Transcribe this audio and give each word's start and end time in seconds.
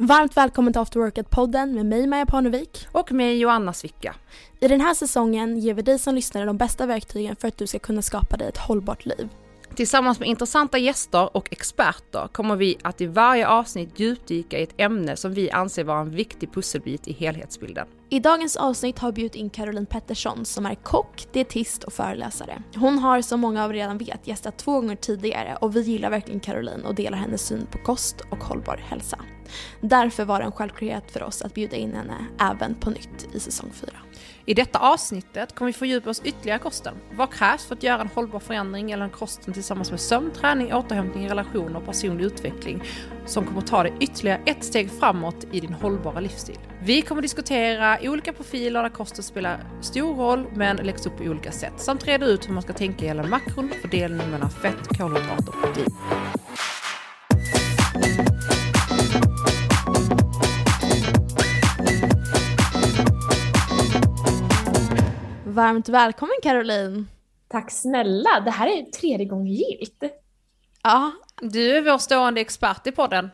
Varmt 0.00 0.36
välkommen 0.36 0.72
till 0.72 0.82
After 0.82 1.00
Workout-podden 1.00 1.74
med 1.74 1.86
mig 1.86 2.06
Maja 2.06 2.26
Parnevik. 2.26 2.86
Och 2.92 3.12
mig 3.12 3.38
Joanna 3.38 3.72
Svicka. 3.72 4.14
I 4.60 4.68
den 4.68 4.80
här 4.80 4.94
säsongen 4.94 5.58
ger 5.58 5.74
vi 5.74 5.82
dig 5.82 5.98
som 5.98 6.14
lyssnare 6.14 6.44
de 6.44 6.56
bästa 6.56 6.86
verktygen 6.86 7.36
för 7.36 7.48
att 7.48 7.58
du 7.58 7.66
ska 7.66 7.78
kunna 7.78 8.02
skapa 8.02 8.36
dig 8.36 8.48
ett 8.48 8.56
hållbart 8.56 9.06
liv. 9.06 9.28
Tillsammans 9.74 10.20
med 10.20 10.28
intressanta 10.28 10.78
gäster 10.78 11.36
och 11.36 11.52
experter 11.52 12.28
kommer 12.32 12.56
vi 12.56 12.78
att 12.82 13.00
i 13.00 13.06
varje 13.06 13.48
avsnitt 13.48 14.00
djupdyka 14.00 14.58
i 14.58 14.62
ett 14.62 14.74
ämne 14.76 15.16
som 15.16 15.34
vi 15.34 15.50
anser 15.50 15.84
vara 15.84 16.00
en 16.00 16.10
viktig 16.10 16.52
pusselbit 16.52 17.08
i 17.08 17.12
helhetsbilden. 17.12 17.88
I 18.08 18.20
dagens 18.20 18.56
avsnitt 18.56 18.98
har 18.98 19.08
vi 19.08 19.14
bjudit 19.14 19.34
in 19.34 19.50
Caroline 19.50 19.86
Pettersson 19.86 20.44
som 20.44 20.66
är 20.66 20.74
kock, 20.74 21.26
dietist 21.32 21.84
och 21.84 21.92
föreläsare. 21.92 22.62
Hon 22.76 22.98
har 22.98 23.22
som 23.22 23.40
många 23.40 23.64
av 23.64 23.70
er 23.70 23.74
redan 23.74 23.98
vet 23.98 24.26
gästat 24.26 24.58
två 24.58 24.72
gånger 24.72 24.96
tidigare 24.96 25.58
och 25.60 25.76
vi 25.76 25.80
gillar 25.80 26.10
verkligen 26.10 26.40
Caroline 26.40 26.84
och 26.84 26.94
delar 26.94 27.18
hennes 27.18 27.46
syn 27.46 27.66
på 27.72 27.78
kost 27.78 28.16
och 28.30 28.44
hållbar 28.44 28.76
hälsa. 28.76 29.18
Därför 29.80 30.24
var 30.24 30.38
det 30.38 30.44
en 30.44 30.52
självklarhet 30.52 31.10
för 31.10 31.22
oss 31.22 31.42
att 31.42 31.54
bjuda 31.54 31.76
in 31.76 31.94
henne 31.94 32.16
även 32.40 32.74
på 32.74 32.90
nytt 32.90 33.28
i 33.32 33.40
säsong 33.40 33.70
4. 33.74 33.90
I 34.48 34.54
detta 34.54 34.78
avsnittet 34.78 35.54
kommer 35.54 35.72
vi 35.72 35.78
fördjupa 35.78 36.10
oss 36.10 36.22
ytterligare 36.24 36.58
i 36.58 36.62
kosten. 36.62 36.94
Vad 37.12 37.32
krävs 37.32 37.66
för 37.66 37.74
att 37.74 37.82
göra 37.82 38.00
en 38.00 38.08
hållbar 38.14 38.40
förändring 38.40 38.88
gällande 38.88 39.14
kosten 39.14 39.54
tillsammans 39.54 39.90
med 39.90 40.00
sömn, 40.00 40.30
träning, 40.30 40.74
återhämtning, 40.74 41.28
relationer 41.28 41.76
och 41.76 41.86
personlig 41.86 42.24
utveckling 42.24 42.82
som 43.26 43.46
kommer 43.46 43.60
ta 43.60 43.82
dig 43.82 43.92
ytterligare 44.00 44.40
ett 44.46 44.64
steg 44.64 44.90
framåt 44.90 45.46
i 45.52 45.60
din 45.60 45.72
hållbara 45.72 46.20
livsstil. 46.20 46.58
Vi 46.82 47.02
kommer 47.02 47.22
diskutera 47.22 47.98
olika 48.02 48.32
profiler 48.32 48.82
där 48.82 48.90
kosten 48.90 49.24
spelar 49.24 49.60
stor 49.80 50.14
roll 50.14 50.46
men 50.54 50.76
läggs 50.76 51.06
upp 51.06 51.16
på 51.16 51.24
olika 51.24 51.52
sätt 51.52 51.74
samt 51.76 52.06
reda 52.06 52.26
ut 52.26 52.48
hur 52.48 52.52
man 52.52 52.62
ska 52.62 52.72
tänka 52.72 53.04
gällande 53.04 53.30
makron, 53.30 53.70
fördelning 53.80 54.30
mellan 54.30 54.50
fett, 54.50 54.98
kolhydrater 54.98 55.48
och 55.48 55.62
protein. 55.62 55.94
Varmt 65.58 65.88
välkommen 65.88 66.36
Caroline! 66.42 67.08
Tack 67.48 67.70
snälla! 67.70 68.40
Det 68.44 68.50
här 68.50 68.66
är 68.66 68.82
tredje 68.82 69.26
gången 69.26 69.46
gilt. 69.46 70.02
Ja. 70.82 71.12
Du 71.42 71.76
är 71.76 71.82
vår 71.82 71.98
stående 71.98 72.40
expert 72.40 72.86
i 72.86 72.92
podden. 72.92 73.30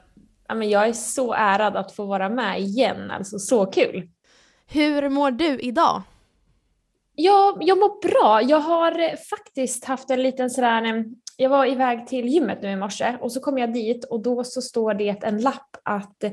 Ja, 0.48 0.54
men 0.54 0.70
jag 0.70 0.88
är 0.88 0.92
så 0.92 1.32
ärad 1.32 1.76
att 1.76 1.92
få 1.92 2.04
vara 2.04 2.28
med 2.28 2.60
igen, 2.60 3.10
alltså 3.10 3.38
så 3.38 3.66
kul. 3.66 4.08
Hur 4.66 5.08
mår 5.08 5.30
du 5.30 5.60
idag? 5.60 6.02
Ja, 7.14 7.58
jag 7.60 7.78
mår 7.78 8.08
bra. 8.08 8.42
Jag 8.42 8.60
har 8.60 9.16
faktiskt 9.16 9.84
haft 9.84 10.10
en 10.10 10.22
liten 10.22 10.50
sådär, 10.50 11.04
jag 11.36 11.50
var 11.50 11.66
iväg 11.66 12.06
till 12.06 12.28
gymmet 12.28 12.62
nu 12.62 12.70
i 12.70 12.76
morse 12.76 13.16
och 13.20 13.32
så 13.32 13.40
kom 13.40 13.58
jag 13.58 13.72
dit 13.72 14.04
och 14.04 14.22
då 14.22 14.44
så 14.44 14.62
står 14.62 14.94
det 14.94 15.24
en 15.24 15.40
lapp 15.40 15.76
att 15.82 16.24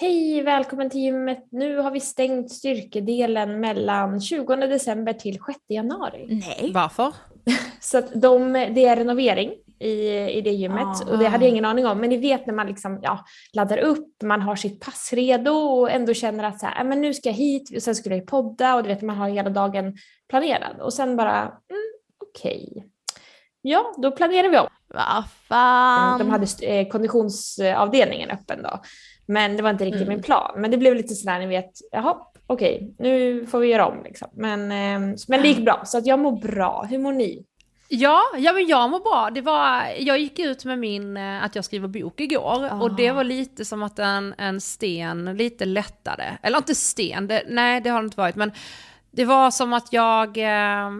Hej, 0.00 0.42
välkommen 0.42 0.90
till 0.90 1.00
gymmet. 1.00 1.48
Nu 1.50 1.76
har 1.78 1.90
vi 1.90 2.00
stängt 2.00 2.52
styrkedelen 2.52 3.60
mellan 3.60 4.20
20 4.20 4.56
december 4.56 5.12
till 5.12 5.38
6 5.46 5.58
januari. 5.68 6.26
Nej. 6.28 6.70
Varför? 6.74 7.14
Så 7.80 7.98
att 7.98 8.12
de, 8.14 8.52
det 8.52 8.86
är 8.86 8.96
renovering 8.96 9.52
i, 9.78 9.90
i 10.38 10.40
det 10.40 10.50
gymmet 10.50 10.86
ah. 11.06 11.10
och 11.10 11.18
det 11.18 11.28
hade 11.28 11.44
jag 11.44 11.50
ingen 11.50 11.64
aning 11.64 11.86
om. 11.86 11.98
Men 11.98 12.10
ni 12.10 12.16
vet 12.16 12.46
när 12.46 12.54
man 12.54 12.66
liksom, 12.66 13.00
ja, 13.02 13.24
laddar 13.52 13.78
upp, 13.78 14.22
man 14.22 14.42
har 14.42 14.56
sitt 14.56 14.80
pass 14.80 15.12
redo 15.12 15.50
och 15.50 15.90
ändå 15.90 16.14
känner 16.14 16.44
att 16.44 16.60
så 16.60 16.66
här, 16.66 16.84
men 16.84 17.00
nu 17.00 17.14
ska 17.14 17.28
jag 17.28 17.36
hit 17.36 17.76
och 17.76 17.82
sen 17.82 17.94
skulle 17.94 18.16
jag 18.16 18.26
podda 18.26 18.74
och 18.74 18.82
du 18.82 18.88
vet 18.88 19.02
man 19.02 19.16
har 19.16 19.28
hela 19.28 19.50
dagen 19.50 19.96
planerad 20.28 20.80
och 20.80 20.92
sen 20.92 21.16
bara, 21.16 21.40
mm, 21.40 21.52
okej. 22.28 22.68
Okay. 22.70 22.90
Ja, 23.62 23.94
då 23.98 24.10
planerar 24.10 24.48
vi 24.48 24.58
om. 24.58 24.66
Vad 24.94 25.24
fan. 25.48 26.18
De 26.18 26.30
hade 26.30 26.46
eh, 26.66 26.88
konditionsavdelningen 26.88 28.30
öppen 28.30 28.62
då. 28.62 28.80
Men 29.30 29.56
det 29.56 29.62
var 29.62 29.70
inte 29.70 29.84
riktigt 29.84 30.02
mm. 30.02 30.14
min 30.14 30.22
plan. 30.22 30.52
Men 30.56 30.70
det 30.70 30.76
blev 30.76 30.94
lite 30.94 31.14
sådär, 31.14 31.38
ni 31.38 31.46
vet, 31.46 31.70
jaha, 31.92 32.16
okej, 32.46 32.76
okay, 32.76 32.94
nu 32.98 33.46
får 33.46 33.58
vi 33.58 33.68
göra 33.68 33.86
om 33.86 34.02
liksom. 34.04 34.28
Men, 34.32 34.60
eh, 34.60 35.16
men 35.28 35.42
det 35.42 35.48
gick 35.48 35.64
bra, 35.64 35.82
så 35.84 35.98
att 35.98 36.06
jag 36.06 36.18
mår 36.18 36.32
bra. 36.32 36.86
Hur 36.90 36.98
mår 36.98 37.12
ni? 37.12 37.44
Ja, 37.88 38.22
ja 38.38 38.52
men 38.52 38.66
jag 38.66 38.90
mår 38.90 39.00
bra. 39.00 39.30
Det 39.34 39.40
var, 39.40 39.84
jag 39.98 40.18
gick 40.18 40.38
ut 40.38 40.64
med 40.64 40.78
min, 40.78 41.16
eh, 41.16 41.44
att 41.44 41.54
jag 41.56 41.64
skriver 41.64 41.88
bok 41.88 42.20
igår 42.20 42.68
ah. 42.70 42.82
och 42.82 42.96
det 42.96 43.12
var 43.12 43.24
lite 43.24 43.64
som 43.64 43.82
att 43.82 43.98
en, 43.98 44.34
en 44.38 44.60
sten 44.60 45.36
lite 45.36 45.64
lättade. 45.64 46.38
Eller 46.42 46.58
inte 46.58 46.74
sten, 46.74 47.26
det, 47.26 47.42
nej 47.48 47.80
det 47.80 47.90
har 47.90 48.02
det 48.02 48.04
inte 48.04 48.18
varit, 48.18 48.36
men 48.36 48.52
det 49.10 49.24
var 49.24 49.50
som 49.50 49.72
att 49.72 49.92
jag, 49.92 50.38
eh, 50.38 50.90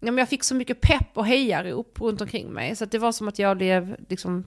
jag 0.00 0.28
fick 0.28 0.44
så 0.44 0.54
mycket 0.54 0.80
pepp 0.80 1.10
och 1.14 1.26
hejarop 1.26 2.00
runt 2.00 2.20
omkring 2.20 2.48
mig. 2.48 2.76
Så 2.76 2.84
det 2.84 2.98
var 2.98 3.12
som 3.12 3.28
att 3.28 3.38
jag 3.38 3.56
blev 3.56 3.96
liksom 4.08 4.44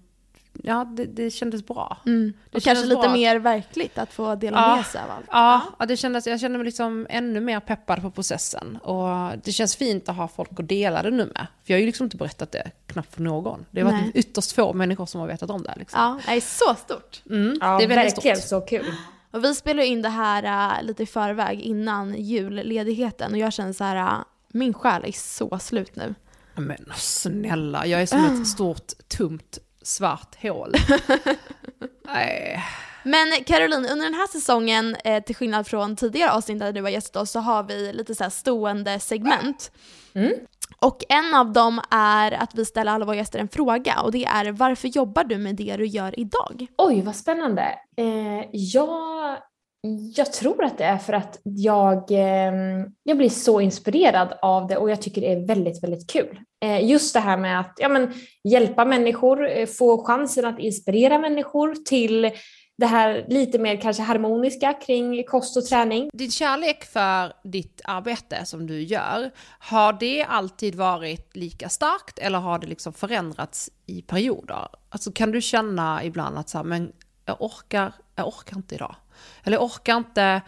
ja, 0.63 0.85
det, 0.85 1.05
det 1.05 1.31
kändes 1.31 1.65
bra. 1.65 1.97
Mm. 2.05 2.33
Det 2.51 2.57
och 2.57 2.63
kanske 2.63 2.85
lite 2.85 3.01
bra. 3.01 3.13
mer 3.13 3.35
verkligt 3.39 3.97
att 3.97 4.13
få 4.13 4.35
dela 4.35 4.57
ja, 4.57 4.75
med 4.75 4.85
sig 4.85 5.01
av 5.01 5.11
allt. 5.11 5.25
Ja, 5.31 5.61
ja 5.79 5.85
det 5.85 5.97
kändes, 5.97 6.27
jag 6.27 6.39
kände 6.39 6.57
mig 6.57 6.65
liksom 6.65 7.07
ännu 7.09 7.39
mer 7.39 7.59
peppad 7.59 8.01
på 8.01 8.11
processen. 8.11 8.77
Och 8.77 9.37
det 9.43 9.51
känns 9.51 9.75
fint 9.75 10.09
att 10.09 10.15
ha 10.15 10.27
folk 10.27 10.49
att 10.59 10.69
dela 10.69 11.03
det 11.03 11.11
nu 11.11 11.25
med. 11.25 11.47
För 11.63 11.73
jag 11.73 11.75
har 11.75 11.79
ju 11.79 11.85
liksom 11.85 12.03
inte 12.03 12.17
berättat 12.17 12.51
det 12.51 12.71
knappt 12.87 13.15
för 13.15 13.21
någon. 13.21 13.65
Det 13.71 13.81
har 13.81 13.91
varit 13.91 14.03
Nej. 14.03 14.11
ytterst 14.15 14.51
få 14.51 14.73
människor 14.73 15.05
som 15.05 15.21
har 15.21 15.27
vetat 15.27 15.49
om 15.49 15.63
det. 15.63 15.73
Liksom. 15.77 16.01
Ja, 16.01 16.19
det 16.25 16.37
är 16.37 16.41
så 16.41 16.75
stort. 16.75 17.21
Mm, 17.29 17.57
ja, 17.61 17.77
det 17.77 17.83
är 17.83 17.87
väldigt 17.87 18.17
verkligen 18.17 18.37
stort. 18.37 18.49
så 18.49 18.61
kul. 18.61 18.85
Och 19.31 19.43
vi 19.43 19.55
spelar 19.55 19.83
in 19.83 20.01
det 20.01 20.09
här 20.09 20.77
uh, 20.77 20.85
lite 20.85 21.03
i 21.03 21.05
förväg 21.05 21.61
innan 21.61 22.15
julledigheten 22.15 23.31
och 23.31 23.37
jag 23.37 23.53
känner 23.53 23.73
så 23.73 23.83
här, 23.83 23.95
uh, 23.95 24.23
min 24.47 24.73
själ 24.73 25.05
är 25.05 25.11
så 25.11 25.59
slut 25.59 25.95
nu. 25.95 26.15
Men 26.55 26.85
snälla, 26.95 27.85
jag 27.85 28.01
är 28.01 28.05
som 28.05 28.25
ett 28.25 28.47
stort 28.47 28.91
tomt 29.07 29.59
svart 29.83 30.35
hål. 30.41 30.73
Nej. 32.05 32.63
Men 33.03 33.43
Caroline, 33.45 33.85
under 33.91 34.05
den 34.05 34.13
här 34.13 34.27
säsongen, 34.27 34.95
eh, 35.03 35.23
till 35.23 35.35
skillnad 35.35 35.67
från 35.67 35.95
tidigare 35.95 36.31
avsnitt 36.31 36.59
där 36.59 36.73
du 36.73 36.81
har 36.81 36.89
gästat 36.89 37.21
oss, 37.21 37.31
så 37.31 37.39
har 37.39 37.63
vi 37.63 37.93
lite 37.93 38.15
så 38.15 38.29
stående 38.29 38.99
segment. 38.99 39.71
Mm. 40.13 40.33
Och 40.79 41.03
en 41.09 41.33
av 41.33 41.53
dem 41.53 41.81
är 41.91 42.31
att 42.31 42.55
vi 42.55 42.65
ställer 42.65 42.91
alla 42.91 43.05
våra 43.05 43.15
gäster 43.15 43.39
en 43.39 43.49
fråga 43.49 43.99
och 43.99 44.11
det 44.11 44.25
är 44.25 44.51
varför 44.51 44.87
jobbar 44.87 45.23
du 45.23 45.37
med 45.37 45.55
det 45.55 45.77
du 45.77 45.85
gör 45.85 46.19
idag? 46.19 46.67
Oj, 46.77 47.01
vad 47.01 47.15
spännande. 47.15 47.79
Eh, 47.97 48.49
jag 48.51 49.37
jag 50.15 50.33
tror 50.33 50.63
att 50.63 50.77
det 50.77 50.83
är 50.83 50.97
för 50.97 51.13
att 51.13 51.39
jag, 51.43 52.03
ehm, 52.11 52.85
jag 53.03 53.17
blir 53.17 53.29
så 53.29 53.61
inspirerad 53.61 54.33
av 54.41 54.67
det 54.67 54.77
och 54.77 54.89
jag 54.89 55.01
tycker 55.01 55.21
det 55.21 55.31
är 55.31 55.47
väldigt, 55.47 55.83
väldigt 55.83 56.09
kul. 56.09 56.39
Eh, 56.65 56.89
just 56.89 57.13
det 57.13 57.19
här 57.19 57.37
med 57.37 57.59
att 57.59 57.73
ja, 57.77 57.89
men, 57.89 58.13
hjälpa 58.43 58.85
människor, 58.85 59.49
eh, 59.49 59.65
få 59.65 60.05
chansen 60.05 60.45
att 60.45 60.59
inspirera 60.59 61.19
människor 61.19 61.75
till 61.75 62.31
det 62.77 62.85
här 62.85 63.25
lite 63.27 63.59
mer 63.59 63.81
kanske 63.81 64.03
harmoniska 64.03 64.73
kring 64.73 65.23
kost 65.23 65.57
och 65.57 65.65
träning. 65.65 66.09
Din 66.13 66.31
kärlek 66.31 66.83
för 66.83 67.33
ditt 67.43 67.81
arbete 67.83 68.45
som 68.45 68.67
du 68.67 68.81
gör, 68.81 69.31
har 69.59 69.93
det 69.93 70.23
alltid 70.23 70.75
varit 70.75 71.35
lika 71.35 71.69
starkt 71.69 72.19
eller 72.19 72.39
har 72.39 72.59
det 72.59 72.67
liksom 72.67 72.93
förändrats 72.93 73.69
i 73.85 74.01
perioder? 74.01 74.67
Alltså 74.89 75.11
kan 75.11 75.31
du 75.31 75.41
känna 75.41 76.03
ibland 76.03 76.37
att 76.37 76.49
så 76.49 76.57
här, 76.57 76.65
men 76.65 76.91
jag 77.25 77.41
orkar, 77.41 77.93
jag 78.15 78.27
orkar 78.27 78.57
inte 78.57 78.75
idag. 78.75 78.95
Eller 79.43 79.57
orkar 79.57 79.97
inte. 79.97 80.41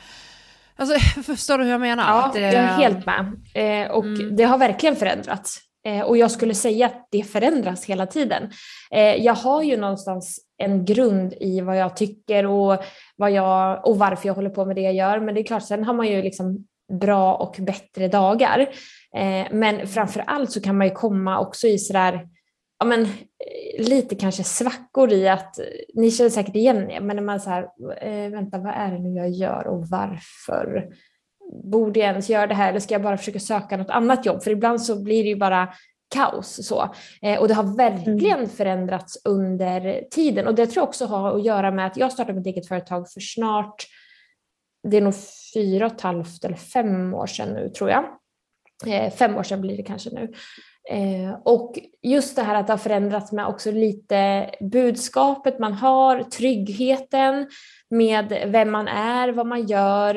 Alltså, 0.76 1.00
förstår 1.24 1.58
du 1.58 1.64
hur 1.64 1.72
jag 1.72 1.82
menar? 1.82 2.04
Ja, 2.04 2.32
det... 2.34 2.40
jag 2.40 2.54
är 2.54 2.68
helt 2.68 3.06
med. 3.06 3.34
Eh, 3.54 3.92
och 3.92 4.06
mm. 4.06 4.36
det 4.36 4.44
har 4.44 4.58
verkligen 4.58 4.96
förändrats. 4.96 5.62
Eh, 5.86 6.02
och 6.02 6.18
jag 6.18 6.32
skulle 6.32 6.54
säga 6.54 6.86
att 6.86 7.08
det 7.12 7.24
förändras 7.24 7.86
hela 7.86 8.06
tiden. 8.06 8.50
Eh, 8.92 9.16
jag 9.16 9.34
har 9.34 9.64
ju 9.64 9.78
någonstans 9.78 10.40
en 10.58 10.86
grund 10.86 11.34
i 11.34 11.62
vad 11.62 11.78
jag 11.78 11.98
tycker 11.98 12.46
och, 12.46 12.84
vad 13.16 13.32
jag, 13.32 13.88
och 13.88 14.00
varför 14.00 14.28
jag 14.28 14.34
håller 14.34 14.50
på 14.50 14.66
med 14.66 14.76
det 14.76 14.82
jag 14.82 14.94
gör. 14.94 15.20
Men 15.20 15.36
det 15.36 15.42
är 15.42 15.46
klart, 15.46 15.64
sen 15.64 15.84
har 15.84 15.94
man 15.94 16.08
ju 16.08 16.22
liksom 16.22 16.66
bra 17.02 17.36
och 17.36 17.56
bättre 17.60 18.08
dagar. 18.08 18.60
Eh, 19.16 19.48
men 19.52 19.88
framför 19.88 20.24
allt 20.28 20.52
så 20.52 20.62
kan 20.62 20.78
man 20.78 20.88
ju 20.88 20.94
komma 20.94 21.40
också 21.40 21.68
i 21.68 21.78
sådär 21.78 22.28
ja, 22.80 22.86
men, 22.86 23.02
eh, 23.02 23.88
lite 23.90 24.16
kanske 24.16 24.44
svackor 24.44 25.12
i 25.12 25.28
att, 25.28 25.60
eh, 25.60 25.66
ni 25.94 26.12
känner 26.12 26.30
säkert 26.30 26.56
igen 26.56 26.88
det, 26.88 27.00
men 27.02 27.16
när 27.16 27.24
man 27.24 27.40
så 27.40 27.50
här, 27.50 27.64
äh, 28.02 28.32
vänta 28.32 28.58
vad 28.58 28.74
är 28.74 28.92
det 28.92 29.00
nu 29.00 29.10
jag 29.10 29.30
gör 29.30 29.68
och 29.68 29.88
varför? 29.88 30.90
Borde 31.64 32.00
jag 32.00 32.10
ens 32.10 32.30
göra 32.30 32.48
det 32.48 32.56
här 32.56 32.70
eller 32.70 32.80
ska 32.80 32.94
jag 32.94 33.04
bara 33.04 33.18
försöka 33.18 33.40
söka 33.40 33.78
något 33.78 33.90
annat 33.90 34.26
jobb? 34.26 34.44
För 34.44 34.52
ibland 34.52 34.82
så 34.82 35.04
blir 35.04 35.24
det 35.24 35.30
ju 35.30 35.36
bara 35.36 35.74
kaos 36.16 36.68
så. 36.68 36.96
Eh, 37.22 37.40
och 37.40 37.48
det 37.48 37.54
har 37.54 37.78
verkligen 37.78 38.38
mm. 38.38 38.50
förändrats 38.50 39.22
under 39.26 40.04
tiden 40.12 40.48
och 40.48 40.56
det 40.56 40.68
tror 40.68 40.82
jag 40.82 40.88
också 40.88 41.06
har 41.06 41.36
att 41.36 41.46
göra 41.46 41.72
med 41.72 41.88
att 41.88 41.98
jag 41.98 42.12
startade 42.12 42.38
mitt 42.38 42.48
eget 42.48 42.68
företag 42.68 43.12
för 43.12 43.20
snart, 43.20 43.86
det 44.88 44.98
är 44.98 45.02
nog 45.02 45.14
fyra 45.54 45.86
och 45.86 45.92
ett 45.92 46.02
halvt 46.02 46.46
eller 46.46 46.56
fem 46.56 47.14
år 47.14 47.28
sedan 47.28 47.54
nu 47.54 47.70
tror 47.70 47.90
jag. 47.90 48.06
Eh, 48.88 49.14
fem 49.14 49.38
år 49.38 49.44
sedan 49.44 49.62
blir 49.62 49.78
det 49.78 49.84
kanske 49.84 50.10
nu. 50.10 50.34
Eh, 50.90 51.38
och 51.44 51.80
just 52.02 52.36
det 52.36 52.42
här 52.42 52.56
att 52.56 52.68
det 52.68 52.74
har 52.74 52.78
förändrats 52.78 53.32
med 53.32 53.48
också 53.48 53.72
lite 53.72 54.50
budskapet 54.60 55.60
man 55.60 55.74
har, 55.74 56.24
tryggheten 56.24 57.48
med 57.90 58.44
vem 58.48 58.72
man 58.72 58.88
är, 58.88 59.30
vad 59.30 59.48
man 59.48 59.68
gör 59.68 60.16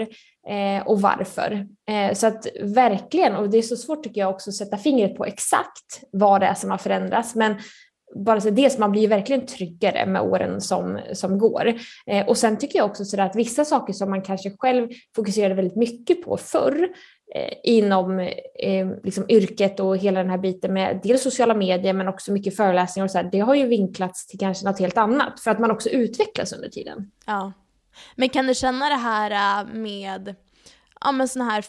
eh, 0.48 0.86
och 0.86 1.00
varför. 1.00 1.66
Eh, 1.90 2.14
så 2.14 2.26
att 2.26 2.46
verkligen, 2.62 3.36
och 3.36 3.50
det 3.50 3.58
är 3.58 3.62
så 3.62 3.76
svårt 3.76 4.02
tycker 4.02 4.20
jag 4.20 4.30
också 4.30 4.50
att 4.50 4.56
sätta 4.56 4.76
fingret 4.76 5.16
på 5.16 5.24
exakt 5.24 6.02
vad 6.12 6.40
det 6.40 6.46
är 6.46 6.54
som 6.54 6.70
har 6.70 6.78
förändrats, 6.78 7.34
men 7.34 7.54
bara 8.14 8.40
så 8.40 8.50
dels 8.50 8.78
man 8.78 8.92
blir 8.92 9.08
verkligen 9.08 9.46
tryggare 9.46 10.06
med 10.06 10.22
åren 10.22 10.60
som, 10.60 11.00
som 11.12 11.38
går. 11.38 11.74
Eh, 12.06 12.28
och 12.28 12.36
sen 12.36 12.58
tycker 12.58 12.78
jag 12.78 12.90
också 12.90 13.04
så 13.04 13.20
att 13.20 13.36
vissa 13.36 13.64
saker 13.64 13.92
som 13.92 14.10
man 14.10 14.22
kanske 14.22 14.50
själv 14.58 14.88
fokuserade 15.16 15.54
väldigt 15.54 15.76
mycket 15.76 16.24
på 16.24 16.36
förr 16.36 16.88
Eh, 17.34 17.52
inom 17.62 18.20
eh, 18.20 18.88
liksom 19.04 19.24
yrket 19.28 19.80
och 19.80 19.96
hela 19.96 20.22
den 20.22 20.30
här 20.30 20.38
biten 20.38 20.72
med 20.72 21.00
dels 21.02 21.22
sociala 21.22 21.54
medier 21.54 21.92
men 21.92 22.08
också 22.08 22.32
mycket 22.32 22.56
föreläsningar 22.56 23.04
och 23.04 23.10
så 23.10 23.18
här, 23.18 23.28
det 23.32 23.38
har 23.38 23.54
ju 23.54 23.66
vinklats 23.66 24.26
till 24.26 24.38
kanske 24.38 24.66
något 24.66 24.78
helt 24.78 24.98
annat 24.98 25.40
för 25.40 25.50
att 25.50 25.58
man 25.58 25.70
också 25.70 25.88
utvecklas 25.88 26.52
under 26.52 26.68
tiden. 26.68 27.10
Ja. 27.26 27.52
Men 28.16 28.28
kan 28.28 28.46
du 28.46 28.54
känna 28.54 28.88
det 28.88 28.94
här 28.94 29.30
eh, 29.30 29.74
med 29.74 30.34
ja, 31.00 31.12
men 31.12 31.28
såna 31.28 31.44
här 31.44 31.64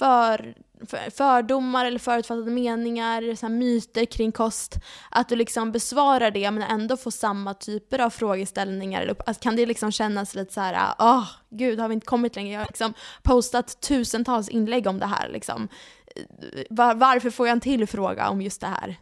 för, 0.00 0.54
för, 0.86 1.10
fördomar 1.10 1.84
eller 1.84 1.98
förutfattade 1.98 2.50
meningar, 2.50 3.34
så 3.34 3.48
myter 3.48 4.04
kring 4.04 4.32
kost, 4.32 4.78
att 5.10 5.28
du 5.28 5.36
liksom 5.36 5.72
besvarar 5.72 6.30
det 6.30 6.50
men 6.50 6.62
ändå 6.62 6.96
får 6.96 7.10
samma 7.10 7.54
typer 7.54 7.98
av 7.98 8.10
frågeställningar. 8.10 9.02
Eller, 9.02 9.40
kan 9.40 9.56
det 9.56 9.66
liksom 9.66 9.92
kännas 9.92 10.34
lite 10.34 10.52
så 10.52 10.60
här, 10.60 10.94
åh 10.98 11.18
oh, 11.18 11.26
gud 11.50 11.80
har 11.80 11.88
vi 11.88 11.94
inte 11.94 12.06
kommit 12.06 12.36
längre? 12.36 12.52
Jag 12.52 12.60
har 12.60 12.66
liksom 12.66 12.94
postat 13.22 13.80
tusentals 13.80 14.48
inlägg 14.48 14.86
om 14.86 14.98
det 14.98 15.06
här 15.06 15.28
liksom. 15.28 15.68
Var, 16.70 16.94
varför 16.94 17.30
får 17.30 17.46
jag 17.46 17.52
en 17.52 17.60
till 17.60 17.86
fråga 17.86 18.28
om 18.28 18.42
just 18.42 18.60
det 18.60 18.66
här? 18.66 18.96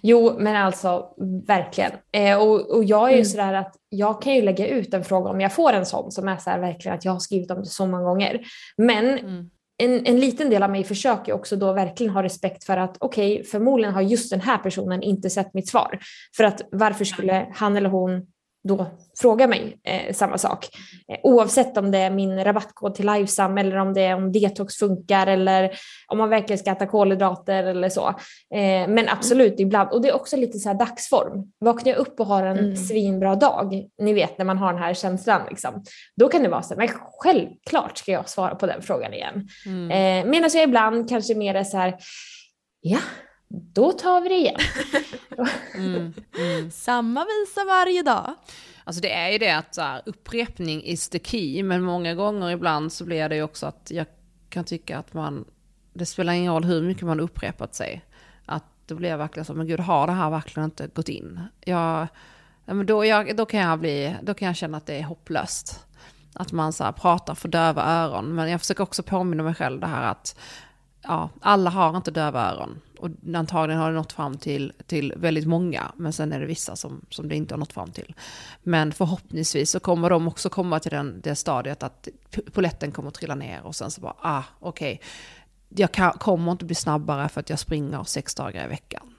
Jo, 0.00 0.36
men 0.38 0.56
alltså 0.56 1.08
verkligen. 1.46 1.92
Eh, 2.12 2.38
och, 2.38 2.70
och 2.70 2.84
jag 2.84 3.06
är 3.06 3.10
ju 3.10 3.14
mm. 3.14 3.24
sådär 3.24 3.54
att 3.54 3.76
jag 3.88 4.22
kan 4.22 4.34
ju 4.34 4.42
lägga 4.42 4.66
ut 4.66 4.94
en 4.94 5.04
fråga 5.04 5.30
om 5.30 5.40
jag 5.40 5.52
får 5.52 5.72
en 5.72 5.86
sån 5.86 6.10
som 6.10 6.28
är 6.28 6.36
så 6.36 6.50
här 6.50 6.58
verkligen 6.58 6.96
att 6.98 7.04
jag 7.04 7.12
har 7.12 7.20
skrivit 7.20 7.50
om 7.50 7.60
det 7.60 7.66
så 7.66 7.86
många 7.86 8.02
gånger. 8.02 8.40
Men 8.76 9.18
mm 9.18 9.50
en, 9.80 10.06
en 10.06 10.20
liten 10.20 10.50
del 10.50 10.62
av 10.62 10.70
mig 10.70 10.84
försöker 10.84 11.32
också 11.32 11.56
då 11.56 11.72
verkligen 11.72 12.12
ha 12.12 12.22
respekt 12.22 12.64
för 12.64 12.76
att 12.76 12.96
okej, 13.00 13.32
okay, 13.32 13.44
förmodligen 13.44 13.94
har 13.94 14.02
just 14.02 14.30
den 14.30 14.40
här 14.40 14.58
personen 14.58 15.02
inte 15.02 15.30
sett 15.30 15.54
mitt 15.54 15.68
svar. 15.68 15.98
För 16.36 16.44
att 16.44 16.60
varför 16.72 17.04
skulle 17.04 17.46
han 17.54 17.76
eller 17.76 17.88
hon 17.88 18.26
då 18.62 18.86
fråga 19.20 19.46
mig 19.46 19.76
eh, 19.84 20.12
samma 20.14 20.38
sak. 20.38 20.68
Eh, 21.08 21.18
oavsett 21.22 21.76
om 21.76 21.90
det 21.90 21.98
är 21.98 22.10
min 22.10 22.44
rabattkod 22.44 22.94
till 22.94 23.06
Livesam 23.06 23.58
eller 23.58 23.76
om 23.76 23.94
det 23.94 24.00
är 24.00 24.14
om 24.14 24.32
detox 24.32 24.76
funkar 24.76 25.26
eller 25.26 25.70
om 26.08 26.18
man 26.18 26.28
verkligen 26.28 26.58
ska 26.58 26.70
äta 26.70 26.86
kolhydrater 26.86 27.64
eller 27.64 27.88
så. 27.88 28.08
Eh, 28.54 28.88
men 28.88 29.08
absolut 29.08 29.60
ibland, 29.60 29.90
och 29.90 30.02
det 30.02 30.08
är 30.08 30.14
också 30.14 30.36
lite 30.36 30.58
så 30.58 30.72
dagsform. 30.72 31.52
Vaknar 31.60 31.92
jag 31.92 31.98
upp 31.98 32.20
och 32.20 32.26
har 32.26 32.46
en 32.46 32.58
mm. 32.58 32.76
svinbra 32.76 33.34
dag, 33.34 33.84
ni 33.98 34.12
vet 34.12 34.38
när 34.38 34.44
man 34.44 34.58
har 34.58 34.72
den 34.72 34.82
här 34.82 34.94
känslan, 34.94 35.42
liksom, 35.50 35.84
då 36.16 36.28
kan 36.28 36.42
det 36.42 36.48
vara 36.48 36.62
så 36.62 36.74
här, 36.74 36.76
men 36.76 36.88
självklart 37.18 37.98
ska 37.98 38.12
jag 38.12 38.28
svara 38.28 38.54
på 38.54 38.66
den 38.66 38.82
frågan 38.82 39.14
igen. 39.14 39.48
Mm. 39.66 39.90
Eh, 39.90 40.30
Medan 40.30 40.50
jag 40.54 40.62
ibland 40.62 41.08
kanske 41.08 41.34
mer 41.34 41.54
är 41.54 41.64
så 41.64 41.76
här, 41.76 41.96
ja, 42.80 42.98
då 43.52 43.92
tar 43.92 44.20
vi 44.20 44.28
det 44.28 44.34
igen. 44.34 44.60
mm, 45.74 46.12
mm. 46.38 46.70
Samma 46.70 47.24
visa 47.24 47.64
varje 47.64 48.02
dag. 48.02 48.34
Alltså 48.84 49.02
det 49.02 49.12
är 49.12 49.30
ju 49.30 49.38
det 49.38 49.50
att 49.50 49.74
så 49.74 49.80
här, 49.80 50.02
upprepning 50.06 50.82
is 50.84 51.08
the 51.08 51.18
key, 51.18 51.62
men 51.62 51.82
många 51.82 52.14
gånger 52.14 52.50
ibland 52.50 52.92
så 52.92 53.04
blir 53.04 53.28
det 53.28 53.36
ju 53.36 53.42
också 53.42 53.66
att 53.66 53.90
jag 53.90 54.06
kan 54.48 54.64
tycka 54.64 54.98
att 54.98 55.14
man, 55.14 55.44
det 55.92 56.06
spelar 56.06 56.32
ingen 56.32 56.52
roll 56.52 56.64
hur 56.64 56.82
mycket 56.82 57.02
man 57.02 57.20
upprepat 57.20 57.74
sig. 57.74 58.04
Att 58.46 58.64
då 58.86 58.94
blir 58.94 59.08
jag 59.08 59.18
verkligen 59.18 59.44
så, 59.44 59.54
men 59.54 59.66
gud 59.66 59.80
har 59.80 60.06
det 60.06 60.12
här 60.12 60.30
verkligen 60.30 60.64
inte 60.64 60.86
gått 60.86 61.08
in? 61.08 61.40
Jag, 61.60 62.06
men 62.64 62.86
då, 62.86 63.04
jag, 63.04 63.36
då, 63.36 63.46
kan 63.46 63.60
jag 63.60 63.78
bli, 63.78 64.16
då 64.22 64.34
kan 64.34 64.46
jag 64.46 64.56
känna 64.56 64.76
att 64.76 64.86
det 64.86 64.98
är 64.98 65.02
hopplöst. 65.02 65.86
Att 66.34 66.52
man 66.52 66.72
så 66.72 66.84
här, 66.84 66.92
pratar 66.92 67.34
för 67.34 67.48
döva 67.48 67.84
öron. 67.84 68.34
Men 68.34 68.50
jag 68.50 68.60
försöker 68.60 68.82
också 68.82 69.02
påminna 69.02 69.42
mig 69.42 69.54
själv 69.54 69.80
det 69.80 69.86
här 69.86 70.10
att 70.10 70.38
ja, 71.02 71.28
alla 71.40 71.70
har 71.70 71.96
inte 71.96 72.10
döva 72.10 72.52
öron. 72.52 72.80
Och 73.00 73.10
antagligen 73.34 73.80
har 73.80 73.90
det 73.90 73.96
nått 73.96 74.12
fram 74.12 74.38
till, 74.38 74.72
till 74.86 75.12
väldigt 75.16 75.46
många, 75.46 75.92
men 75.96 76.12
sen 76.12 76.32
är 76.32 76.40
det 76.40 76.46
vissa 76.46 76.76
som, 76.76 77.04
som 77.10 77.28
det 77.28 77.36
inte 77.36 77.54
har 77.54 77.58
nått 77.58 77.72
fram 77.72 77.90
till. 77.90 78.14
Men 78.62 78.92
förhoppningsvis 78.92 79.70
så 79.70 79.80
kommer 79.80 80.10
de 80.10 80.28
också 80.28 80.48
komma 80.48 80.80
till 80.80 80.90
den, 80.90 81.20
det 81.20 81.34
stadiet 81.34 81.82
att 81.82 82.08
poletten 82.52 82.92
kommer 82.92 83.08
att 83.08 83.14
trilla 83.14 83.34
ner 83.34 83.62
och 83.62 83.76
sen 83.76 83.90
så 83.90 84.00
bara, 84.00 84.14
ah, 84.20 84.42
okej, 84.60 84.94
okay. 84.94 85.08
jag 85.68 85.92
kan, 85.92 86.12
kommer 86.12 86.52
inte 86.52 86.64
bli 86.64 86.74
snabbare 86.74 87.28
för 87.28 87.40
att 87.40 87.50
jag 87.50 87.58
springer 87.58 88.04
sex 88.04 88.34
dagar 88.34 88.64
i 88.64 88.68
veckan. 88.68 89.14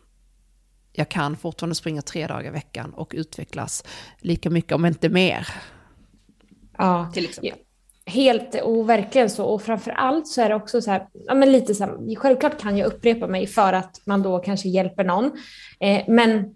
Jag 0.93 1.09
kan 1.09 1.37
fortfarande 1.37 1.75
springa 1.75 2.01
tre 2.01 2.27
dagar 2.27 2.47
i 2.47 2.49
veckan 2.49 2.93
och 2.93 3.11
utvecklas 3.15 3.83
lika 4.17 4.49
mycket, 4.49 4.71
om 4.71 4.85
inte 4.85 5.09
mer. 5.09 5.47
Ja, 6.77 7.11
till 7.13 7.25
exempel. 7.25 7.59
Helt 8.06 8.62
och 8.63 8.89
verkligen 8.89 9.30
så. 9.30 9.45
Och 9.45 9.62
framför 9.62 9.92
allt 9.92 10.27
så 10.27 10.42
är 10.42 10.50
det 10.50 10.56
också 10.56 10.81
så 10.81 10.92
här, 10.92 11.07
ja 11.13 11.33
men 11.33 11.51
lite 11.51 11.75
så 11.75 11.83
här, 11.83 12.15
självklart 12.15 12.62
kan 12.62 12.77
jag 12.77 12.88
upprepa 12.88 13.27
mig 13.27 13.48
för 13.48 13.74
att 13.74 14.01
man 14.06 14.21
då 14.21 14.39
kanske 14.39 14.69
hjälper 14.69 15.03
någon. 15.03 15.31
Eh, 15.80 16.03
men 16.07 16.56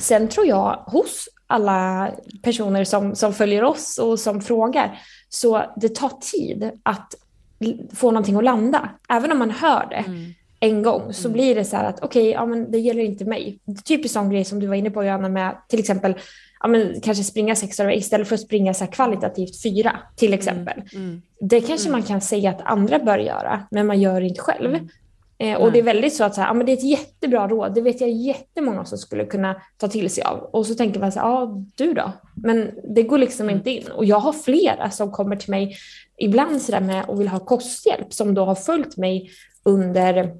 sen 0.00 0.28
tror 0.28 0.46
jag 0.46 0.82
hos 0.86 1.28
alla 1.46 2.10
personer 2.42 2.84
som, 2.84 3.14
som 3.14 3.32
följer 3.32 3.64
oss 3.64 3.98
och 3.98 4.20
som 4.20 4.40
frågar, 4.40 5.00
så 5.28 5.62
det 5.76 5.88
tar 5.88 6.12
tid 6.32 6.70
att 6.82 7.14
få 7.94 8.10
någonting 8.10 8.36
att 8.36 8.44
landa. 8.44 8.90
Även 9.08 9.32
om 9.32 9.38
man 9.38 9.50
hör 9.50 9.86
det 9.90 9.96
mm. 9.96 10.34
en 10.60 10.82
gång 10.82 11.12
så 11.12 11.28
mm. 11.28 11.32
blir 11.32 11.54
det 11.54 11.64
så 11.64 11.76
här 11.76 11.84
att 11.84 12.02
okej, 12.02 12.22
okay, 12.22 12.32
ja 12.32 12.46
men 12.46 12.70
det 12.70 12.78
gäller 12.78 13.02
inte 13.02 13.24
mig. 13.24 13.58
Typiskt 13.84 14.14
sån 14.14 14.30
grej 14.30 14.44
som 14.44 14.60
du 14.60 14.66
var 14.66 14.74
inne 14.74 14.90
på 14.90 15.04
Johanna 15.04 15.28
med 15.28 15.56
till 15.68 15.78
exempel 15.78 16.14
ja, 16.60 16.68
men, 16.68 17.00
kanske 17.00 17.24
springa 17.24 17.56
sex 17.56 17.76
dagar 17.76 17.96
istället 17.96 18.28
för 18.28 18.34
att 18.34 18.40
springa 18.40 18.74
så 18.74 18.86
kvalitativt 18.86 19.62
fyra 19.62 19.98
till 20.16 20.28
mm, 20.28 20.38
exempel. 20.38 20.82
Mm, 20.92 21.04
mm, 21.06 21.22
det 21.40 21.60
kanske 21.60 21.88
mm. 21.88 22.00
man 22.00 22.08
kan 22.08 22.20
säga 22.20 22.50
att 22.50 22.62
andra 22.62 22.98
bör 22.98 23.18
göra, 23.18 23.62
men 23.70 23.86
man 23.86 24.00
gör 24.00 24.20
det 24.20 24.26
inte 24.26 24.40
själv. 24.40 24.74
Mm. 24.74 24.88
Eh, 25.38 25.56
och 25.56 25.72
det 25.72 25.78
är 25.78 25.82
väldigt 25.82 26.14
så 26.14 26.24
att 26.24 26.34
så 26.34 26.40
här, 26.40 26.48
ja, 26.48 26.54
men 26.54 26.66
det 26.66 26.72
är 26.72 26.76
ett 26.76 26.84
jättebra 26.84 27.48
råd, 27.48 27.74
det 27.74 27.80
vet 27.80 28.00
jag 28.00 28.10
jättemånga 28.10 28.84
som 28.84 28.98
skulle 28.98 29.24
kunna 29.24 29.60
ta 29.76 29.88
till 29.88 30.10
sig 30.10 30.24
av. 30.24 30.38
Och 30.38 30.66
så 30.66 30.74
tänker 30.74 31.00
man 31.00 31.12
så 31.12 31.20
här, 31.20 31.26
ja 31.26 31.62
du 31.74 31.92
då? 31.92 32.12
Men 32.34 32.70
det 32.94 33.02
går 33.02 33.18
liksom 33.18 33.50
inte 33.50 33.70
in. 33.70 33.88
Och 33.88 34.04
jag 34.04 34.18
har 34.18 34.32
flera 34.32 34.90
som 34.90 35.12
kommer 35.12 35.36
till 35.36 35.50
mig 35.50 35.76
ibland 36.18 36.62
så 36.62 36.80
med 36.80 37.04
och 37.04 37.20
vill 37.20 37.28
ha 37.28 37.38
kosthjälp 37.38 38.12
som 38.12 38.34
då 38.34 38.44
har 38.44 38.54
följt 38.54 38.96
mig 38.96 39.30
under 39.62 40.34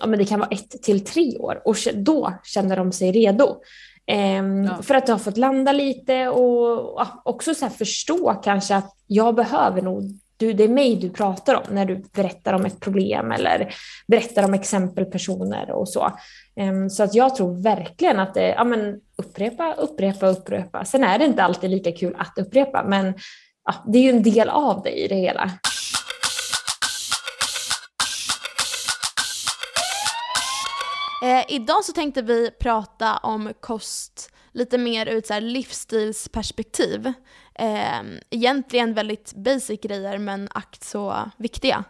ja, 0.00 0.06
men 0.06 0.18
det 0.18 0.24
kan 0.24 0.40
vara 0.40 0.50
ett 0.50 0.82
till 0.82 1.04
tre 1.04 1.36
år 1.36 1.62
och 1.64 1.76
då 1.94 2.32
känner 2.44 2.76
de 2.76 2.92
sig 2.92 3.12
redo. 3.12 3.56
Um, 4.10 4.64
ja. 4.64 4.82
För 4.82 4.94
att 4.94 5.06
du 5.06 5.12
har 5.12 5.18
fått 5.18 5.36
landa 5.36 5.72
lite 5.72 6.28
och 6.28 6.94
ja, 6.96 7.22
också 7.24 7.54
så 7.54 7.68
förstå 7.68 8.34
kanske 8.44 8.76
att 8.76 8.96
jag 9.06 9.34
behöver 9.34 9.82
nog, 9.82 10.02
du, 10.36 10.52
det 10.52 10.64
är 10.64 10.68
mig 10.68 10.96
du 10.96 11.10
pratar 11.10 11.54
om 11.54 11.74
när 11.74 11.84
du 11.84 12.04
berättar 12.12 12.52
om 12.52 12.66
ett 12.66 12.80
problem 12.80 13.32
eller 13.32 13.74
berättar 14.06 14.42
om 14.42 14.54
exempelpersoner 14.54 15.70
och 15.70 15.88
så. 15.88 16.12
Um, 16.60 16.90
så 16.90 17.02
att 17.02 17.14
jag 17.14 17.36
tror 17.36 17.62
verkligen 17.62 18.20
att 18.20 18.34
det, 18.34 18.48
ja 18.48 18.64
men 18.64 19.00
upprepa, 19.16 19.74
upprepa, 19.74 20.26
upprepa. 20.26 20.84
Sen 20.84 21.04
är 21.04 21.18
det 21.18 21.24
inte 21.24 21.42
alltid 21.42 21.70
lika 21.70 21.92
kul 21.92 22.16
att 22.18 22.38
upprepa, 22.38 22.84
men 22.84 23.14
ja, 23.64 23.74
det 23.86 23.98
är 23.98 24.02
ju 24.02 24.10
en 24.10 24.22
del 24.22 24.48
av 24.48 24.82
det 24.82 25.04
i 25.04 25.08
det 25.08 25.16
hela. 25.16 25.50
Eh, 31.22 31.44
idag 31.48 31.84
så 31.84 31.92
tänkte 31.92 32.22
vi 32.22 32.50
prata 32.50 33.16
om 33.16 33.52
kost 33.60 34.30
lite 34.52 34.78
mer 34.78 35.08
ur 35.08 35.18
ett 35.18 35.26
så 35.26 35.40
livsstilsperspektiv. 35.40 37.12
Eh, 37.54 38.00
egentligen 38.30 38.94
väldigt 38.94 39.32
basic 39.34 39.80
grejer 39.80 40.18
men 40.18 40.48
akt 40.52 40.84
så 40.84 41.30
viktiga. 41.36 41.84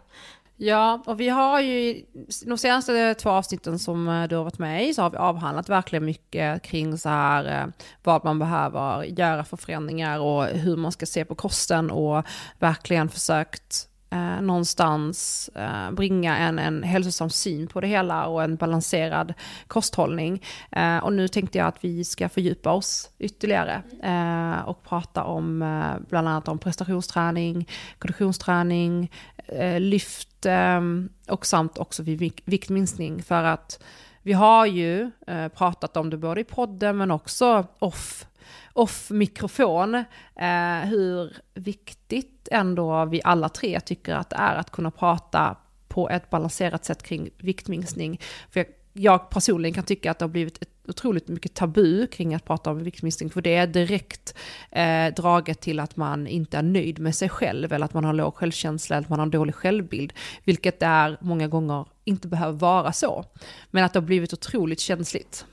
Ja, 0.55 1.03
och 1.05 1.19
vi 1.19 1.29
har 1.29 1.59
ju 1.59 2.05
de 2.45 2.57
senaste 2.57 3.13
två 3.13 3.29
avsnitten 3.29 3.79
som 3.79 4.07
eh, 4.07 4.27
du 4.27 4.35
har 4.35 4.43
varit 4.43 4.59
med 4.59 4.87
i 4.87 4.93
så 4.93 5.01
har 5.01 5.09
vi 5.09 5.17
avhandlat 5.17 5.69
verkligen 5.69 6.05
mycket 6.05 6.61
kring 6.63 6.97
så 6.97 7.09
här 7.09 7.61
eh, 7.61 7.67
vad 8.03 8.25
man 8.25 8.39
behöver 8.39 9.03
göra 9.03 9.43
för 9.43 9.57
förändringar 9.57 10.19
och 10.19 10.45
hur 10.45 10.77
man 10.77 10.91
ska 10.91 11.05
se 11.05 11.25
på 11.25 11.35
kosten 11.35 11.91
och 11.91 12.25
verkligen 12.59 13.09
försökt 13.09 13.89
eh, 14.13 14.41
någonstans 14.41 15.49
eh, 15.55 15.91
bringa 15.91 16.37
en, 16.37 16.59
en 16.59 16.83
hälsosam 16.83 17.29
syn 17.29 17.67
på 17.67 17.81
det 17.81 17.87
hela 17.87 18.25
och 18.25 18.43
en 18.43 18.55
balanserad 18.55 19.33
kosthållning. 19.67 20.43
Eh, 20.71 20.97
och 20.97 21.13
nu 21.13 21.27
tänkte 21.27 21.57
jag 21.57 21.67
att 21.67 21.83
vi 21.83 22.03
ska 22.03 22.29
fördjupa 22.29 22.71
oss 22.71 23.09
ytterligare 23.19 23.81
eh, 24.03 24.67
och 24.67 24.83
prata 24.83 25.23
om 25.23 25.61
eh, 25.61 26.07
bland 26.09 26.27
annat 26.27 26.47
om 26.47 26.59
prestationsträning, 26.59 27.69
konditionsträning, 27.99 29.11
eh, 29.47 29.79
lyft 29.79 30.45
eh, 30.45 30.81
och 31.27 31.45
samt 31.45 31.77
också 31.77 32.03
vid 32.03 32.33
viktminskning 32.45 33.23
för 33.23 33.43
att 33.43 33.83
vi 34.21 34.33
har 34.33 34.65
ju 34.65 35.11
eh, 35.27 35.47
pratat 35.47 35.97
om 35.97 36.09
det 36.09 36.17
både 36.17 36.41
i 36.41 36.43
podden 36.43 36.97
men 36.97 37.11
också 37.11 37.65
off 37.79 38.25
off 38.73 39.09
mikrofon, 39.09 39.95
eh, 40.35 40.79
hur 40.89 41.37
viktigt 41.53 42.47
ändå 42.51 43.05
vi 43.05 43.21
alla 43.23 43.49
tre 43.49 43.79
tycker 43.79 44.15
att 44.15 44.29
det 44.29 44.35
är 44.35 44.55
att 44.55 44.71
kunna 44.71 44.91
prata 44.91 45.57
på 45.87 46.09
ett 46.09 46.29
balanserat 46.29 46.85
sätt 46.85 47.03
kring 47.03 47.29
viktminskning. 47.37 48.21
För 48.49 48.59
jag, 48.59 48.67
jag 48.93 49.29
personligen 49.29 49.73
kan 49.73 49.83
tycka 49.83 50.11
att 50.11 50.19
det 50.19 50.25
har 50.25 50.29
blivit 50.29 50.61
ett 50.61 50.69
otroligt 50.87 51.27
mycket 51.27 51.53
tabu 51.53 52.07
kring 52.07 52.33
att 52.33 52.45
prata 52.45 52.71
om 52.71 52.83
viktminskning, 52.83 53.29
för 53.29 53.41
det 53.41 53.55
är 53.55 53.67
direkt 53.67 54.35
eh, 54.71 55.13
draget 55.13 55.61
till 55.61 55.79
att 55.79 55.95
man 55.95 56.27
inte 56.27 56.57
är 56.57 56.61
nöjd 56.61 56.99
med 56.99 57.15
sig 57.15 57.29
själv, 57.29 57.73
eller 57.73 57.85
att 57.85 57.93
man 57.93 58.05
har 58.05 58.13
låg 58.13 58.35
självkänsla, 58.35 58.95
eller 58.95 59.05
att 59.05 59.09
man 59.09 59.19
har 59.19 59.25
en 59.25 59.31
dålig 59.31 59.55
självbild, 59.55 60.13
vilket 60.43 60.79
det 60.79 60.85
är 60.85 61.17
många 61.21 61.47
gånger 61.47 61.85
inte 62.03 62.27
behöver 62.27 62.59
vara 62.59 62.93
så. 62.93 63.25
Men 63.71 63.83
att 63.83 63.93
det 63.93 63.99
har 63.99 64.05
blivit 64.05 64.33
otroligt 64.33 64.79
känsligt. 64.79 65.45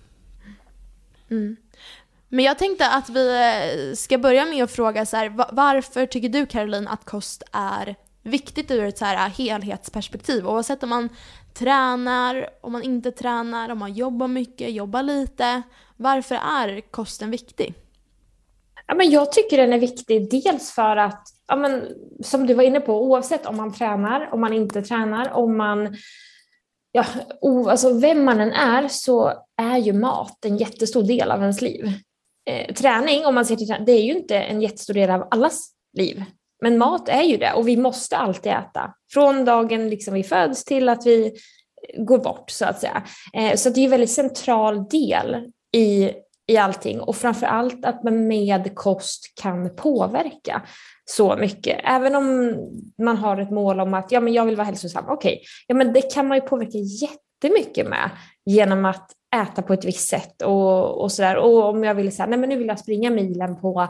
Mm. 1.30 1.56
Men 2.32 2.44
jag 2.44 2.58
tänkte 2.58 2.90
att 2.90 3.08
vi 3.08 3.28
eh, 3.28 3.94
ska 3.94 4.18
börja 4.18 4.46
med 4.46 4.64
att 4.64 4.70
fråga 4.70 5.06
så 5.06 5.16
här, 5.16 5.32
varför 5.52 6.06
tycker 6.06 6.28
du 6.28 6.46
Caroline 6.46 6.88
att 6.88 7.04
kost 7.04 7.42
är 7.52 7.94
viktigt 8.22 8.70
ur 8.70 8.84
ett 8.84 8.98
så 8.98 9.04
här 9.04 9.26
eh, 9.26 9.32
helhetsperspektiv? 9.32 10.46
Oavsett 10.46 10.82
om 10.82 10.88
man 10.88 11.08
tränar, 11.54 12.48
om 12.60 12.72
man 12.72 12.82
inte 12.82 13.12
tränar, 13.12 13.70
om 13.70 13.78
man 13.78 13.92
jobbar 13.92 14.28
mycket, 14.28 14.72
jobbar 14.72 15.02
lite. 15.02 15.62
Varför 15.96 16.34
är 16.34 16.80
kosten 16.90 17.30
viktig? 17.30 17.74
Ja, 18.86 18.94
men 18.94 19.10
jag 19.10 19.32
tycker 19.32 19.56
den 19.56 19.72
är 19.72 19.78
viktig 19.78 20.30
dels 20.30 20.70
för 20.70 20.96
att, 20.96 21.28
ja, 21.46 21.56
men, 21.56 21.88
som 22.22 22.46
du 22.46 22.54
var 22.54 22.62
inne 22.62 22.80
på, 22.80 23.04
oavsett 23.04 23.46
om 23.46 23.56
man 23.56 23.72
tränar, 23.72 24.28
om 24.32 24.40
man 24.40 24.52
inte 24.52 24.82
tränar, 24.82 25.32
om 25.32 25.56
man 25.56 25.96
ja, 26.92 27.04
o, 27.40 27.68
alltså 27.68 27.98
vem 27.98 28.24
man 28.24 28.40
än 28.40 28.52
är 28.52 28.88
så 28.88 29.32
är 29.56 29.78
ju 29.78 29.92
mat 29.92 30.44
en 30.44 30.56
jättestor 30.56 31.02
del 31.02 31.30
av 31.30 31.40
ens 31.40 31.62
liv. 31.62 31.92
Eh, 32.50 32.74
träning, 32.74 33.26
om 33.26 33.34
man 33.34 33.46
ser 33.46 33.56
till 33.56 33.66
träning, 33.66 33.84
det 33.84 33.92
är 33.92 34.02
ju 34.02 34.12
inte 34.12 34.38
en 34.38 34.60
jättestor 34.60 34.94
del 34.94 35.10
av 35.10 35.28
allas 35.30 35.70
liv. 35.96 36.24
Men 36.62 36.78
mat 36.78 37.08
är 37.08 37.22
ju 37.22 37.36
det 37.36 37.52
och 37.52 37.68
vi 37.68 37.76
måste 37.76 38.16
alltid 38.16 38.52
äta. 38.52 38.94
Från 39.12 39.44
dagen 39.44 39.88
liksom 39.88 40.14
vi 40.14 40.22
föds 40.22 40.64
till 40.64 40.88
att 40.88 41.06
vi 41.06 41.32
går 41.98 42.18
bort 42.18 42.50
så 42.50 42.64
att 42.64 42.80
säga. 42.80 43.02
Eh, 43.32 43.56
så 43.56 43.70
det 43.70 43.80
är 43.80 43.84
en 43.84 43.90
väldigt 43.90 44.10
central 44.10 44.88
del 44.88 45.52
i, 45.76 46.10
i 46.46 46.56
allting 46.56 47.00
och 47.00 47.16
framför 47.16 47.46
allt 47.46 47.84
att 47.84 48.04
man 48.04 48.28
med 48.28 48.74
kost 48.74 49.32
kan 49.42 49.76
påverka 49.76 50.62
så 51.04 51.36
mycket. 51.36 51.80
Även 51.84 52.14
om 52.16 52.56
man 53.02 53.16
har 53.16 53.40
ett 53.40 53.50
mål 53.50 53.80
om 53.80 53.94
att 53.94 54.12
ja, 54.12 54.20
men 54.20 54.32
jag 54.32 54.44
vill 54.44 54.56
vara 54.56 54.66
hälsosam, 54.66 55.04
okej, 55.08 55.32
okay. 55.32 55.44
ja, 55.66 55.74
men 55.74 55.92
det 55.92 56.14
kan 56.14 56.28
man 56.28 56.36
ju 56.36 56.42
påverka 56.42 56.78
jättemycket 56.78 57.88
med 57.88 58.10
genom 58.44 58.84
att 58.84 59.10
äta 59.36 59.62
på 59.62 59.72
ett 59.72 59.84
visst 59.84 60.08
sätt 60.08 60.42
och, 60.42 61.02
och 61.02 61.12
sådär. 61.12 61.36
Och 61.36 61.68
om 61.68 61.84
jag 61.84 61.94
vill 61.94 62.16
säga, 62.16 62.26
nej 62.26 62.38
men 62.38 62.48
nu 62.48 62.56
vill 62.56 62.66
jag 62.66 62.78
springa 62.78 63.10
milen 63.10 63.60
på 63.60 63.88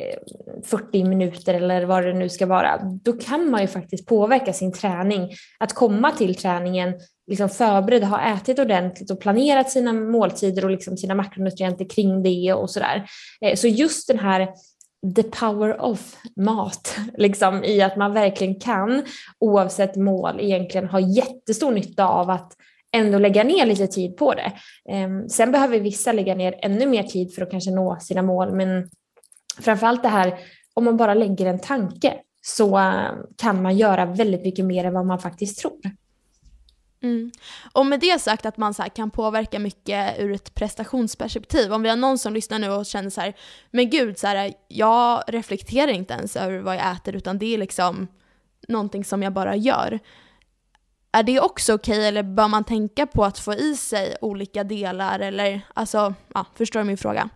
eh, 0.00 0.18
40 0.64 1.04
minuter 1.04 1.54
eller 1.54 1.84
vad 1.84 2.04
det 2.04 2.12
nu 2.12 2.28
ska 2.28 2.46
vara, 2.46 2.80
då 3.04 3.12
kan 3.12 3.50
man 3.50 3.60
ju 3.60 3.66
faktiskt 3.66 4.06
påverka 4.06 4.52
sin 4.52 4.72
träning. 4.72 5.30
Att 5.58 5.72
komma 5.72 6.10
till 6.10 6.34
träningen 6.34 6.94
liksom 7.26 7.48
förberedd, 7.48 8.04
ha 8.04 8.20
ätit 8.34 8.58
ordentligt 8.58 9.10
och 9.10 9.20
planerat 9.20 9.70
sina 9.70 9.92
måltider 9.92 10.64
och 10.64 10.70
liksom 10.70 10.96
sina 10.96 11.14
makronutrienter 11.14 11.88
kring 11.88 12.22
det 12.22 12.52
och 12.52 12.70
sådär. 12.70 13.06
Eh, 13.40 13.56
så 13.56 13.68
just 13.68 14.08
den 14.08 14.18
här 14.18 14.48
the 15.16 15.22
power 15.22 15.80
of 15.80 16.16
mat, 16.36 16.96
liksom 17.18 17.64
i 17.64 17.82
att 17.82 17.96
man 17.96 18.12
verkligen 18.12 18.60
kan 18.60 19.02
oavsett 19.38 19.96
mål 19.96 20.40
egentligen 20.40 20.88
ha 20.88 21.00
jättestor 21.00 21.72
nytta 21.72 22.06
av 22.06 22.30
att 22.30 22.56
ändå 22.92 23.18
lägga 23.18 23.44
ner 23.44 23.66
lite 23.66 23.86
tid 23.86 24.16
på 24.16 24.34
det. 24.34 24.52
Ehm, 24.88 25.28
sen 25.28 25.52
behöver 25.52 25.80
vissa 25.80 26.12
lägga 26.12 26.34
ner 26.34 26.54
ännu 26.62 26.86
mer 26.86 27.02
tid 27.02 27.34
för 27.34 27.42
att 27.42 27.50
kanske 27.50 27.70
nå 27.70 27.98
sina 28.00 28.22
mål, 28.22 28.54
men 28.54 28.90
framförallt 29.60 30.02
det 30.02 30.08
här 30.08 30.38
om 30.74 30.84
man 30.84 30.96
bara 30.96 31.14
lägger 31.14 31.46
en 31.46 31.60
tanke 31.60 32.14
så 32.42 32.76
ehm, 32.76 33.16
kan 33.36 33.62
man 33.62 33.76
göra 33.76 34.04
väldigt 34.04 34.44
mycket 34.44 34.64
mer 34.64 34.84
än 34.84 34.94
vad 34.94 35.06
man 35.06 35.18
faktiskt 35.18 35.58
tror. 35.58 35.80
Mm. 37.02 37.30
Och 37.72 37.86
med 37.86 38.00
det 38.00 38.20
sagt 38.20 38.46
att 38.46 38.56
man 38.56 38.74
så 38.74 38.82
kan 38.82 39.10
påverka 39.10 39.58
mycket 39.58 40.20
ur 40.20 40.32
ett 40.32 40.54
prestationsperspektiv. 40.54 41.72
Om 41.72 41.82
vi 41.82 41.88
har 41.88 41.96
någon 41.96 42.18
som 42.18 42.34
lyssnar 42.34 42.58
nu 42.58 42.70
och 42.70 42.86
känner 42.86 43.10
så 43.10 43.20
här, 43.20 43.34
men 43.70 43.90
gud, 43.90 44.18
så 44.18 44.26
här, 44.26 44.52
jag 44.68 45.22
reflekterar 45.26 45.92
inte 45.92 46.14
ens 46.14 46.36
över 46.36 46.58
vad 46.58 46.76
jag 46.76 46.92
äter 46.92 47.16
utan 47.16 47.38
det 47.38 47.54
är 47.54 47.58
liksom 47.58 48.06
någonting 48.68 49.04
som 49.04 49.22
jag 49.22 49.32
bara 49.32 49.56
gör. 49.56 49.98
Är 51.12 51.22
det 51.22 51.40
också 51.40 51.74
okej 51.74 51.92
okay, 51.92 52.08
eller 52.08 52.22
bör 52.22 52.48
man 52.48 52.64
tänka 52.64 53.06
på 53.06 53.24
att 53.24 53.38
få 53.38 53.54
i 53.54 53.76
sig 53.76 54.16
olika 54.20 54.64
delar 54.64 55.20
eller 55.20 55.60
alltså, 55.74 56.14
ja, 56.34 56.46
förstår 56.54 56.80
du 56.80 56.86
min 56.86 56.96
fråga? 56.96 57.28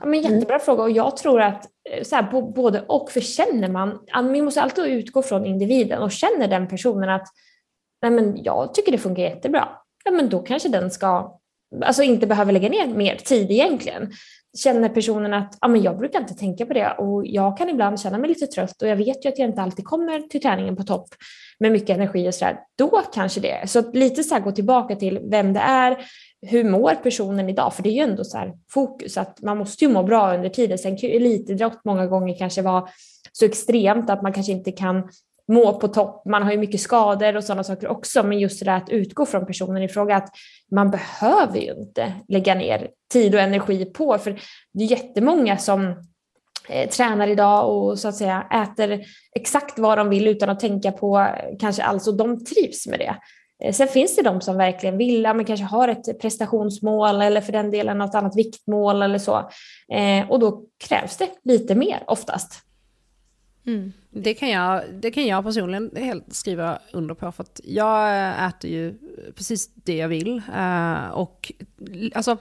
Ja, 0.00 0.06
men 0.06 0.22
jättebra 0.22 0.58
fråga 0.58 0.82
och 0.82 0.90
jag 0.90 1.16
tror 1.16 1.40
att 1.40 1.66
eh, 1.90 2.02
så 2.02 2.16
här, 2.16 2.52
både 2.52 2.84
och, 2.88 3.10
för 3.10 3.20
känner 3.20 3.68
man, 3.68 3.98
vi 4.32 4.42
måste 4.42 4.62
alltid 4.62 4.84
utgå 4.84 5.22
från 5.22 5.46
individen 5.46 6.02
och 6.02 6.12
känner 6.12 6.48
den 6.48 6.68
personen 6.68 7.08
att 7.08 7.28
nej 8.02 8.10
men 8.10 8.44
jag 8.44 8.74
tycker 8.74 8.92
det 8.92 8.98
funkar 8.98 9.22
jättebra, 9.22 9.68
ja 10.04 10.10
men 10.10 10.28
då 10.28 10.38
kanske 10.38 10.68
den 10.68 10.90
ska, 10.90 11.40
alltså 11.80 12.02
inte 12.02 12.26
behöver 12.26 12.52
lägga 12.52 12.68
ner 12.68 12.86
mer 12.86 13.16
tid 13.16 13.50
egentligen. 13.50 14.12
Känner 14.58 14.88
personen 14.88 15.34
att 15.34 15.58
ah, 15.60 15.68
men 15.68 15.82
jag 15.82 15.98
brukar 15.98 16.20
inte 16.20 16.34
tänka 16.34 16.66
på 16.66 16.72
det 16.72 16.90
och 16.98 17.26
jag 17.26 17.58
kan 17.58 17.68
ibland 17.68 18.00
känna 18.00 18.18
mig 18.18 18.28
lite 18.28 18.46
trött 18.46 18.82
och 18.82 18.88
jag 18.88 18.96
vet 18.96 19.24
ju 19.24 19.28
att 19.28 19.38
jag 19.38 19.48
inte 19.48 19.62
alltid 19.62 19.84
kommer 19.84 20.20
till 20.20 20.42
träningen 20.42 20.76
på 20.76 20.82
topp 20.82 21.08
med 21.58 21.72
mycket 21.72 21.90
energi 21.90 22.28
och 22.28 22.34
sådär, 22.34 22.58
då 22.78 23.02
kanske 23.14 23.40
det. 23.40 23.70
Så 23.70 23.92
lite 23.92 24.24
så 24.24 24.34
här 24.34 24.42
gå 24.42 24.52
tillbaka 24.52 24.96
till 24.96 25.20
vem 25.30 25.52
det 25.52 25.60
är, 25.60 25.98
hur 26.46 26.64
mår 26.64 26.94
personen 26.94 27.48
idag? 27.48 27.74
För 27.74 27.82
det 27.82 27.88
är 27.88 27.92
ju 27.92 28.10
ändå 28.10 28.24
så 28.24 28.38
här 28.38 28.52
fokus 28.70 29.16
att 29.16 29.42
man 29.42 29.58
måste 29.58 29.84
ju 29.84 29.90
må 29.90 30.02
bra 30.02 30.34
under 30.34 30.48
tiden. 30.48 30.78
Sen 30.78 30.96
kan 30.96 31.10
ju 31.10 31.16
elitidrott 31.16 31.80
många 31.84 32.06
gånger 32.06 32.38
kanske 32.38 32.62
vara 32.62 32.88
så 33.32 33.44
extremt 33.44 34.10
att 34.10 34.22
man 34.22 34.32
kanske 34.32 34.52
inte 34.52 34.72
kan 34.72 35.08
må 35.52 35.78
på 35.78 35.88
topp. 35.88 36.24
Man 36.26 36.42
har 36.42 36.52
ju 36.52 36.58
mycket 36.58 36.80
skador 36.80 37.36
och 37.36 37.44
sådana 37.44 37.64
saker 37.64 37.88
också, 37.88 38.22
men 38.22 38.38
just 38.38 38.58
det 38.58 38.64
där 38.64 38.76
att 38.76 38.90
utgå 38.90 39.26
från 39.26 39.46
personen 39.46 39.82
i 39.82 39.88
fråga 39.88 40.16
att 40.16 40.28
man 40.70 40.90
behöver 40.90 41.58
ju 41.58 41.72
inte 41.72 42.12
lägga 42.28 42.54
ner 42.54 42.88
tid 43.12 43.34
och 43.34 43.40
energi 43.40 43.84
på, 43.84 44.18
för 44.18 44.40
det 44.72 44.84
är 44.84 44.88
jättemånga 44.88 45.58
som 45.58 45.94
eh, 46.68 46.88
tränar 46.88 47.28
idag 47.28 47.70
och 47.70 47.98
så 47.98 48.08
att 48.08 48.16
säga 48.16 48.46
äter 48.52 49.04
exakt 49.34 49.78
vad 49.78 49.98
de 49.98 50.08
vill 50.08 50.28
utan 50.28 50.50
att 50.50 50.60
tänka 50.60 50.92
på 50.92 51.28
kanske 51.60 51.82
alls 51.82 52.08
och 52.08 52.16
de 52.16 52.44
trivs 52.44 52.86
med 52.86 52.98
det. 52.98 53.16
Eh, 53.64 53.72
sen 53.72 53.88
finns 53.88 54.16
det 54.16 54.22
de 54.22 54.40
som 54.40 54.56
verkligen 54.56 54.98
vill, 54.98 55.22
men 55.22 55.44
kanske 55.44 55.66
har 55.66 55.88
ett 55.88 56.20
prestationsmål 56.20 57.22
eller 57.22 57.40
för 57.40 57.52
den 57.52 57.70
delen 57.70 57.98
något 57.98 58.14
annat 58.14 58.36
viktmål 58.36 59.02
eller 59.02 59.18
så. 59.18 59.50
Eh, 59.92 60.30
och 60.30 60.38
då 60.38 60.62
krävs 60.88 61.16
det 61.16 61.28
lite 61.44 61.74
mer 61.74 62.04
oftast. 62.06 62.71
Mm. 63.66 63.92
Det, 64.10 64.34
kan 64.34 64.50
jag, 64.50 64.82
det 64.94 65.10
kan 65.10 65.26
jag 65.26 65.44
personligen 65.44 65.90
helt 65.96 66.34
skriva 66.34 66.78
under 66.92 67.14
på 67.14 67.32
för 67.32 67.42
att 67.42 67.60
jag 67.64 68.28
äter 68.48 68.70
ju 68.70 68.94
precis 69.34 69.70
det 69.74 69.96
jag 69.96 70.08
vill. 70.08 70.42
Eh, 70.56 71.08
och 71.08 71.52
alltså, 72.14 72.38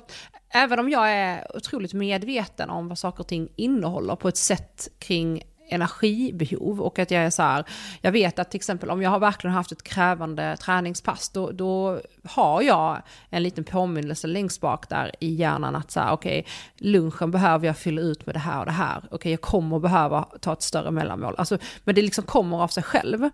även 0.50 0.80
om 0.80 0.90
jag 0.90 1.12
är 1.12 1.58
otroligt 1.58 1.94
medveten 1.94 2.70
om 2.70 2.88
vad 2.88 2.98
saker 2.98 3.20
och 3.20 3.28
ting 3.28 3.50
innehåller 3.56 4.16
på 4.16 4.28
ett 4.28 4.38
sätt 4.38 4.88
kring 5.00 5.44
energibehov 5.72 6.82
och 6.82 7.00
att 7.00 7.12
jag 7.12 7.24
är 7.24 7.30
så 7.30 7.44
här, 7.44 7.66
jag 8.02 8.12
vet 8.12 8.40
att 8.40 8.52
till 8.52 8.58
exempel 8.58 8.90
om 8.90 9.02
jag 9.02 9.10
har 9.10 9.20
verkligen 9.20 9.54
haft 9.54 9.72
ett 9.72 9.84
krävande 9.84 10.58
träningspass, 10.58 11.30
då, 11.30 11.52
då 11.52 12.00
har 12.24 12.62
jag 12.62 13.02
en 13.30 13.44
liten 13.44 13.64
påminnelse 13.64 14.28
längst 14.28 14.62
bak 14.62 14.90
där 14.90 15.12
i 15.20 15.34
hjärnan 15.34 15.76
att 15.76 15.92
så 15.92 16.00
här, 16.00 16.12
okej, 16.12 16.40
okay, 16.40 16.52
lunchen 16.92 17.32
behöver 17.32 17.68
jag 17.68 17.78
fylla 17.78 18.02
ut 18.02 18.26
med 18.26 18.36
det 18.36 18.40
här 18.40 18.60
och 18.60 18.66
det 18.66 18.72
här, 18.72 18.98
okej, 18.98 19.16
okay, 19.16 19.32
jag 19.32 19.42
kommer 19.42 19.80
behöva 19.80 20.24
ta 20.40 20.54
ett 20.54 20.62
större 20.62 20.92
mellanmål, 20.92 21.36
alltså, 21.38 21.58
men 21.84 21.96
det 21.96 22.02
liksom 22.02 22.24
kommer 22.24 22.64
av 22.64 22.68
sig 22.68 22.84
själv. 22.84 23.24
Eh, 23.24 23.30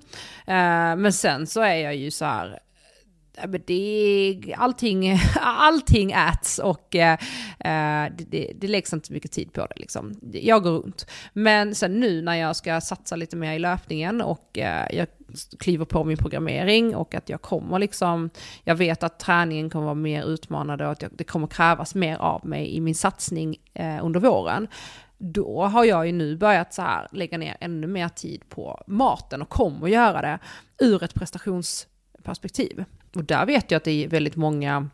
men 0.96 1.14
sen 1.14 1.48
så 1.48 1.62
är 1.62 1.76
jag 1.76 1.96
ju 1.96 2.12
så 2.12 2.26
här, 2.26 2.60
det, 3.66 4.56
allting, 4.58 5.20
allting 5.42 6.12
äts 6.12 6.60
och 6.60 6.96
eh, 6.96 7.14
eh, 7.60 8.12
det, 8.18 8.24
det, 8.32 8.52
det 8.56 8.68
läggs 8.68 8.94
inte 8.94 9.14
mycket 9.14 9.32
tid 9.32 9.54
på 9.54 9.66
det. 9.66 9.80
Liksom. 9.80 10.20
Jag 10.32 10.64
går 10.64 10.72
runt. 10.72 11.06
Men 11.34 11.76
sen 11.76 12.00
nu 12.00 12.22
när 12.22 12.36
jag 12.36 12.56
ska 12.56 12.82
satsa 12.82 13.16
lite 13.16 13.36
mer 13.36 13.54
i 13.54 13.60
löpningen 13.60 14.22
och 14.22 14.58
eh, 14.58 14.96
jag 14.98 15.08
kliver 15.60 15.86
på 15.86 16.04
min 16.04 16.18
programmering 16.18 16.96
och 16.96 17.16
att 17.16 17.30
jag 17.30 17.42
kommer 17.42 17.80
liksom, 17.80 18.30
jag 18.64 18.76
vet 18.76 19.04
att 19.04 19.20
träningen 19.20 19.70
kommer 19.70 19.86
vara 19.86 19.96
mer 19.96 20.26
utmanande 20.26 20.86
och 20.86 20.92
att 20.92 21.02
jag, 21.02 21.12
det 21.16 21.24
kommer 21.24 21.48
krävas 21.48 21.96
mer 21.96 22.18
av 22.18 22.46
mig 22.46 22.76
i 22.76 22.82
min 22.82 22.96
satsning 22.96 23.58
eh, 23.74 24.06
under 24.06 24.20
våren 24.20 24.68
då 25.18 25.64
har 25.64 25.86
jag 25.86 26.06
ju 26.06 26.12
nu 26.12 26.38
börjat 26.38 26.74
så 26.74 26.82
här 26.82 27.08
lägga 27.12 27.38
ner 27.38 27.58
ännu 27.60 27.88
mer 27.88 28.10
tid 28.10 28.50
på 28.50 28.84
maten 28.88 29.42
och 29.42 29.50
kommer 29.50 29.88
göra 29.88 30.22
det 30.22 30.40
ur 30.80 31.04
ett 31.04 31.14
prestations 31.14 31.88
perspektiv. 32.28 32.84
Och 33.16 33.24
där 33.24 33.46
vet 33.46 33.72
jag 33.72 33.78
att 33.78 33.84
det 33.84 34.04
är 34.04 34.08
väldigt 34.08 34.36
många 34.36 34.90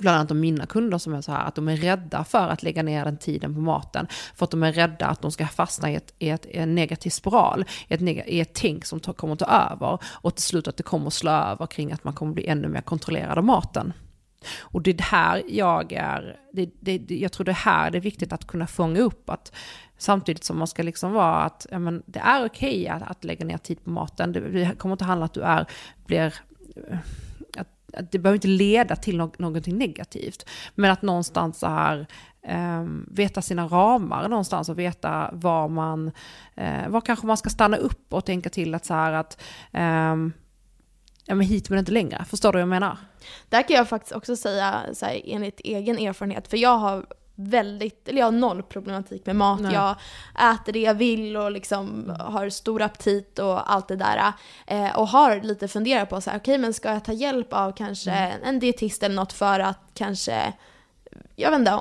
bland 0.00 0.16
annat 0.16 0.30
av 0.30 0.36
mina 0.36 0.66
kunder 0.66 0.98
som 0.98 1.14
är 1.14 1.20
så 1.20 1.32
här 1.32 1.44
att 1.44 1.54
de 1.54 1.68
är 1.68 1.76
rädda 1.76 2.24
för 2.24 2.48
att 2.48 2.62
lägga 2.62 2.82
ner 2.82 3.04
den 3.04 3.16
tiden 3.16 3.54
på 3.54 3.60
maten. 3.60 4.06
För 4.34 4.44
att 4.44 4.50
de 4.50 4.62
är 4.62 4.72
rädda 4.72 5.06
att 5.06 5.22
de 5.22 5.32
ska 5.32 5.46
fastna 5.46 5.90
i, 5.90 5.94
ett, 5.94 6.14
i, 6.18 6.28
ett, 6.28 6.46
i 6.46 6.56
en 6.56 6.74
negativ 6.74 7.10
spiral, 7.10 7.64
i 7.88 7.94
ett, 7.94 8.02
i 8.02 8.40
ett 8.40 8.54
tänk 8.54 8.84
som 8.84 9.00
ta, 9.00 9.12
kommer 9.12 9.32
att 9.32 9.38
ta 9.38 9.70
över. 9.72 9.98
Och 10.04 10.34
till 10.34 10.44
slut 10.44 10.68
att 10.68 10.76
det 10.76 10.82
kommer 10.82 11.06
att 11.06 11.12
slå 11.12 11.30
över 11.30 11.66
kring 11.66 11.92
att 11.92 12.04
man 12.04 12.14
kommer 12.14 12.32
bli 12.32 12.46
ännu 12.46 12.68
mer 12.68 12.80
kontrollerad 12.80 13.38
av 13.38 13.44
maten. 13.44 13.92
Och 14.58 14.82
det 14.82 15.00
är 15.00 15.02
här 15.02 15.42
jag 15.48 15.92
är, 15.92 16.36
det, 16.52 16.70
det, 16.80 17.14
jag 17.14 17.32
tror 17.32 17.44
det 17.44 17.52
här 17.52 17.90
det 17.90 17.98
är 17.98 18.02
viktigt 18.02 18.32
att 18.32 18.46
kunna 18.46 18.66
fånga 18.66 19.00
upp 19.00 19.30
att 19.30 19.52
samtidigt 19.98 20.44
som 20.44 20.58
man 20.58 20.66
ska 20.66 20.82
liksom 20.82 21.12
vara 21.12 21.36
att 21.36 21.66
ja, 21.70 21.78
men 21.78 22.02
det 22.06 22.18
är 22.18 22.46
okej 22.46 22.80
okay 22.80 22.86
att, 22.86 23.02
att 23.02 23.24
lägga 23.24 23.44
ner 23.44 23.58
tid 23.58 23.84
på 23.84 23.90
maten. 23.90 24.32
Det, 24.32 24.40
det 24.40 24.78
kommer 24.78 24.92
inte 24.92 25.04
handla 25.04 25.24
om 25.24 25.26
att 25.26 25.34
du 25.34 25.40
är, 25.40 25.66
blir 26.06 26.34
det 28.10 28.18
behöver 28.18 28.34
inte 28.34 28.48
leda 28.48 28.96
till 28.96 29.16
no 29.16 29.32
någonting 29.38 29.78
negativt. 29.78 30.48
Men 30.74 30.90
att 30.90 31.02
någonstans 31.02 31.58
så 31.58 31.66
här 31.66 32.06
eh, 32.42 32.84
veta 33.10 33.42
sina 33.42 33.66
ramar 33.66 34.28
någonstans 34.28 34.68
och 34.68 34.78
veta 34.78 35.30
var 35.32 35.68
man, 35.68 36.12
eh, 36.54 36.88
var 36.88 37.00
kanske 37.00 37.26
man 37.26 37.36
ska 37.36 37.50
stanna 37.50 37.76
upp 37.76 38.12
och 38.12 38.24
tänka 38.24 38.50
till 38.50 38.74
att 38.74 38.84
så 38.84 38.94
här 38.94 39.12
att 39.12 39.42
eh, 39.72 40.16
ja 41.26 41.34
men 41.34 41.40
hit 41.40 41.70
men 41.70 41.78
inte 41.78 41.92
längre. 41.92 42.24
Förstår 42.24 42.52
du 42.52 42.56
vad 42.56 42.62
jag 42.62 42.68
menar? 42.68 42.98
Där 43.48 43.62
kan 43.62 43.76
jag 43.76 43.88
faktiskt 43.88 44.12
också 44.12 44.36
säga 44.36 44.82
så 44.92 45.06
här, 45.06 45.22
enligt 45.24 45.60
egen 45.64 45.98
erfarenhet, 45.98 46.48
för 46.48 46.56
jag 46.56 46.78
har 46.78 47.06
väldigt, 47.36 48.08
eller 48.08 48.18
jag 48.18 48.26
har 48.26 48.32
noll 48.32 48.62
problematik 48.62 49.26
med 49.26 49.36
mat. 49.36 49.60
Nej. 49.60 49.74
Jag 49.74 49.96
äter 50.54 50.72
det 50.72 50.80
jag 50.80 50.94
vill 50.94 51.36
och 51.36 51.50
liksom 51.50 52.12
har 52.18 52.48
stor 52.48 52.82
aptit 52.82 53.38
och 53.38 53.72
allt 53.72 53.88
det 53.88 53.96
där. 53.96 54.32
Eh, 54.66 54.98
och 54.98 55.08
har 55.08 55.40
lite 55.40 55.68
funderat 55.68 56.08
på 56.08 56.20
så 56.20 56.30
här, 56.30 56.38
okej 56.38 56.58
men 56.58 56.74
ska 56.74 56.92
jag 56.92 57.04
ta 57.04 57.12
hjälp 57.12 57.52
av 57.52 57.72
kanske 57.72 58.10
en 58.44 58.58
dietist 58.58 59.02
eller 59.02 59.14
något 59.14 59.32
för 59.32 59.60
att 59.60 59.80
kanske, 59.94 60.52
jag 61.36 61.50
vet 61.50 61.58
inte, 61.58 61.80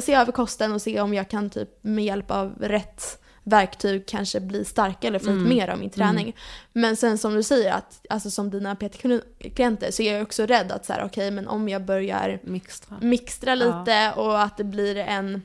se 0.00 0.14
över 0.14 0.32
kosten 0.32 0.72
och 0.72 0.82
se 0.82 1.00
om 1.00 1.14
jag 1.14 1.30
kan 1.30 1.50
typ 1.50 1.68
med 1.82 2.04
hjälp 2.04 2.30
av 2.30 2.54
rätt 2.60 3.23
verktyg 3.44 4.06
kanske 4.06 4.40
bli 4.40 4.64
starkare 4.64 5.08
eller 5.08 5.18
få 5.18 5.30
ut 5.30 5.46
mer 5.46 5.68
av 5.68 5.78
min 5.78 5.90
träning. 5.90 6.36
Men 6.72 6.96
sen 6.96 7.18
som 7.18 7.34
du 7.34 7.42
säger, 7.42 7.72
att, 7.72 8.06
alltså 8.10 8.30
som 8.30 8.50
dina 8.50 8.74
PT-klienter 8.74 9.90
så 9.90 10.02
är 10.02 10.12
jag 10.12 10.22
också 10.22 10.46
rädd 10.46 10.72
att 10.72 10.86
så 10.86 10.92
här, 10.92 11.04
okej 11.04 11.30
men 11.30 11.48
om 11.48 11.68
jag 11.68 11.84
börjar 11.84 12.40
Mixtra. 12.42 12.96
mixtra 13.00 13.54
lite 13.54 14.12
och 14.16 14.42
att 14.42 14.56
det 14.56 14.64
blir 14.64 14.96
en, 14.96 15.42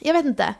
jag 0.00 0.14
vet 0.14 0.24
inte, 0.24 0.54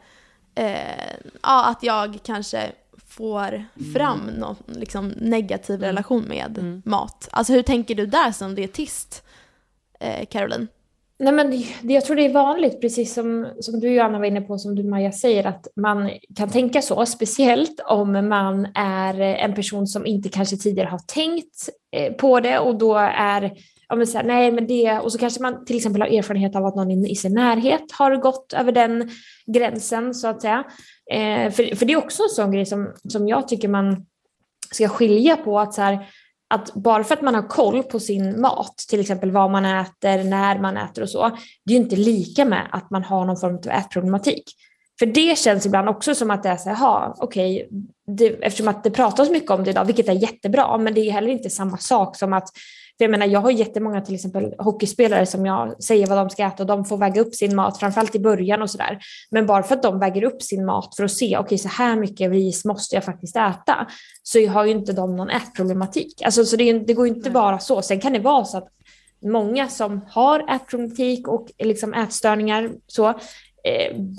eh, 0.55 1.15
ja 1.41 1.65
att 1.65 1.83
jag 1.83 2.19
kanske 2.23 2.71
får 3.07 3.65
fram 3.93 4.19
någon 4.19 4.55
liksom, 4.65 5.07
negativ 5.07 5.79
relation 5.79 6.23
med 6.23 6.81
mat. 6.85 7.29
Alltså 7.31 7.53
hur 7.53 7.61
tänker 7.61 7.95
du 7.95 8.05
där 8.05 8.31
som 8.31 8.55
dietist, 8.55 9.23
eh, 9.99 10.25
Caroline? 10.25 10.67
Nej, 11.23 11.33
men 11.33 11.51
det, 11.81 11.93
jag 11.93 12.05
tror 12.05 12.15
det 12.15 12.25
är 12.25 12.33
vanligt, 12.33 12.81
precis 12.81 13.13
som, 13.13 13.47
som 13.59 13.79
du 13.79 13.93
Joanna 13.93 14.19
var 14.19 14.25
inne 14.25 14.41
på, 14.41 14.57
som 14.57 14.75
du 14.75 14.83
Maja 14.83 15.11
säger, 15.11 15.47
att 15.47 15.67
man 15.75 16.11
kan 16.37 16.49
tänka 16.49 16.81
så, 16.81 17.05
speciellt 17.05 17.79
om 17.85 18.29
man 18.29 18.67
är 18.75 19.19
en 19.19 19.55
person 19.55 19.87
som 19.87 20.05
inte 20.05 20.29
kanske 20.29 20.57
tidigare 20.57 20.87
har 20.87 20.99
tänkt 20.99 21.69
eh, 21.95 22.13
på 22.13 22.39
det 22.39 22.59
och 22.59 22.77
då 22.77 22.95
är 23.15 23.53
ja, 23.89 23.95
men 23.95 24.07
så 24.07 24.17
här, 24.17 24.25
nej, 24.25 24.51
men 24.51 24.67
det, 24.67 24.99
och 24.99 25.11
så 25.11 25.17
kanske 25.17 25.41
man 25.41 25.65
till 25.65 25.75
exempel 25.75 26.01
har 26.01 26.09
erfarenhet 26.09 26.55
av 26.55 26.65
att 26.65 26.75
någon 26.75 26.91
i, 26.91 27.11
i 27.11 27.15
sin 27.15 27.33
närhet 27.33 27.91
har 27.91 28.15
gått 28.15 28.53
över 28.53 28.71
den 28.71 29.09
gränsen 29.45 30.13
så 30.13 30.27
att 30.27 30.41
säga. 30.41 30.63
Eh, 31.11 31.51
för, 31.51 31.75
för 31.75 31.85
det 31.85 31.93
är 31.93 31.97
också 31.97 32.23
en 32.23 32.29
sån 32.29 32.51
grej 32.51 32.65
som, 32.65 32.93
som 33.09 33.27
jag 33.27 33.47
tycker 33.47 33.67
man 33.67 34.05
ska 34.71 34.87
skilja 34.87 35.37
på 35.37 35.59
att 35.59 35.73
så 35.73 35.81
här, 35.81 36.07
att 36.53 36.73
bara 36.73 37.03
för 37.03 37.15
att 37.15 37.21
man 37.21 37.35
har 37.35 37.47
koll 37.47 37.83
på 37.83 37.99
sin 37.99 38.41
mat, 38.41 38.77
till 38.89 38.99
exempel 38.99 39.31
vad 39.31 39.51
man 39.51 39.65
äter, 39.65 40.23
när 40.23 40.59
man 40.59 40.77
äter 40.77 41.01
och 41.01 41.09
så, 41.09 41.29
det 41.65 41.73
är 41.73 41.77
ju 41.77 41.83
inte 41.83 41.95
lika 41.95 42.45
med 42.45 42.67
att 42.71 42.89
man 42.89 43.03
har 43.03 43.25
någon 43.25 43.37
form 43.37 43.55
av 43.55 43.67
ätproblematik. 43.67 44.43
För 44.99 45.05
det 45.05 45.37
känns 45.37 45.65
ibland 45.65 45.89
också 45.89 46.15
som 46.15 46.31
att 46.31 46.43
det 46.43 46.49
är 46.49 46.57
så 46.57 46.69
här, 46.69 47.13
okej, 47.17 47.67
okay, 48.07 48.27
eftersom 48.41 48.67
att 48.67 48.83
det 48.83 48.91
pratas 48.91 49.29
mycket 49.29 49.51
om 49.51 49.63
det 49.63 49.69
idag, 49.69 49.85
vilket 49.85 50.09
är 50.09 50.13
jättebra, 50.13 50.77
men 50.77 50.93
det 50.93 51.01
är 51.01 51.11
heller 51.11 51.29
inte 51.29 51.49
samma 51.49 51.77
sak 51.77 52.17
som 52.17 52.33
att 52.33 52.49
för 53.03 53.05
jag 53.05 53.19
menar, 53.19 53.27
jag 53.27 53.39
har 53.39 53.51
jättemånga 53.51 54.01
till 54.01 54.15
exempel 54.15 54.53
hockeyspelare 54.57 55.25
som 55.25 55.45
jag 55.45 55.83
säger 55.83 56.07
vad 56.07 56.17
de 56.17 56.29
ska 56.29 56.43
äta 56.43 56.63
och 56.63 56.67
de 56.67 56.85
får 56.85 56.97
väga 56.97 57.21
upp 57.21 57.35
sin 57.35 57.55
mat, 57.55 57.79
framförallt 57.79 58.15
i 58.15 58.19
början 58.19 58.61
och 58.61 58.69
sådär. 58.69 58.99
Men 59.31 59.45
bara 59.45 59.63
för 59.63 59.75
att 59.75 59.83
de 59.83 59.99
väger 59.99 60.23
upp 60.23 60.41
sin 60.41 60.65
mat 60.65 60.95
för 60.95 61.03
att 61.03 61.11
se, 61.11 61.25
okej 61.25 61.39
okay, 61.39 61.57
så 61.57 61.67
här 61.67 61.95
mycket 61.95 62.31
ris 62.31 62.65
måste 62.65 62.95
jag 62.95 63.03
faktiskt 63.03 63.35
äta, 63.35 63.87
så 64.23 64.47
har 64.47 64.65
ju 64.65 64.71
inte 64.71 64.93
de 64.93 65.15
någon 65.15 65.29
ätproblematik. 65.29 66.21
Alltså, 66.25 66.45
så 66.45 66.55
det, 66.55 66.79
det 66.79 66.93
går 66.93 67.07
ju 67.07 67.13
inte 67.13 67.29
bara 67.29 67.59
så. 67.59 67.81
Sen 67.81 67.99
kan 67.99 68.13
det 68.13 68.19
vara 68.19 68.45
så 68.45 68.57
att 68.57 68.67
många 69.25 69.67
som 69.67 70.01
har 70.09 70.55
ätproblematik 70.55 71.27
och 71.27 71.47
liksom 71.59 71.93
ätstörningar 71.93 72.69
så, 72.87 73.13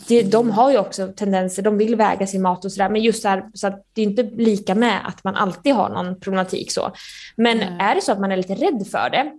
det, 0.09 0.23
de 0.23 0.51
har 0.51 0.71
ju 0.71 0.79
också 0.79 1.09
tendenser, 1.09 1.63
de 1.63 1.79
vill 1.79 1.97
väga 1.97 2.27
sin 2.27 2.43
mat 2.43 2.65
och 2.65 2.73
sådär, 2.73 2.89
men 2.89 3.03
just 3.03 3.23
så 3.23 3.29
här, 3.29 3.45
så 3.55 3.67
att 3.67 3.87
det 3.93 4.03
är 4.03 4.07
inte 4.07 4.23
lika 4.23 4.75
med 4.75 5.09
att 5.09 5.25
man 5.25 5.35
alltid 5.35 5.75
har 5.75 5.89
någon 5.89 6.21
problematik 6.21 6.73
så. 6.73 6.93
Men 7.37 7.61
mm. 7.61 7.81
är 7.81 7.95
det 7.95 8.01
så 8.01 8.13
att 8.13 8.21
man 8.21 8.33
är 8.33 8.37
lite 8.37 8.55
rädd 8.55 8.87
för 8.91 9.11
det, 9.11 9.33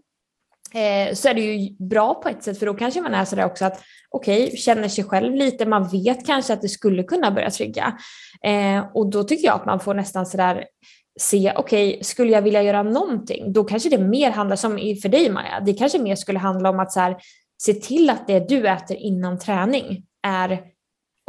eh, 0.80 1.14
så 1.14 1.30
är 1.30 1.34
det 1.34 1.42
ju 1.42 1.76
bra 1.80 2.14
på 2.14 2.30
ett 2.30 2.44
sätt, 2.44 2.60
för 2.60 2.66
då 2.66 2.74
kanske 2.74 3.02
man 3.02 3.14
är 3.14 3.26
sådär 3.26 3.46
också 3.46 3.66
att 3.66 3.84
okej, 4.10 4.46
okay, 4.46 4.58
känner 4.58 4.88
sig 4.88 5.04
själv 5.04 5.36
lite, 5.36 5.66
man 5.66 5.88
vet 5.88 6.26
kanske 6.26 6.54
att 6.54 6.62
det 6.62 6.70
skulle 6.70 7.04
kunna 7.04 7.32
börja 7.32 7.50
trigga. 7.50 7.98
Eh, 8.44 8.86
och 8.94 9.10
då 9.10 9.24
tycker 9.24 9.46
jag 9.46 9.56
att 9.56 9.66
man 9.66 9.80
får 9.80 9.94
nästan 9.94 10.26
sådär 10.26 10.66
se, 11.20 11.54
okej, 11.56 11.90
okay, 11.90 12.04
skulle 12.04 12.32
jag 12.32 12.42
vilja 12.42 12.64
göra 12.64 12.84
någonting, 12.84 13.54
då 13.54 13.64
kanske 13.64 13.90
det 13.90 13.98
mer 13.98 14.32
handlar, 14.32 14.56
som 14.56 14.72
för 15.02 15.10
dig 15.10 15.30
Maja, 15.30 15.60
det 15.66 15.74
kanske 15.74 16.00
mer 16.00 16.16
skulle 16.16 16.40
handla 16.40 16.70
om 16.70 16.80
att 16.80 16.92
så 16.92 17.00
här, 17.00 17.18
se 17.58 17.74
till 17.74 18.10
att 18.10 18.28
det 18.28 18.50
du 18.50 18.68
äter 18.68 18.98
innan 18.98 19.40
träning 19.40 20.04
är 20.28 20.62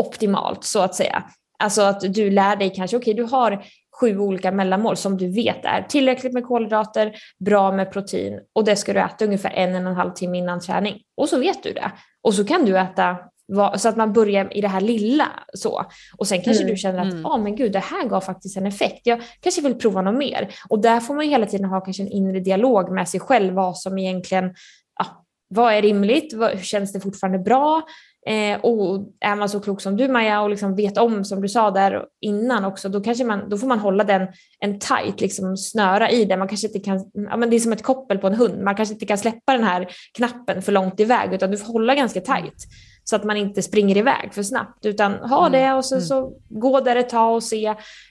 optimalt 0.02 0.64
så 0.64 0.80
att 0.80 0.94
säga. 0.94 1.24
Alltså 1.58 1.82
att 1.82 2.14
du 2.14 2.30
lär 2.30 2.56
dig 2.56 2.72
kanske, 2.74 2.96
okej 2.96 3.12
okay, 3.12 3.24
du 3.24 3.30
har 3.30 3.64
sju 4.00 4.18
olika 4.18 4.52
mellanmål 4.52 4.96
som 4.96 5.16
du 5.16 5.28
vet 5.28 5.64
är 5.64 5.82
tillräckligt 5.82 6.32
med 6.32 6.46
kolhydrater, 6.46 7.16
bra 7.44 7.72
med 7.72 7.92
protein 7.92 8.40
och 8.52 8.64
det 8.64 8.76
ska 8.76 8.92
du 8.92 9.00
äta 9.00 9.24
ungefär 9.24 9.50
en, 9.50 9.74
en 9.74 9.86
och 9.86 9.90
en 9.90 9.96
halv 9.96 10.10
timme 10.10 10.38
innan 10.38 10.60
träning. 10.60 11.02
Och 11.16 11.28
så 11.28 11.38
vet 11.38 11.62
du 11.62 11.72
det. 11.72 11.92
Och 12.22 12.34
så 12.34 12.44
kan 12.44 12.64
du 12.64 12.78
äta 12.78 13.16
så 13.76 13.88
att 13.88 13.96
man 13.96 14.12
börjar 14.12 14.56
i 14.56 14.60
det 14.60 14.68
här 14.68 14.80
lilla 14.80 15.28
så. 15.54 15.84
Och 16.16 16.26
sen 16.26 16.42
kanske 16.42 16.62
mm, 16.62 16.74
du 16.74 16.78
känner 16.78 16.98
att, 16.98 17.06
ja 17.06 17.12
mm. 17.12 17.26
ah, 17.26 17.38
men 17.38 17.56
gud, 17.56 17.72
det 17.72 17.78
här 17.78 18.08
gav 18.08 18.20
faktiskt 18.20 18.56
en 18.56 18.66
effekt. 18.66 19.00
Jag 19.04 19.20
kanske 19.40 19.62
vill 19.62 19.74
prova 19.74 20.02
något 20.02 20.18
mer. 20.18 20.48
Och 20.68 20.78
där 20.78 21.00
får 21.00 21.14
man 21.14 21.24
ju 21.24 21.30
hela 21.30 21.46
tiden 21.46 21.66
ha 21.66 21.80
kanske 21.80 22.02
en 22.02 22.08
inre 22.08 22.40
dialog 22.40 22.92
med 22.92 23.08
sig 23.08 23.20
själv, 23.20 23.54
vad 23.54 23.78
som 23.78 23.98
egentligen 23.98 24.54
vad 25.48 25.74
är 25.74 25.82
rimligt? 25.82 26.34
Vad, 26.34 26.60
känns 26.60 26.92
det 26.92 27.00
fortfarande 27.00 27.38
bra? 27.38 27.82
Eh, 28.26 28.60
och 28.60 29.12
är 29.20 29.36
man 29.36 29.48
så 29.48 29.60
klok 29.60 29.80
som 29.80 29.96
du 29.96 30.08
Maja 30.08 30.40
och 30.40 30.50
liksom 30.50 30.76
vet 30.76 30.98
om, 30.98 31.24
som 31.24 31.42
du 31.42 31.48
sa 31.48 31.70
där 31.70 32.04
innan 32.20 32.64
också, 32.64 32.88
då, 32.88 33.00
kanske 33.00 33.24
man, 33.24 33.48
då 33.48 33.58
får 33.58 33.66
man 33.66 33.78
hålla 33.78 34.04
den 34.04 34.28
en 34.58 34.78
tight 34.78 35.20
liksom 35.20 35.56
snöra 35.56 36.10
i 36.10 36.24
den. 36.24 36.38
Man 36.38 36.48
kanske 36.48 36.66
inte 36.66 36.80
kan, 36.80 37.10
ja, 37.12 37.36
men 37.36 37.50
det 37.50 37.56
är 37.56 37.60
som 37.60 37.72
ett 37.72 37.82
koppel 37.82 38.18
på 38.18 38.26
en 38.26 38.34
hund, 38.34 38.62
man 38.62 38.76
kanske 38.76 38.92
inte 38.92 39.06
kan 39.06 39.18
släppa 39.18 39.52
den 39.52 39.64
här 39.64 39.88
knappen 40.16 40.62
för 40.62 40.72
långt 40.72 41.00
iväg 41.00 41.32
utan 41.32 41.50
du 41.50 41.56
får 41.56 41.72
hålla 41.72 41.94
ganska 41.94 42.20
tight 42.20 42.66
så 43.08 43.16
att 43.16 43.24
man 43.24 43.36
inte 43.36 43.62
springer 43.62 43.96
iväg 43.96 44.34
för 44.34 44.42
snabbt 44.42 44.86
utan 44.86 45.12
ha 45.12 45.48
det 45.48 45.72
och 45.72 45.84
sen 45.84 46.02
så 46.02 46.32
gå 46.48 46.80
där 46.80 46.96
ett 46.96 47.08
tag 47.08 47.34
och 47.34 47.42
se 47.42 47.66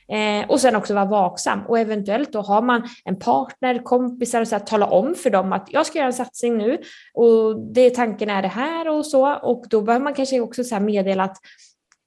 eh, 0.08 0.50
och 0.50 0.60
sen 0.60 0.76
också 0.76 0.94
vara 0.94 1.06
vaksam 1.06 1.62
och 1.68 1.80
eventuellt 1.80 2.34
då 2.34 2.42
har 2.42 2.62
man 2.62 2.90
en 3.06 3.20
partner, 3.20 3.84
kompisar 3.84 4.42
och 4.42 4.48
så 4.48 4.56
att 4.56 4.68
tala 4.68 4.86
om 4.86 5.16
för 5.16 5.30
dem 5.30 5.54
att 5.54 5.68
jag 5.72 5.86
ska 5.86 5.98
göra 5.98 6.08
en 6.08 6.14
satsning 6.14 6.58
nu 6.58 6.78
och 7.14 7.60
det 7.74 7.90
tanken 7.90 8.30
är 8.30 8.42
det 8.42 8.48
här 8.48 8.88
och 8.88 9.06
så 9.06 9.34
och 9.34 9.66
då 9.70 9.82
behöver 9.82 10.04
man 10.04 10.14
kanske 10.14 10.40
också 10.40 10.64
så 10.64 10.80
meddela 10.80 11.24
att 11.24 11.38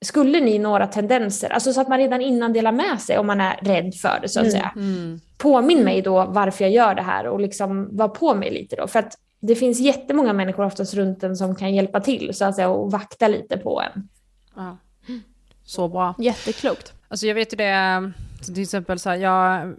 skulle 0.05 0.41
ni 0.41 0.59
några 0.59 0.87
tendenser, 0.87 1.53
alltså 1.53 1.73
så 1.73 1.81
att 1.81 1.89
man 1.89 1.99
redan 1.99 2.21
innan 2.21 2.53
delar 2.53 2.73
med 2.73 3.01
sig 3.01 3.19
om 3.19 3.27
man 3.27 3.41
är 3.41 3.59
rädd 3.63 3.95
för 3.95 4.19
det 4.23 4.29
så 4.29 4.41
att 4.41 4.47
mm, 4.47 4.53
säga. 4.53 4.73
Mm. 4.77 5.21
Påminn 5.39 5.85
mig 5.85 6.03
då 6.03 6.25
varför 6.29 6.65
jag 6.65 6.73
gör 6.73 6.95
det 6.95 7.03
här 7.03 7.27
och 7.27 7.41
liksom 7.41 7.97
var 7.97 8.09
på 8.09 8.35
mig 8.35 8.51
lite 8.51 8.77
då. 8.77 8.87
För 8.87 8.99
att 8.99 9.15
det 9.41 9.55
finns 9.55 9.81
jättemånga 9.81 10.33
människor 10.33 10.65
oftast 10.65 10.95
runt 10.95 11.23
en 11.23 11.37
som 11.37 11.55
kan 11.55 11.75
hjälpa 11.75 12.01
till 12.01 12.35
så 12.35 12.45
att 12.45 12.55
säga 12.55 12.69
och 12.69 12.93
vakta 12.93 13.29
lite 13.29 13.57
på 13.57 13.83
en. 13.83 14.09
Ja. 14.57 14.77
Så 15.65 15.89
bra. 15.89 16.15
Jätteklokt. 16.19 16.93
Alltså 17.09 17.27
jag 17.27 17.35
vet 17.35 17.53
ju 17.53 17.57
det, 17.57 18.13
till 18.45 18.63
exempel 18.63 18.99
så 18.99 19.09
här, 19.09 19.17
jag, 19.17 19.75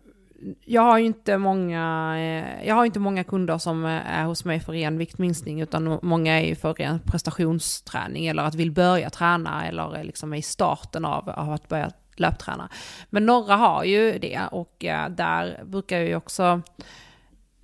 jag 0.65 0.82
har 0.82 0.98
ju 0.98 1.06
inte 1.06 1.38
många, 1.38 2.13
eh, 2.17 2.67
jag 2.67 2.76
har 2.76 2.86
inte 2.86 3.00
många 3.00 3.24
kunder 3.24 3.58
som 3.58 3.86
är 3.86 4.24
hos 4.24 4.45
mig 4.45 4.60
för 4.60 4.74
ren 4.74 4.98
viktminskning, 4.98 5.62
utan 5.62 6.00
många 6.02 6.39
är 6.41 6.45
ju 6.45 6.56
för 6.56 6.74
ren 6.74 7.00
prestationsträning 7.00 8.28
eller 8.28 8.43
att 8.43 8.56
vill 8.56 8.72
börja 8.72 9.10
träna 9.10 9.67
eller 9.67 10.04
liksom 10.04 10.34
är 10.34 10.38
i 10.38 10.41
starten 10.41 11.06
av, 11.06 11.30
av 11.30 11.52
att 11.52 11.67
börja 11.67 11.91
löpträna. 12.15 12.69
Men 13.10 13.26
några 13.26 13.56
har 13.56 13.84
ju 13.84 14.19
det 14.19 14.41
och 14.52 14.86
eh, 14.86 15.10
där 15.10 15.63
brukar 15.65 15.98
jag 15.98 16.08
ju 16.08 16.15
också 16.15 16.62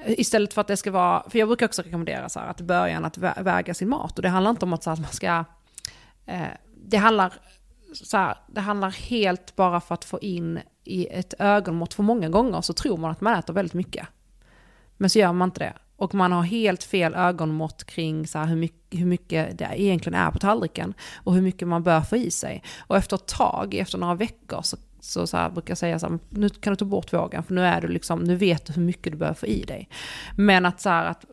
Istället 0.08 0.54
för 0.54 0.62
att 0.62 0.68
det 0.68 0.78
ska 0.78 0.92
vara, 0.92 1.30
för 1.30 1.40
jag 1.40 1.48
brukar 1.48 1.66
också 1.66 1.82
rekommendera 1.82 2.30
så 2.30 2.40
här, 2.40 2.48
att 2.48 2.62
början 2.62 3.06
att 3.06 3.18
väga 3.18 3.74
sin 3.74 3.90
mat. 3.90 4.18
Och 4.18 4.22
det 4.22 4.30
handlar 4.30 4.52
inte 4.52 4.66
om 4.66 4.74
att, 4.74 4.84
så 4.84 4.90
att 4.90 5.00
man 5.00 5.12
ska, 5.12 5.46
eh, 6.26 6.48
det 6.86 6.98
handlar 6.98 7.34
så 7.94 8.18
här, 8.18 8.38
det 8.48 8.62
handlar 8.62 8.90
helt 8.90 9.56
bara 9.56 9.82
för 9.82 9.94
att 9.94 10.06
få 10.06 10.20
in 10.20 10.60
i 10.84 11.08
ett 11.08 11.34
ögonmått. 11.40 11.94
För 11.94 12.04
många 12.04 12.30
gånger 12.30 12.62
så 12.62 12.74
tror 12.74 12.98
man 12.98 13.12
att 13.12 13.22
man 13.22 13.34
äter 13.34 13.54
väldigt 13.54 13.74
mycket. 13.74 14.08
Men 14.98 15.10
så 15.10 15.20
gör 15.20 15.34
man 15.34 15.48
inte 15.48 15.60
det. 15.60 15.74
Och 15.98 16.14
man 16.14 16.32
har 16.32 16.44
helt 16.44 16.84
fel 16.84 17.14
ögonmått 17.14 17.84
kring 17.84 18.28
så 18.28 18.40
hur, 18.40 18.56
mycket, 18.56 19.00
hur 19.00 19.06
mycket 19.06 19.58
det 19.58 19.72
egentligen 19.76 20.20
är 20.20 20.32
på 20.32 20.40
tallriken. 20.40 20.94
Och 21.24 21.34
hur 21.34 21.42
mycket 21.42 21.68
man 21.68 21.84
bör 21.84 22.02
få 22.02 22.16
i 22.16 22.32
sig. 22.32 22.64
Och 22.80 22.98
efter 22.98 23.16
ett 23.16 23.28
tag, 23.28 23.74
efter 23.74 23.98
några 23.98 24.16
veckor, 24.16 24.62
så 24.62 24.78
så, 25.06 25.28
så 25.28 25.38
här, 25.38 25.50
brukar 25.50 25.76
säga 25.76 26.00
så 26.00 26.10
här, 26.10 26.20
nu 26.30 26.50
kan 26.50 26.74
du 26.74 26.78
ta 26.78 26.86
bort 26.86 27.14
vågen 27.14 27.44
för 27.44 27.54
nu 27.54 27.62
är 27.62 27.82
du 27.82 27.88
liksom, 27.88 28.24
nu 28.24 28.36
vet 28.36 28.66
du 28.66 28.74
hur 28.74 28.82
mycket 28.82 29.12
du 29.14 29.18
behöver 29.18 29.36
få 29.36 29.46
i 29.46 29.64
dig. 29.64 29.90
Men 30.38 30.66
att 30.66 30.82
så 30.82 30.90
här, 30.90 31.06
att 31.06 31.26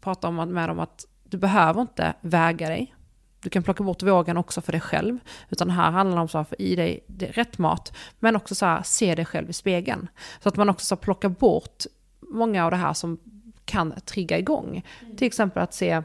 prata 0.00 0.28
om, 0.28 0.36
med 0.36 0.68
dem 0.68 0.80
att 0.80 1.06
du 1.24 1.38
behöver 1.38 1.80
inte 1.80 2.14
väga 2.20 2.68
dig. 2.68 2.94
Du 3.40 3.50
kan 3.50 3.62
plocka 3.62 3.84
bort 3.84 4.02
vågen 4.02 4.36
också 4.36 4.60
för 4.60 4.72
dig 4.72 4.80
själv. 4.80 5.18
Utan 5.50 5.70
här 5.70 5.90
handlar 5.90 6.16
det 6.16 6.20
om 6.20 6.40
att 6.40 6.48
få 6.48 6.54
i 6.58 6.76
dig 6.76 7.04
rätt 7.18 7.58
mat. 7.58 7.96
Men 8.18 8.36
också 8.36 8.54
så 8.54 8.66
här, 8.66 8.82
se 8.82 9.14
dig 9.14 9.24
själv 9.24 9.50
i 9.50 9.52
spegeln. 9.52 10.08
Så 10.42 10.48
att 10.48 10.56
man 10.56 10.68
också 10.68 10.86
så 10.86 10.96
plockar 10.96 11.28
bort 11.28 11.84
många 12.20 12.64
av 12.64 12.70
det 12.70 12.76
här 12.76 12.92
som 12.92 13.18
kan 13.64 13.94
trigga 14.04 14.38
igång. 14.38 14.84
Mm. 15.02 15.16
Till 15.16 15.26
exempel 15.26 15.62
att 15.62 15.74
se 15.74 16.02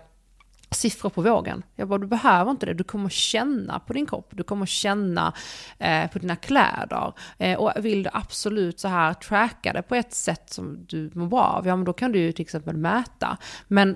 siffror 0.71 1.09
på 1.09 1.21
vågen. 1.21 1.63
Jag 1.75 1.87
bara, 1.87 1.99
du 1.99 2.07
behöver 2.07 2.51
inte 2.51 2.65
det. 2.65 2.73
Du 2.73 2.83
kommer 2.83 3.09
känna 3.09 3.79
på 3.79 3.93
din 3.93 4.05
kropp. 4.05 4.29
Du 4.31 4.43
kommer 4.43 4.65
känna 4.65 5.33
eh, 5.77 6.09
på 6.11 6.19
dina 6.19 6.35
kläder. 6.35 7.13
Eh, 7.37 7.57
och 7.57 7.85
vill 7.85 8.03
du 8.03 8.09
absolut 8.13 8.79
så 8.79 8.87
här 8.87 9.13
tracka 9.13 9.73
det 9.73 9.81
på 9.81 9.95
ett 9.95 10.13
sätt 10.13 10.49
som 10.49 10.85
du 10.85 11.11
mår 11.13 11.27
bra 11.27 11.43
av, 11.43 11.67
ja 11.67 11.75
men 11.75 11.85
då 11.85 11.93
kan 11.93 12.11
du 12.11 12.19
ju 12.19 12.31
till 12.31 12.43
exempel 12.43 12.77
mäta. 12.77 13.37
Men 13.67 13.95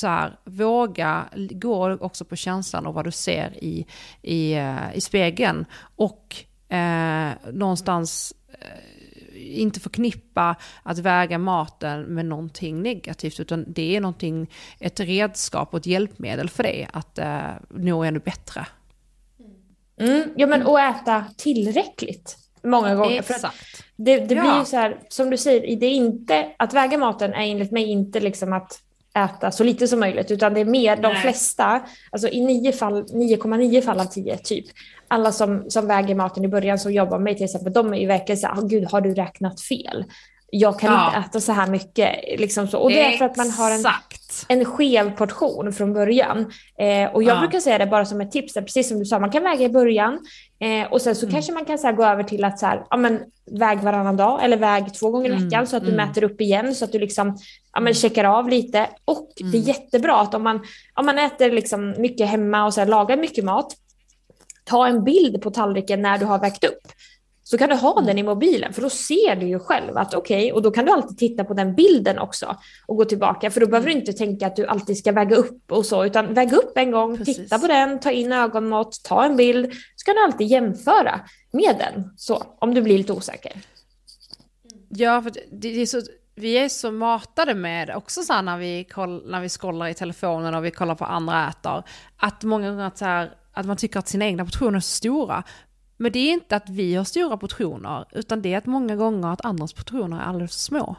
så 0.00 0.06
här, 0.06 0.38
våga 0.44 1.24
gå 1.50 1.92
också 1.92 2.24
på 2.24 2.36
känslan 2.36 2.86
och 2.86 2.94
vad 2.94 3.04
du 3.04 3.10
ser 3.10 3.64
i, 3.64 3.86
i, 4.22 4.52
eh, 4.52 4.94
i 4.94 5.00
spegeln. 5.00 5.66
Och 5.96 6.36
eh, 6.68 7.30
någonstans 7.52 8.34
eh, 8.48 8.95
inte 9.36 9.80
förknippa 9.80 10.56
att 10.82 10.98
väga 10.98 11.38
maten 11.38 12.02
med 12.02 12.26
någonting 12.26 12.82
negativt, 12.82 13.40
utan 13.40 13.64
det 13.68 13.96
är 13.96 14.00
någonting, 14.00 14.50
ett 14.80 15.00
redskap 15.00 15.68
och 15.72 15.78
ett 15.78 15.86
hjälpmedel 15.86 16.48
för 16.48 16.62
dig 16.62 16.88
att 16.92 17.18
eh, 17.18 17.40
nå 17.70 18.04
ännu 18.04 18.18
bättre. 18.18 18.66
Mm, 20.00 20.28
ja, 20.36 20.46
men 20.46 20.62
och 20.66 20.80
äta 20.80 21.24
tillräckligt 21.36 22.36
många 22.62 22.94
gånger. 22.94 23.18
Exakt. 23.18 23.42
För 23.42 23.52
det, 23.96 24.18
det 24.18 24.26
blir 24.26 24.36
Ja. 24.36 24.58
ju 24.58 24.64
så 24.64 24.76
här, 24.76 24.98
som 25.08 25.30
du 25.30 25.36
säger, 25.36 25.76
det 25.76 25.86
är 25.86 25.94
inte, 25.94 26.54
att 26.56 26.74
väga 26.74 26.98
maten 26.98 27.32
är 27.32 27.42
enligt 27.50 27.72
mig 27.72 27.84
inte 27.84 28.20
liksom 28.20 28.52
att 28.52 28.80
äta 29.16 29.50
så 29.50 29.64
lite 29.64 29.88
som 29.88 30.00
möjligt, 30.00 30.30
utan 30.30 30.54
det 30.54 30.60
är 30.60 30.64
mer 30.64 30.96
de 30.96 31.02
Nej. 31.12 31.22
flesta, 31.22 31.80
alltså 32.10 32.28
i 32.28 32.40
nio 32.40 32.72
fall, 32.72 33.02
9,9 33.02 33.80
fall 33.80 34.00
av 34.00 34.04
10 34.04 34.36
typ, 34.36 34.64
alla 35.08 35.32
som, 35.32 35.70
som 35.70 35.86
väger 35.86 36.14
maten 36.14 36.44
i 36.44 36.48
början 36.48 36.78
som 36.78 36.92
jobbar 36.92 37.18
med 37.18 37.24
mig 37.24 37.34
till 37.34 37.44
exempel, 37.44 37.72
de 37.72 37.94
är 37.94 37.98
ju 37.98 38.06
verkligen 38.06 38.38
så 38.38 38.46
här, 38.46 38.54
"Åh, 38.58 38.66
gud 38.68 38.84
har 38.90 39.00
du 39.00 39.14
räknat 39.14 39.60
fel? 39.60 40.04
Jag 40.50 40.78
kan 40.80 40.92
Ja. 40.92 41.06
inte 41.16 41.28
äta 41.28 41.40
så 41.40 41.52
här 41.52 41.66
mycket. 41.66 42.16
Liksom 42.40 42.68
så. 42.68 42.78
Och 42.78 42.90
det 42.90 43.00
är 43.14 43.16
för 43.18 43.24
att 43.24 43.36
man 43.36 43.50
har 43.50 43.70
en 43.70 43.84
en 44.48 44.64
skev 44.64 45.16
portion 45.16 45.72
från 45.72 45.92
början. 45.92 46.38
Eh, 46.80 47.14
och 47.14 47.22
jag 47.22 47.36
Ja. 47.36 47.40
brukar 47.40 47.60
säga 47.60 47.78
det 47.78 47.86
bara 47.86 48.04
som 48.04 48.20
ett 48.20 48.32
tips, 48.32 48.54
där, 48.54 48.62
precis 48.62 48.88
som 48.88 48.98
du 48.98 49.04
sa, 49.04 49.18
man 49.18 49.30
kan 49.30 49.42
väga 49.42 49.64
i 49.64 49.68
början 49.68 50.18
eh, 50.60 50.92
och 50.92 51.02
sen 51.02 51.16
så 51.16 51.26
Mm. 51.26 51.34
kanske 51.34 51.52
man 51.52 51.64
kan 51.64 51.78
så 51.78 51.86
här, 51.86 51.94
gå 51.94 52.04
över 52.04 52.22
till 52.22 52.44
att 52.44 52.58
så 52.58 52.66
här, 52.66 52.84
ja, 52.90 52.96
men, 52.96 53.20
väg 53.50 53.78
varannan 53.78 54.16
dag 54.16 54.44
eller 54.44 54.56
väg 54.56 54.94
två 54.94 55.10
gånger 55.10 55.30
i 55.30 55.32
Mm, 55.32 55.44
veckan 55.44 55.66
så 55.66 55.76
att 55.76 55.82
du 55.84 55.92
mm. 55.92 56.06
mäter 56.08 56.24
upp 56.24 56.40
igen 56.40 56.74
så 56.74 56.84
att 56.84 56.92
du 56.92 56.98
liksom, 56.98 57.36
ja, 57.72 57.80
men, 57.80 57.94
checkar 57.94 58.24
av 58.24 58.48
lite. 58.48 58.86
Och 59.04 59.32
det 59.36 59.42
är 59.44 59.46
Mm. 59.48 59.60
jättebra 59.60 60.16
att 60.20 60.34
om 60.34 60.42
man, 60.42 60.60
om 60.94 61.06
man 61.06 61.18
äter 61.18 61.50
liksom 61.50 61.94
mycket 61.98 62.28
hemma 62.28 62.64
och 62.66 62.74
så 62.74 62.80
här, 62.80 62.86
lagar 62.88 63.16
mycket 63.16 63.44
mat, 63.44 63.72
ta 64.64 64.86
en 64.86 65.04
bild 65.04 65.42
på 65.42 65.50
tallriken 65.50 66.02
när 66.02 66.18
du 66.18 66.24
har 66.24 66.38
vägt 66.38 66.64
upp. 66.64 66.92
Så 67.48 67.58
kan 67.58 67.68
du 67.68 67.74
ha 67.74 68.00
den 68.00 68.18
i 68.18 68.22
mobilen 68.22 68.72
för 68.72 68.82
då 68.82 68.90
ser 68.90 69.36
du 69.36 69.46
ju 69.46 69.58
själv 69.58 69.96
att 69.96 70.14
okej, 70.14 70.52
och 70.52 70.62
då 70.62 70.70
kan 70.70 70.84
du 70.84 70.92
alltid 70.92 71.18
titta 71.18 71.44
på 71.44 71.54
den 71.54 71.74
bilden 71.74 72.18
också 72.18 72.56
och 72.86 72.96
gå 72.96 73.04
tillbaka 73.04 73.50
för 73.50 73.60
då 73.60 73.66
behöver 73.66 73.86
du 73.86 73.92
inte 73.92 74.12
tänka 74.12 74.46
att 74.46 74.56
du 74.56 74.66
alltid 74.66 74.98
ska 74.98 75.12
väga 75.12 75.36
upp 75.36 75.72
och 75.72 75.86
så 75.86 76.04
utan 76.04 76.34
väga 76.34 76.56
upp 76.56 76.78
en 76.78 76.90
gång, 76.90 77.16
Precis. 77.16 77.36
titta 77.36 77.58
på 77.58 77.66
den, 77.66 78.00
ta 78.00 78.10
in 78.10 78.32
ögonmått, 78.32 79.00
ta 79.04 79.24
en 79.24 79.36
bild 79.36 79.72
så 79.96 80.04
kan 80.04 80.14
du 80.14 80.24
alltid 80.24 80.46
jämföra 80.46 81.20
med 81.50 81.76
den 81.78 82.14
så 82.16 82.42
om 82.58 82.74
du 82.74 82.82
blir 82.82 82.98
lite 82.98 83.12
osäker. 83.12 83.52
Ja, 84.88 85.22
för 85.22 85.32
det, 85.50 85.68
är 85.68 85.86
så, 85.86 86.00
vi 86.34 86.58
är 86.58 86.68
så 86.68 86.90
matade 86.90 87.54
med, 87.54 87.96
också 87.96 88.22
så 88.22 88.42
när 88.42 88.58
vi, 88.58 88.84
koll, 88.84 89.30
när 89.30 89.40
vi 89.40 89.48
scrollar 89.48 89.86
i 89.86 89.94
telefonen 89.94 90.54
och 90.54 90.64
vi 90.64 90.70
kollar 90.70 90.94
på 90.94 91.04
andra 91.04 91.48
äter, 91.48 91.82
att 92.16 92.44
många 92.44 92.70
gånger 92.70 92.84
att, 92.84 92.98
så 92.98 93.04
här, 93.04 93.30
att 93.52 93.66
man 93.66 93.76
tycker 93.76 93.98
att 93.98 94.08
sina 94.08 94.24
egna 94.24 94.44
portioner 94.44 94.76
är 94.76 94.80
så 94.80 94.96
stora. 94.96 95.44
Men 95.96 96.12
det 96.12 96.18
är 96.18 96.32
inte 96.32 96.56
att 96.56 96.68
vi 96.68 96.94
har 96.94 97.04
stora 97.04 97.36
portioner, 97.36 98.04
utan 98.12 98.42
det 98.42 98.54
är 98.54 98.58
att 98.58 98.66
många 98.66 98.96
gånger 98.96 99.28
att 99.28 99.44
andras 99.44 99.72
portioner 99.72 100.16
är 100.16 100.22
alldeles 100.22 100.52
för 100.52 100.60
små. 100.60 100.96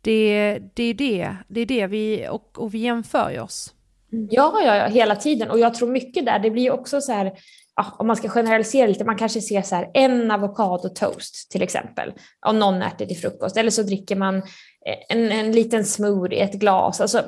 Det, 0.00 0.58
det 0.74 0.82
är 0.82 0.94
det, 0.94 1.36
det 1.48 1.60
är 1.60 1.66
det 1.66 1.86
vi, 1.86 2.28
och, 2.28 2.58
och 2.58 2.74
vi 2.74 2.78
jämför 2.78 3.30
ju 3.30 3.40
oss. 3.40 3.74
Ja, 4.10 4.60
ja, 4.64 4.76
ja, 4.76 4.86
hela 4.86 5.16
tiden. 5.16 5.50
Och 5.50 5.58
jag 5.58 5.74
tror 5.74 5.88
mycket 5.88 6.24
där, 6.26 6.38
det 6.38 6.50
blir 6.50 6.70
också 6.70 7.00
så 7.00 7.12
här, 7.12 7.32
ja, 7.76 7.96
om 7.98 8.06
man 8.06 8.16
ska 8.16 8.28
generalisera 8.28 8.86
lite, 8.86 9.04
man 9.04 9.18
kanske 9.18 9.40
ser 9.40 9.62
så 9.62 9.74
här 9.74 9.90
en 9.94 10.30
avokadotoast 10.30 11.50
till 11.50 11.62
exempel, 11.62 12.12
om 12.46 12.58
någon 12.58 12.82
äter 12.82 13.06
till 13.06 13.16
frukost, 13.16 13.56
eller 13.56 13.70
så 13.70 13.82
dricker 13.82 14.16
man 14.16 14.36
eh, 14.36 14.96
en, 15.08 15.32
en 15.32 15.52
liten 15.52 15.84
smoothie, 15.84 16.44
ett 16.44 16.54
glas, 16.54 17.00
alltså, 17.00 17.22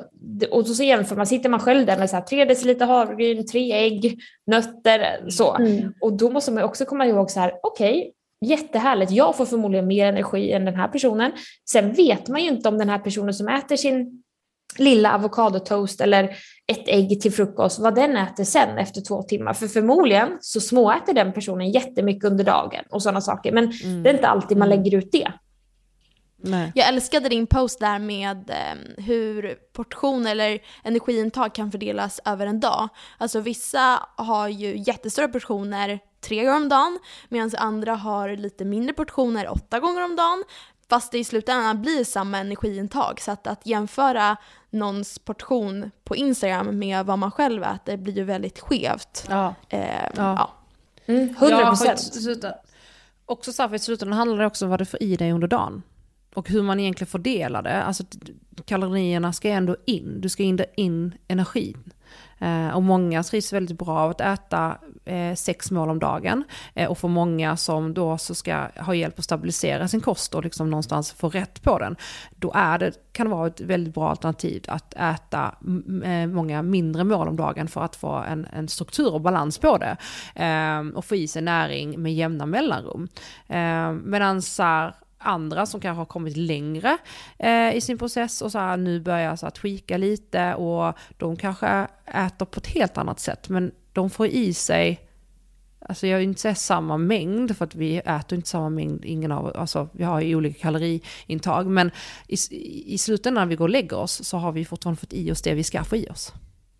och 0.51 0.67
så 0.67 0.83
jämför 0.83 1.15
man, 1.15 1.27
sitter 1.27 1.49
man 1.49 1.59
själv 1.59 1.85
där 1.85 1.97
med 1.97 2.09
så 2.09 2.15
här, 2.15 2.23
tre 2.23 2.45
deciliter 2.45 2.85
havregryn, 2.85 3.47
tre 3.47 3.73
ägg, 3.73 4.19
nötter, 4.47 5.29
så. 5.29 5.57
Och 6.01 6.13
då 6.13 6.29
måste 6.29 6.51
man 6.51 6.63
också 6.63 6.85
komma 6.85 7.05
ihåg 7.05 7.31
så 7.31 7.39
här, 7.39 7.53
okej, 7.63 8.13
jättehärligt, 8.45 9.11
jag 9.11 9.35
får 9.35 9.45
förmodligen 9.45 9.87
mer 9.87 10.05
energi 10.05 10.51
än 10.51 10.65
den 10.65 10.75
här 10.75 10.87
personen. 10.87 11.31
Sen 11.69 11.93
vet 11.93 12.27
man 12.27 12.41
ju 12.41 12.47
inte 12.47 12.69
om 12.69 12.77
den 12.77 12.89
här 12.89 12.99
personen 12.99 13.33
som 13.33 13.47
äter 13.47 13.75
sin 13.75 14.23
lilla 14.77 15.11
avokadotoast 15.11 16.01
eller 16.01 16.35
ett 16.67 16.87
ägg 16.87 17.21
till 17.21 17.33
frukost, 17.33 17.79
vad 17.79 17.95
den 17.95 18.17
äter 18.17 18.43
sen 18.43 18.77
efter 18.77 19.01
två 19.01 19.23
timmar. 19.23 19.53
För 19.53 19.67
förmodligen 19.67 20.37
så 20.41 20.61
småäter 20.61 21.13
den 21.13 21.33
personen 21.33 21.71
jättemycket 21.71 22.23
under 22.23 22.43
dagen 22.43 22.83
och 22.89 23.03
sådana 23.03 23.21
saker. 23.21 23.51
Men 23.51 23.73
det 24.03 24.09
är 24.09 24.13
inte 24.13 24.27
alltid 24.27 24.57
man 24.57 24.69
lägger 24.69 24.97
ut 24.97 25.11
det. 25.11 25.31
Nej. 26.39 26.71
Jag 26.75 26.87
älskade 26.87 27.29
din 27.29 27.47
post 27.47 27.79
där 27.79 27.99
med 27.99 28.49
eh, 28.49 29.03
hur 29.03 29.55
portion 29.73 30.25
eller 30.27 30.59
energiintag 30.83 31.55
kan 31.55 31.71
fördelas 31.71 32.19
över 32.25 32.47
en 32.47 32.59
dag. 32.59 32.89
Alltså 33.17 33.39
vissa 33.39 33.99
har 34.15 34.47
ju 34.47 34.77
jättestora 34.77 35.27
portioner 35.27 35.99
tre 36.21 36.43
gånger 36.43 36.57
om 36.57 36.69
dagen 36.69 36.99
medan 37.29 37.51
andra 37.57 37.95
har 37.95 38.35
lite 38.35 38.65
mindre 38.65 38.93
portioner 38.93 39.51
åtta 39.51 39.79
gånger 39.79 40.05
om 40.05 40.15
dagen. 40.15 40.43
Fast 40.89 41.11
det 41.11 41.17
i 41.17 41.23
slutändan 41.23 41.81
blir 41.81 42.03
samma 42.03 42.37
energiintag. 42.37 43.21
Så 43.21 43.31
att, 43.31 43.47
att 43.47 43.65
jämföra 43.65 44.37
någons 44.69 45.19
portion 45.19 45.91
på 46.03 46.15
Instagram 46.15 46.79
med 46.79 47.05
vad 47.05 47.19
man 47.19 47.31
själv 47.31 47.63
äter 47.63 47.97
blir 47.97 48.13
ju 48.17 48.23
väldigt 48.23 48.59
skevt. 48.59 49.25
Ja. 49.29 49.55
Eh, 49.69 49.79
Ja. 49.79 50.09
ja. 50.15 50.53
Mm, 51.05 51.23
100 51.29 51.35
Ja, 51.49 51.57
för 51.57 51.65
procent. 51.65 51.99
sluta, 52.13 52.53
också 53.25 53.53
så 53.53 53.61
här, 53.61 53.69
för 53.69 53.75
i 53.75 53.79
slutändan 53.79 54.17
handlar 54.17 54.37
det 54.37 54.45
också 54.45 54.65
om 54.65 54.71
vad 54.71 54.79
du 54.79 54.85
får 54.85 55.03
i 55.03 55.15
dig 55.15 55.31
under 55.31 55.47
dagen. 55.47 55.83
Och 56.33 56.49
hur 56.49 56.61
man 56.63 56.79
egentligen 56.79 57.07
fördelar 57.09 57.61
det. 57.61 57.83
Alltså 57.83 58.03
kalorierna 58.65 59.33
ska 59.33 59.49
ändå 59.49 59.75
in, 59.85 60.21
du 60.21 60.29
ska 60.29 60.43
in, 60.43 60.59
in 60.75 61.13
energin. 61.27 61.93
Eh, 62.39 62.75
och 62.75 62.83
många 62.83 63.23
trivs 63.23 63.53
väldigt 63.53 63.77
bra 63.77 63.99
av 63.99 64.09
att 64.09 64.21
äta 64.21 64.77
eh, 65.05 65.35
sex 65.35 65.71
mål 65.71 65.89
om 65.89 65.99
dagen. 65.99 66.43
Eh, 66.73 66.89
och 66.89 66.97
för 66.97 67.07
många 67.07 67.57
som 67.57 67.93
då 67.93 68.17
så 68.17 68.35
ska 68.35 68.67
ha 68.79 68.95
hjälp 68.95 69.19
att 69.19 69.25
stabilisera 69.25 69.87
sin 69.87 70.01
kost 70.01 70.35
och 70.35 70.43
liksom 70.43 70.69
någonstans 70.69 71.11
få 71.11 71.29
rätt 71.29 71.61
på 71.63 71.79
den. 71.79 71.95
Då 72.35 72.51
är 72.55 72.77
det, 72.77 72.91
kan 73.11 73.25
det 73.29 73.35
vara 73.35 73.47
ett 73.47 73.61
väldigt 73.61 73.93
bra 73.93 74.09
alternativ 74.09 74.65
att 74.67 74.93
äta 74.93 75.55
många 76.27 76.61
mindre 76.61 77.03
mål 77.03 77.27
om 77.27 77.35
dagen 77.35 77.67
för 77.67 77.81
att 77.81 77.95
få 77.95 78.13
en, 78.13 78.47
en 78.53 78.67
struktur 78.67 79.13
och 79.13 79.21
balans 79.21 79.57
på 79.57 79.77
det. 79.77 79.97
Och 80.95 81.05
få 81.05 81.15
i 81.15 81.27
sig 81.27 81.41
näring 81.41 82.01
med 82.01 82.13
jämna 82.13 82.45
mellanrum. 82.45 83.07
Eh, 83.47 83.91
Medan 83.91 84.41
så 84.41 84.63
här, 84.63 84.93
andra 85.17 85.65
som 85.65 85.81
kanske 85.81 85.99
har 85.99 86.05
kommit 86.05 86.37
längre 86.37 86.97
eh, 87.39 87.75
i 87.75 87.81
sin 87.81 87.97
process 87.97 88.41
och 88.41 88.51
så 88.51 88.59
här, 88.59 88.77
nu 88.77 88.99
börjar 88.99 89.35
så 89.35 89.45
här, 89.45 89.51
tweaka 89.51 89.97
lite 89.97 90.55
och 90.55 90.97
de 91.17 91.35
kanske 91.35 91.87
äter 92.05 92.45
på 92.45 92.57
ett 92.57 92.67
helt 92.67 92.97
annat 92.97 93.19
sätt 93.19 93.49
men 93.49 93.71
de 93.93 94.09
får 94.09 94.27
i 94.27 94.53
sig 94.53 95.03
Alltså 95.79 96.07
jag 96.07 96.17
vill 96.17 96.27
inte 96.27 96.41
säga 96.41 96.55
samma 96.55 96.97
mängd 96.97 97.57
för 97.57 97.65
att 97.65 97.75
vi 97.75 97.97
äter 97.97 98.35
inte 98.35 98.49
samma 98.49 98.69
mängd, 98.69 99.05
ingen 99.05 99.31
av 99.31 99.57
alltså 99.57 99.89
vi 99.91 100.03
har 100.03 100.21
ju 100.21 100.35
olika 100.35 100.59
kaloriintag 100.59 101.67
men 101.67 101.91
i, 102.27 102.35
i 102.93 102.97
slutändan 102.97 103.41
när 103.41 103.49
vi 103.49 103.55
går 103.55 103.65
och 103.65 103.69
lägger 103.69 103.97
oss 103.97 104.23
så 104.23 104.37
har 104.37 104.51
vi 104.51 104.65
fortfarande 104.65 104.99
fått 104.99 105.13
i 105.13 105.31
oss 105.31 105.41
det 105.41 105.53
vi 105.53 105.63
ska 105.63 105.83
få 105.83 105.95
i 105.95 106.07
oss. 106.09 106.33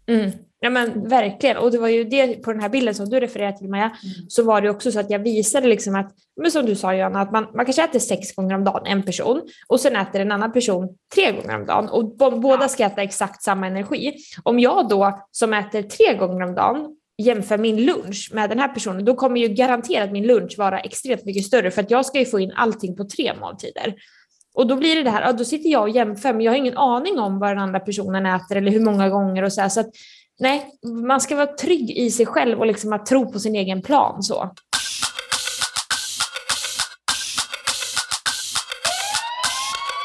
Mm. 0.08 0.32
Ja 0.60 0.70
men 0.70 1.10
verkligen, 1.10 1.58
och 1.58 1.72
det 1.72 1.78
var 1.78 1.88
ju 1.88 2.04
det 2.04 2.44
på 2.44 2.52
den 2.52 2.62
här 2.62 2.70
bilden 2.70 2.96
som 2.96 3.10
du 3.10 3.20
refererade 3.20 3.58
till 3.58 3.70
Maja, 3.70 3.92
så 4.28 4.44
var 4.44 4.62
det 4.62 4.70
också 4.70 4.92
så 4.92 5.00
att 5.00 5.10
jag 5.10 5.20
visade 5.20 5.68
liksom 5.68 5.96
att, 5.96 6.12
men 6.42 6.52
som 6.52 6.66
du 6.66 6.76
sa 6.76 6.94
Johanna, 6.94 7.22
att 7.22 7.32
man, 7.32 7.48
man 7.54 7.66
kanske 7.66 7.84
äter 7.84 8.00
sex 8.00 8.36
gånger 8.36 8.56
om 8.56 8.64
dagen, 8.64 8.86
en 8.86 9.04
person, 9.04 9.42
och 9.68 9.80
sen 9.80 9.96
äter 9.96 10.22
en 10.22 10.32
annan 10.32 10.52
person 10.52 10.90
tre 11.16 11.32
gånger 11.32 11.56
om 11.56 11.66
dagen 11.66 11.90
och 11.90 12.18
bo- 12.18 12.40
båda 12.40 12.68
ska 12.68 12.86
äta 12.86 13.02
exakt 13.04 13.44
samma 13.44 13.68
energi. 13.68 14.16
Om 14.44 14.60
jag 14.60 14.90
då 14.90 15.28
som 15.32 15.54
äter 15.54 15.82
tre 15.82 16.18
gånger 16.18 16.46
om 16.46 16.56
dagen 16.56 16.96
jämför 17.18 17.58
min 17.58 17.86
lunch 17.86 18.30
med 18.34 18.50
den 18.50 18.60
här 18.60 18.68
personen, 18.68 19.06
då 19.06 19.16
kommer 19.16 19.40
ju 19.40 19.48
garanterat 19.48 20.12
min 20.12 20.28
lunch 20.28 20.56
vara 20.58 20.80
extremt 20.80 21.26
mycket 21.26 21.46
större 21.46 21.72
för 21.72 21.82
att 21.82 21.92
jag 21.92 22.06
ska 22.06 22.20
ju 22.20 22.26
få 22.26 22.40
in 22.40 22.52
allting 22.56 22.96
på 22.96 23.04
tre 23.04 23.34
måltider. 23.40 23.96
Och 24.58 24.68
då 24.68 24.76
blir 24.76 24.96
det 24.96 25.04
det 25.04 25.10
här, 25.10 25.22
ja, 25.22 25.32
då 25.32 25.44
sitter 25.44 25.70
jag 25.70 25.82
och 25.82 25.90
jämför 25.90 26.34
men 26.34 26.42
jag 26.42 26.52
har 26.52 26.58
ingen 26.58 26.78
aning 26.78 27.20
om 27.20 27.40
vad 27.40 27.50
den 27.50 27.60
andra 27.60 27.80
personen 27.80 28.26
äter 28.26 28.58
eller 28.58 28.72
hur 28.72 28.80
många 28.80 29.10
gånger 29.10 29.44
och 29.44 29.54
så 29.54 29.62
här. 29.62 29.70
Så 29.70 29.80
att, 29.80 29.90
nej, 30.40 30.66
man 31.08 31.22
ska 31.22 31.36
vara 31.36 31.48
trygg 31.48 31.92
i 31.92 32.12
sig 32.12 32.26
själv 32.26 32.60
och 32.60 32.66
liksom 32.66 32.94
att 32.94 33.06
tro 33.06 33.32
på 33.32 33.40
sin 33.40 33.56
egen 33.56 33.82
plan 33.82 34.24
så. 34.24 34.52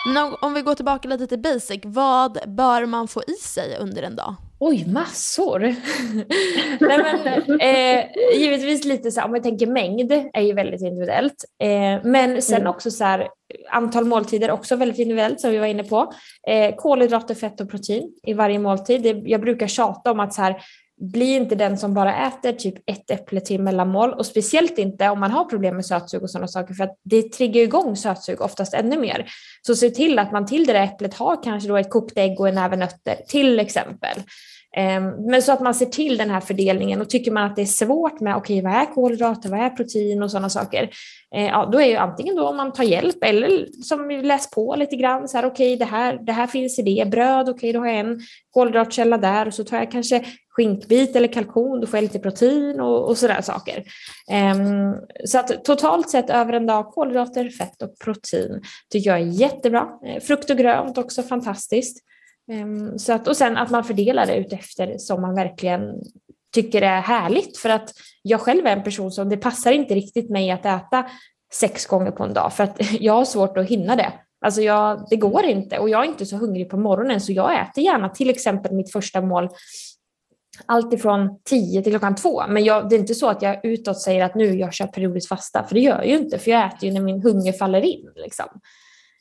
Men 0.08 0.34
om- 0.40 0.54
vi 0.54 0.62
går 0.62 0.74
tillbaka 0.74 1.08
lite 1.08 1.26
till 1.26 1.38
basic, 1.38 1.80
vad 1.84 2.38
bör 2.46 2.86
man 2.86 3.08
få 3.08 3.22
i 3.26 3.32
sig 3.32 3.76
under 3.80 4.02
en 4.02 4.16
dag? 4.16 4.34
Oj, 4.58 4.84
massor! 4.88 5.58
Nej, 6.80 6.98
men, 6.98 7.60
eh, 7.60 8.04
givetvis 8.40 8.84
lite 8.84 9.10
så 9.10 9.20
här, 9.20 9.28
om 9.28 9.34
jag 9.34 9.42
tänker 9.42 9.66
mängd 9.66 10.12
är 10.12 10.40
ju 10.42 10.52
väldigt 10.52 10.80
individuellt. 10.82 11.44
Eh, 11.62 12.04
men 12.10 12.42
sen 12.42 12.56
Mm. 12.60 12.70
också 12.70 12.90
så 12.90 13.04
här, 13.04 13.28
antal 13.70 14.04
måltider 14.04 14.50
också 14.50 14.76
väldigt 14.76 14.98
individuellt 14.98 15.40
som 15.40 15.50
vi 15.50 15.58
var 15.58 15.66
inne 15.66 15.84
på. 15.84 16.12
Eh, 16.48 16.74
kolhydrater, 16.76 17.34
fett 17.34 17.60
och 17.60 17.70
protein 17.70 18.12
i 18.26 18.32
varje 18.34 18.58
måltid. 18.58 19.02
Det, 19.02 19.10
jag 19.24 19.40
brukar 19.40 19.66
tjata 19.66 20.10
om 20.10 20.20
att 20.20 20.34
så 20.34 20.42
här, 20.42 20.62
bli 21.02 21.36
inte 21.36 21.54
den 21.54 21.78
som 21.78 21.94
bara 21.94 22.26
äter 22.26 22.52
typ 22.52 22.74
ett 22.90 23.10
äpple 23.10 23.40
till 23.40 23.62
mellanmål 23.62 24.12
och 24.12 24.26
speciellt 24.26 24.78
inte 24.78 25.08
om 25.08 25.20
man 25.20 25.30
har 25.30 25.44
problem 25.44 25.76
med 25.76 25.86
sötsug 25.86 26.22
och 26.22 26.30
sådana 26.30 26.48
saker 26.48 26.74
för 26.74 26.84
att 26.84 26.96
det 27.02 27.22
triggar 27.22 27.62
igång 27.62 27.96
sötsug 27.96 28.40
oftast 28.40 28.74
ännu 28.74 28.98
mer. 28.98 29.26
Så 29.62 29.76
se 29.76 29.90
till 29.90 30.18
att 30.18 30.32
man 30.32 30.46
till 30.46 30.66
det 30.66 30.72
där 30.72 30.84
äpplet 30.84 31.14
har 31.14 31.42
kanske 31.42 31.68
då 31.68 31.76
ett 31.76 31.90
kokt 31.90 32.18
ägg 32.18 32.40
och 32.40 32.48
en 32.48 32.54
näve 32.54 32.76
nötter 32.76 33.16
till 33.28 33.60
exempel. 33.60 34.18
Ehm, 34.76 35.04
men 35.04 35.42
så 35.42 35.52
att 35.52 35.60
man 35.60 35.74
ser 35.74 35.86
till 35.86 36.16
den 36.16 36.30
här 36.30 36.40
fördelningen 36.40 37.00
och 37.00 37.10
tycker 37.10 37.30
man 37.30 37.44
att 37.44 37.56
det 37.56 37.62
är 37.62 37.66
svårt 37.66 38.20
med 38.20 38.36
okej 38.36 38.58
okay, 38.58 38.72
vad 38.72 38.82
är 38.82 38.94
kolhydrater, 38.94 39.48
vad 39.48 39.60
är 39.60 39.70
protein 39.70 40.22
och 40.22 40.30
sådana 40.30 40.48
saker. 40.48 40.90
Eh, 41.34 41.46
ja, 41.46 41.68
då 41.72 41.80
är 41.80 41.86
ju 41.86 41.96
antingen 41.96 42.36
då 42.36 42.48
om 42.48 42.56
man 42.56 42.72
tar 42.72 42.84
hjälp 42.84 43.24
eller 43.24 43.66
som 43.82 44.10
läs 44.10 44.50
på 44.50 44.74
lite 44.76 44.96
grann 44.96 45.28
så 45.28 45.36
här 45.36 45.46
okej 45.46 45.74
okay, 45.74 45.76
det, 45.76 45.84
här, 45.84 46.18
det 46.22 46.32
här 46.32 46.46
finns 46.46 46.78
i 46.78 46.82
det, 46.82 47.10
bröd 47.10 47.48
okej 47.48 47.52
okay, 47.52 47.72
då 47.72 47.78
har 47.78 47.86
jag 47.86 47.98
en 47.98 48.20
kolhydratkälla 48.50 49.18
där 49.18 49.46
och 49.46 49.54
så 49.54 49.64
tar 49.64 49.76
jag 49.76 49.90
kanske 49.90 50.24
skinkbit 50.52 51.16
eller 51.16 51.28
kalkon, 51.28 51.80
då 51.80 51.86
får 51.86 51.96
jag 51.96 52.02
lite 52.02 52.18
protein 52.18 52.80
och, 52.80 53.08
och 53.08 53.18
sådär 53.18 53.40
saker. 53.40 53.84
Um, 54.54 54.96
så 55.24 55.38
att 55.38 55.64
totalt 55.64 56.10
sett 56.10 56.30
över 56.30 56.52
en 56.52 56.66
dag 56.66 56.86
kolhydrater, 56.86 57.50
fett 57.50 57.82
och 57.82 57.98
protein 57.98 58.62
tycker 58.90 59.10
jag 59.10 59.20
är 59.20 59.24
jättebra. 59.24 59.88
Eh, 60.06 60.22
frukt 60.22 60.50
och 60.50 60.56
grönt 60.56 60.98
också 60.98 61.22
fantastiskt. 61.22 61.98
Um, 62.52 62.98
så 62.98 63.12
att, 63.12 63.28
och 63.28 63.36
sen 63.36 63.56
att 63.56 63.70
man 63.70 63.84
fördelar 63.84 64.26
det 64.26 64.36
utefter 64.36 64.98
som 64.98 65.22
man 65.22 65.34
verkligen 65.34 65.82
tycker 66.54 66.82
är 66.82 67.00
härligt. 67.00 67.58
För 67.58 67.68
att 67.68 67.92
jag 68.22 68.40
själv 68.40 68.66
är 68.66 68.72
en 68.72 68.82
person 68.82 69.10
som 69.10 69.28
det 69.28 69.36
passar 69.36 69.72
inte 69.72 69.94
riktigt 69.94 70.30
mig 70.30 70.50
att 70.50 70.66
äta 70.66 71.06
sex 71.54 71.86
gånger 71.86 72.10
på 72.10 72.24
en 72.24 72.34
dag 72.34 72.52
för 72.52 72.64
att 72.64 72.76
jag 73.00 73.12
har 73.12 73.24
svårt 73.24 73.58
att 73.58 73.68
hinna 73.68 73.96
det. 73.96 74.12
Alltså 74.44 74.60
jag, 74.60 75.06
det 75.10 75.16
går 75.16 75.44
inte 75.44 75.78
och 75.78 75.88
jag 75.88 76.04
är 76.04 76.08
inte 76.08 76.26
så 76.26 76.36
hungrig 76.36 76.70
på 76.70 76.76
morgonen 76.76 77.20
så 77.20 77.32
jag 77.32 77.60
äter 77.60 77.84
gärna 77.84 78.08
till 78.08 78.30
exempel 78.30 78.72
mitt 78.72 78.92
första 78.92 79.20
mål 79.20 79.48
allt 80.66 80.92
ifrån 80.92 81.38
10 81.44 81.82
till 81.82 81.92
klockan 81.92 82.14
2. 82.14 82.46
Men 82.48 82.64
jag, 82.64 82.88
det 82.88 82.96
är 82.96 82.98
inte 82.98 83.14
så 83.14 83.28
att 83.28 83.42
jag 83.42 83.64
utåt 83.64 84.00
säger 84.00 84.24
att 84.24 84.34
nu 84.34 84.58
jag 84.58 84.72
kör 84.72 84.86
periodiskt 84.86 85.28
fasta, 85.28 85.64
för 85.64 85.74
det 85.74 85.80
gör 85.80 85.96
jag 85.96 86.06
ju 86.06 86.16
inte, 86.16 86.38
för 86.38 86.50
jag 86.50 86.66
äter 86.66 86.84
ju 86.88 86.94
när 86.94 87.00
min 87.00 87.22
hunger 87.22 87.52
faller 87.52 87.80
in. 87.80 88.08
Liksom. 88.16 88.46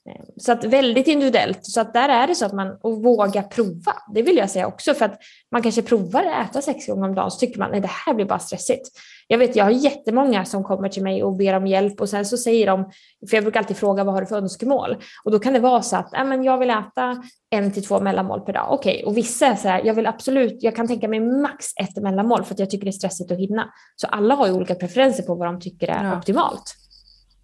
Eh, 0.10 0.26
så 0.38 0.52
att 0.52 0.64
väldigt 0.64 1.08
individuellt. 1.08 1.66
Så 1.66 1.82
att 1.82 1.94
där 1.94 2.10
är 2.10 2.28
det 2.28 2.36
så 2.36 2.46
att 2.46 2.54
man 2.54 2.78
och 2.82 3.04
våga 3.04 3.44
prova. 3.44 3.94
Det 4.14 4.22
vill 4.22 4.38
jag 4.38 4.50
säga 4.50 4.68
också 4.68 4.94
för 4.94 5.06
att 5.06 5.20
man 5.52 5.62
kanske 5.62 5.82
provar 5.82 6.24
att 6.24 6.50
äta 6.50 6.62
sex 6.62 6.88
gånger 6.88 7.08
om 7.08 7.16
dagen 7.16 7.32
så 7.32 7.40
tycker 7.40 7.60
man 7.60 7.74
att 7.74 7.82
det 7.82 7.90
här 8.06 8.14
blir 8.14 8.26
bara 8.26 8.40
stressigt. 8.40 8.90
Jag 9.28 9.38
vet, 9.38 9.56
jag 9.56 9.64
har 9.64 9.72
jättemånga 9.72 10.46
som 10.46 10.64
kommer 10.64 10.90
till 10.90 11.04
mig 11.04 11.24
och 11.24 11.36
ber 11.36 11.54
om 11.54 11.68
hjälp 11.68 12.02
och 12.02 12.10
sen 12.10 12.26
så 12.26 12.38
säger 12.38 12.68
de, 12.68 12.92
för 13.30 13.38
jag 13.38 13.44
brukar 13.44 13.60
alltid 13.60 13.78
fråga 13.78 14.04
vad 14.04 14.14
har 14.14 14.22
du 14.22 14.28
för 14.28 14.38
önskemål? 14.38 14.98
Och 15.24 15.32
då 15.32 15.40
kan 15.40 15.54
det 15.54 15.60
vara 15.60 15.82
så 15.82 15.96
att 15.96 16.14
äh, 16.14 16.24
men 16.24 16.44
jag 16.44 16.58
vill 16.58 16.70
äta 16.70 17.24
en 17.50 17.72
till 17.72 17.86
två 17.86 18.00
mellanmål 18.00 18.42
per 18.42 18.54
dag. 18.54 18.68
Okej, 18.70 18.94
okay. 18.94 19.06
och 19.06 19.18
vissa 19.18 19.48
är 19.48 19.56
så 19.56 19.68
här, 19.68 19.82
jag 19.86 19.94
vill 19.94 20.08
absolut, 20.08 20.64
jag 20.64 20.76
kan 20.76 20.88
tänka 20.88 21.08
mig 21.08 21.20
max 21.20 21.66
ett 21.82 22.04
mellanmål 22.04 22.44
för 22.44 22.54
att 22.54 22.60
jag 22.60 22.70
tycker 22.70 22.86
det 22.86 22.90
är 22.90 22.92
stressigt 22.92 23.32
att 23.32 23.38
hinna. 23.38 23.74
Så 23.96 24.08
alla 24.08 24.36
har 24.36 24.48
ju 24.48 24.54
olika 24.54 24.76
preferenser 24.76 25.24
på 25.24 25.36
vad 25.36 25.48
de 25.48 25.60
tycker 25.60 25.88
är 25.88 26.04
ja. 26.04 26.18
optimalt. 26.18 26.76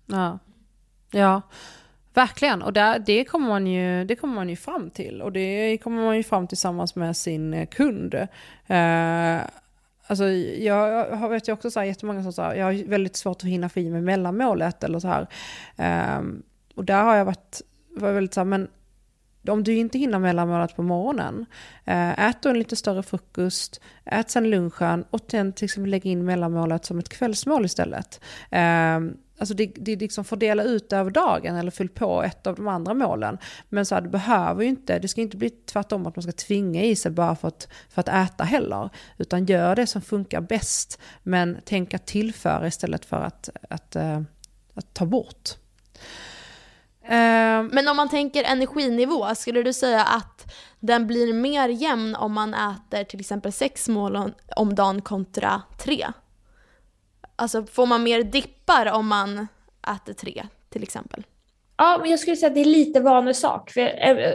Ja. 0.08 0.39
Ja. 1.12 1.41
Verkligen, 2.17 2.62
och 2.62 2.73
där, 2.73 2.99
det, 2.99 3.23
kommer 3.23 3.47
man 3.47 3.67
ju, 3.67 4.06
det 4.06 4.15
kommer 4.15 4.36
man 4.36 4.49
ju 4.49 4.56
fram 4.56 4.89
till. 4.89 5.21
Och 5.21 5.32
det 5.32 5.77
kommer 5.77 6.03
man 6.03 6.17
ju 6.17 6.23
fram 6.23 6.47
tillsammans 6.47 6.95
med 6.95 7.17
sin 7.17 7.53
eh, 7.53 7.65
kund. 7.65 8.13
Eh, 8.67 9.38
alltså 10.08 10.25
jag, 10.60 11.12
har 11.15 11.30
vet 11.30 11.47
ju 11.47 11.53
också 11.53 11.71
så 11.71 11.80
här, 11.80 11.88
jättemånga 11.88 12.23
som 12.23 12.34
säger 12.34 12.56
jag 12.56 12.65
har 12.65 12.89
väldigt 12.89 13.15
svårt 13.15 13.38
att 13.38 13.49
hinna 13.49 13.69
få 13.69 13.80
i 13.80 13.89
mig 13.89 14.01
mellanmålet 14.01 14.84
eller 14.84 14.99
så 14.99 15.08
här. 15.08 15.27
Um, 16.17 16.43
och 16.75 16.86
där 16.86 17.03
har 17.03 17.15
jag 17.15 17.25
varit, 17.25 17.62
varit 17.95 18.15
väldigt 18.15 18.34
så 18.34 18.39
här, 18.39 18.45
men 18.45 18.67
om 19.47 19.63
du 19.63 19.75
inte 19.75 19.97
hinner 19.97 20.19
mellanmålet 20.19 20.75
på 20.75 20.84
morgonen, 20.84 21.45
uh, 21.88 22.19
ät 22.19 22.41
då 22.41 22.49
en 22.49 22.60
lite 22.60 22.75
större 22.75 23.03
frukost, 23.03 23.82
ät 24.06 24.30
sen 24.30 24.49
lunchen 24.49 25.06
och 25.10 25.21
sen 25.32 25.53
till 25.53 25.65
exempel 25.65 25.91
lägg 25.91 26.06
in 26.06 26.25
mellanmålet 26.25 26.86
som 26.86 26.99
ett 26.99 27.10
kvällsmål 27.10 27.65
istället. 27.65 28.21
Um, 28.51 29.17
Alltså 29.39 29.54
det, 29.54 29.71
det 29.76 29.91
är 29.91 29.97
liksom 29.97 30.23
fördela 30.23 30.63
ut 30.63 30.93
över 30.93 31.12
dagen 31.12 31.56
eller 31.56 31.71
fyll 31.71 31.89
på 31.89 32.23
ett 32.23 32.47
av 32.47 32.56
de 32.56 32.67
andra 32.67 32.93
målen. 32.93 33.38
Men 33.69 33.86
så 33.86 33.95
här, 33.95 34.02
det 34.02 34.10
behöver 34.10 34.63
ju 34.63 34.69
inte, 34.69 35.00
det 35.00 35.08
ska 35.08 35.21
inte 35.21 35.38
bli 35.38 35.50
tvärtom 35.50 36.08
att 36.08 36.15
man 36.15 36.23
ska 36.23 36.32
tvinga 36.32 36.84
i 36.84 36.95
sig 36.95 37.12
bara 37.12 37.36
för 37.36 37.47
att, 37.47 37.67
för 37.89 38.00
att 38.00 38.08
äta 38.10 38.43
heller. 38.43 38.89
Utan 39.17 39.45
gör 39.45 39.76
det 39.76 39.88
som 39.88 40.02
funkar 40.02 40.41
bäst. 40.41 41.00
Men 41.23 41.58
tänk 41.65 41.93
att 41.93 42.06
tillföra 42.06 42.67
istället 42.67 43.06
för 43.06 43.17
att, 43.17 43.50
att, 43.69 43.95
att, 43.95 44.26
att 44.73 44.93
ta 44.93 45.06
bort. 45.06 45.50
Eh, 47.04 47.63
Men 47.63 47.88
om 47.88 47.97
man 47.97 48.10
tänker 48.10 48.43
energinivå, 48.43 49.36
skulle 49.36 49.63
du 49.63 49.73
säga 49.73 50.04
att 50.04 50.54
den 50.80 51.08
blir 51.08 51.34
mer 51.34 51.69
jämn 51.69 52.15
om 52.15 52.34
man 52.34 52.54
äter 52.54 53.04
till 53.04 53.19
exempel 53.19 53.52
sex 53.52 53.89
mål 53.89 54.32
om 54.56 54.76
dagen 54.76 55.02
kontra 55.02 55.62
tre? 55.78 56.08
Alltså 57.38 57.65
får 57.65 57.86
man 57.86 58.04
mer 58.04 58.23
dippar 58.23 58.91
om 58.91 59.08
man 59.08 59.47
äter 59.95 60.13
tre 60.13 60.47
till 60.69 60.84
exempel? 60.84 61.23
Ja, 61.78 61.97
men 62.02 62.10
jag 62.10 62.19
skulle 62.19 62.36
säga 62.36 62.47
att 62.47 62.56
det 62.56 62.62
är 62.62 62.65
lite 62.65 63.00
vanesak. 63.00 63.71
För 63.71 63.82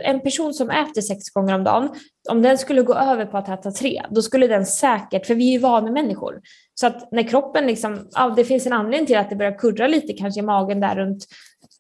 en 0.05 0.21
person 0.21 0.55
som 0.55 0.71
äter 0.71 1.01
sex 1.01 1.31
gånger 1.31 1.55
om 1.55 1.65
dagen, 1.65 1.89
om 2.31 2.43
den 2.43 2.59
skulle 2.59 2.83
gå 2.83 2.95
över 2.95 3.27
på 3.27 3.39
att 3.39 3.49
äta 3.49 3.71
tre, 3.71 4.03
då 4.11 4.23
skulle 4.23 4.47
den 4.47 4.67
säkert, 4.67 5.27
för 5.27 5.35
vi 5.35 5.49
är 5.49 5.53
ju 5.53 5.59
vanemänniskor, 5.59 6.41
så 6.75 6.87
att 6.87 7.13
när 7.13 7.23
kroppen 7.23 7.67
liksom, 7.67 8.09
ja, 8.13 8.33
det 8.37 8.45
finns 8.45 8.67
en 8.67 8.73
anledning 8.73 9.07
till 9.07 9.17
att 9.17 9.31
det 9.31 9.37
börjar 9.37 9.59
kurra 9.59 9.87
lite 9.87 10.13
kanske 10.13 10.41
i 10.41 10.43
magen 10.43 10.81
där 10.81 10.97
runt 10.97 11.27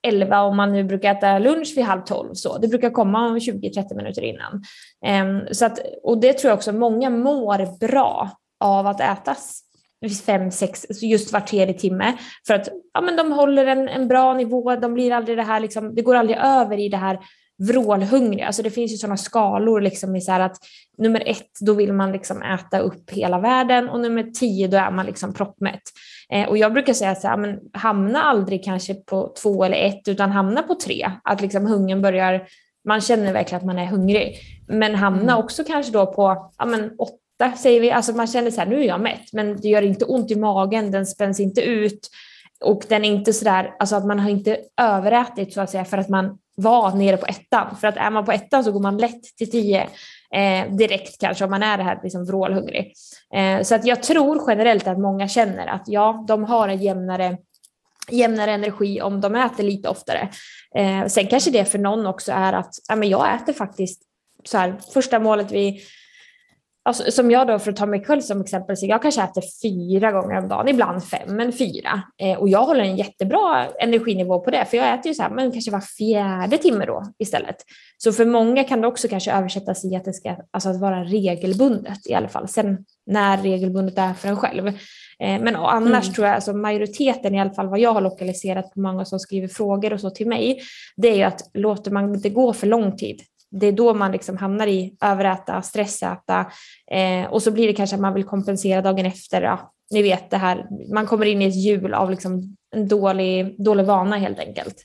11 0.02 0.40
om 0.40 0.56
man 0.56 0.72
nu 0.72 0.84
brukar 0.84 1.14
äta 1.14 1.38
lunch 1.38 1.72
vid 1.76 1.84
halv 1.84 2.02
12 2.02 2.34
så. 2.34 2.58
Det 2.58 2.68
brukar 2.68 2.90
komma 2.90 3.28
20-30 3.28 3.96
minuter 3.96 4.22
innan. 4.22 4.62
Um, 5.26 5.54
så 5.54 5.64
att, 5.64 5.78
och 6.02 6.20
det 6.20 6.32
tror 6.32 6.48
jag 6.48 6.56
också, 6.56 6.72
många 6.72 7.10
mår 7.10 7.78
bra 7.78 8.30
av 8.60 8.86
att 8.86 9.00
ätas 9.00 9.62
fem, 10.08 10.50
sex, 10.50 10.86
just 11.02 11.32
var 11.32 11.40
tredje 11.40 11.74
timme. 11.74 12.16
För 12.46 12.54
att 12.54 12.68
ja, 12.94 13.00
men 13.00 13.16
de 13.16 13.32
håller 13.32 13.66
en, 13.66 13.88
en 13.88 14.08
bra 14.08 14.34
nivå, 14.34 14.76
de 14.76 14.94
blir 14.94 15.12
aldrig 15.12 15.36
det 15.36 15.42
här, 15.42 15.60
liksom, 15.60 15.94
det 15.94 16.02
går 16.02 16.14
aldrig 16.14 16.38
över 16.38 16.80
i 16.80 16.88
det 16.88 16.96
här 16.96 17.18
vrålhungriga. 17.58 18.46
Alltså 18.46 18.62
det 18.62 18.70
finns 18.70 18.92
ju 18.92 18.96
sådana 18.96 19.16
skalor 19.16 19.80
liksom 19.80 20.16
i 20.16 20.20
så 20.20 20.32
att 20.32 20.56
nummer 20.98 21.22
ett, 21.26 21.50
då 21.60 21.72
vill 21.72 21.92
man 21.92 22.12
liksom 22.12 22.42
äta 22.42 22.78
upp 22.78 23.10
hela 23.10 23.38
världen 23.38 23.88
och 23.88 24.00
nummer 24.00 24.22
tio, 24.22 24.68
då 24.68 24.76
är 24.76 24.90
man 24.90 25.06
liksom 25.06 25.34
proppmätt. 25.34 25.82
Eh, 26.32 26.48
och 26.48 26.58
jag 26.58 26.72
brukar 26.72 26.92
säga 26.92 27.14
så 27.14 27.28
här, 27.28 27.36
men 27.36 27.58
hamna 27.72 28.22
aldrig 28.22 28.64
kanske 28.64 28.94
på 28.94 29.34
två 29.42 29.64
eller 29.64 29.76
ett, 29.76 30.08
utan 30.08 30.30
hamna 30.30 30.62
på 30.62 30.74
tre. 30.74 31.10
Att 31.24 31.40
liksom 31.40 31.66
hungern 31.66 32.02
börjar, 32.02 32.46
man 32.88 33.00
känner 33.00 33.32
verkligen 33.32 33.60
att 33.60 33.66
man 33.66 33.78
är 33.78 33.86
hungrig. 33.86 34.38
Men 34.68 34.94
hamna 34.94 35.32
mm. 35.32 35.44
också 35.44 35.64
kanske 35.64 35.92
då 35.92 36.06
på 36.06 36.50
ja, 36.58 36.64
men 36.64 36.90
åtta 36.98 37.21
mätta, 37.42 37.56
säger 37.56 37.80
vi. 37.80 37.90
Alltså 37.90 38.12
man 38.12 38.26
känner 38.26 38.50
så 38.50 38.60
här, 38.60 38.68
nu 38.68 38.80
är 38.80 38.86
jag 38.86 39.00
mätt, 39.00 39.32
men 39.32 39.60
det 39.60 39.68
gör 39.68 39.82
inte 39.82 40.04
ont 40.04 40.30
i 40.30 40.36
magen, 40.36 40.90
den 40.90 41.06
spänns 41.06 41.40
inte 41.40 41.60
ut 41.60 42.08
och 42.64 42.82
den 42.88 43.04
är 43.04 43.08
inte 43.08 43.32
så 43.32 43.44
där, 43.44 43.74
alltså 43.78 43.96
att 43.96 44.06
man 44.06 44.18
har 44.18 44.30
inte 44.30 44.58
överätit 44.80 45.52
så 45.52 45.60
att 45.60 45.70
säga 45.70 45.84
för 45.84 45.98
att 45.98 46.08
man 46.08 46.38
var 46.56 46.94
nere 46.94 47.16
på 47.16 47.26
ettan. 47.26 47.76
För 47.76 47.88
att 47.88 47.96
är 47.96 48.10
man 48.10 48.24
på 48.24 48.32
ettan 48.32 48.64
så 48.64 48.72
går 48.72 48.80
man 48.80 48.98
lätt 48.98 49.22
till 49.38 49.50
tio 49.50 49.82
eh, 50.34 50.74
direkt 50.74 51.20
kanske 51.20 51.44
om 51.44 51.50
man 51.50 51.62
är 51.62 51.76
det 51.76 51.82
här 51.82 52.00
liksom 52.02 52.24
vrålhungrig. 52.24 52.92
Eh, 53.34 53.62
så 53.62 53.74
att 53.74 53.84
jag 53.84 54.02
tror 54.02 54.42
generellt 54.48 54.88
att 54.88 54.98
många 54.98 55.28
känner 55.28 55.66
att 55.66 55.82
ja, 55.86 56.24
de 56.28 56.44
har 56.44 56.68
en 56.68 56.82
jämnare 56.82 57.36
jämnare 58.10 58.50
energi 58.50 59.02
om 59.02 59.20
de 59.20 59.34
äter 59.34 59.64
lite 59.64 59.88
oftare. 59.88 60.28
Eh, 60.74 61.06
sen 61.06 61.26
kanske 61.26 61.50
det 61.50 61.64
för 61.64 61.78
någon 61.78 62.06
också 62.06 62.32
är 62.32 62.52
att 62.52 62.74
ja, 62.88 62.96
men 62.96 63.08
jag 63.08 63.34
äter 63.34 63.52
faktiskt 63.52 64.02
så 64.44 64.58
här, 64.58 64.74
första 64.92 65.18
målet 65.18 65.52
vid 65.52 65.80
Alltså, 66.84 67.10
som 67.10 67.30
jag 67.30 67.46
då, 67.46 67.58
för 67.58 67.70
att 67.70 67.76
ta 67.76 67.86
mig 67.86 68.04
själv 68.04 68.20
som 68.20 68.40
exempel, 68.40 68.76
så 68.76 68.86
jag 68.86 69.02
kanske 69.02 69.22
äter 69.22 69.42
fyra 69.62 70.12
gånger 70.12 70.38
om 70.38 70.48
dagen, 70.48 70.68
ibland 70.68 71.04
fem, 71.04 71.36
men 71.36 71.52
fyra. 71.52 72.02
Eh, 72.18 72.38
och 72.38 72.48
jag 72.48 72.64
håller 72.64 72.80
en 72.80 72.96
jättebra 72.96 73.66
energinivå 73.80 74.40
på 74.40 74.50
det, 74.50 74.64
för 74.64 74.76
jag 74.76 74.94
äter 74.94 75.06
ju 75.06 75.14
så 75.14 75.22
här, 75.22 75.30
men 75.30 75.52
kanske 75.52 75.70
var 75.70 75.80
fjärde 75.80 76.58
timme 76.58 76.86
då 76.86 77.04
istället. 77.18 77.56
Så 77.98 78.12
för 78.12 78.24
många 78.24 78.64
kan 78.64 78.80
det 78.80 78.86
också 78.86 79.08
kanske 79.08 79.32
översättas 79.32 79.84
i 79.84 79.96
att 79.96 80.04
det 80.04 80.12
ska 80.12 80.36
alltså 80.50 80.68
att 80.68 80.80
vara 80.80 81.04
regelbundet 81.04 82.06
i 82.06 82.14
alla 82.14 82.28
fall. 82.28 82.48
Sen 82.48 82.84
när 83.06 83.38
regelbundet 83.38 83.98
är 83.98 84.14
för 84.14 84.28
en 84.28 84.36
själv. 84.36 84.66
Eh, 84.66 84.74
men 85.18 85.56
annars 85.56 86.04
mm. 86.04 86.14
tror 86.14 86.26
jag, 86.26 86.34
alltså 86.34 86.52
majoriteten 86.52 87.34
i 87.34 87.40
alla 87.40 87.52
fall 87.52 87.68
vad 87.68 87.78
jag 87.78 87.92
har 87.92 88.00
lokaliserat 88.00 88.74
på 88.74 88.80
många 88.80 89.04
som 89.04 89.18
skriver 89.18 89.48
frågor 89.48 89.92
och 89.92 90.00
så 90.00 90.10
till 90.10 90.28
mig, 90.28 90.60
det 90.96 91.08
är 91.08 91.16
ju 91.16 91.22
att 91.22 91.50
låter 91.54 91.90
man 91.90 92.20
det 92.20 92.30
gå 92.30 92.52
för 92.52 92.66
lång 92.66 92.96
tid, 92.96 93.20
det 93.52 93.66
är 93.66 93.72
då 93.72 93.94
man 93.94 94.12
liksom 94.12 94.36
hamnar 94.36 94.66
i 94.66 94.96
överäta, 95.00 95.62
stressäta 95.62 96.46
eh, 96.90 97.26
och 97.30 97.42
så 97.42 97.50
blir 97.50 97.66
det 97.66 97.72
kanske 97.72 97.96
att 97.96 98.02
man 98.02 98.14
vill 98.14 98.24
kompensera 98.24 98.82
dagen 98.82 99.06
efter. 99.06 99.42
Ja, 99.42 99.72
ni 99.90 100.02
vet 100.02 100.30
det 100.30 100.36
här, 100.36 100.66
man 100.94 101.06
kommer 101.06 101.26
in 101.26 101.42
i 101.42 101.48
ett 101.48 101.64
hjul 101.64 101.94
av 101.94 102.10
liksom 102.10 102.56
en 102.74 102.88
dålig, 102.88 103.64
dålig 103.64 103.84
vana 103.84 104.16
helt 104.16 104.38
enkelt. 104.38 104.76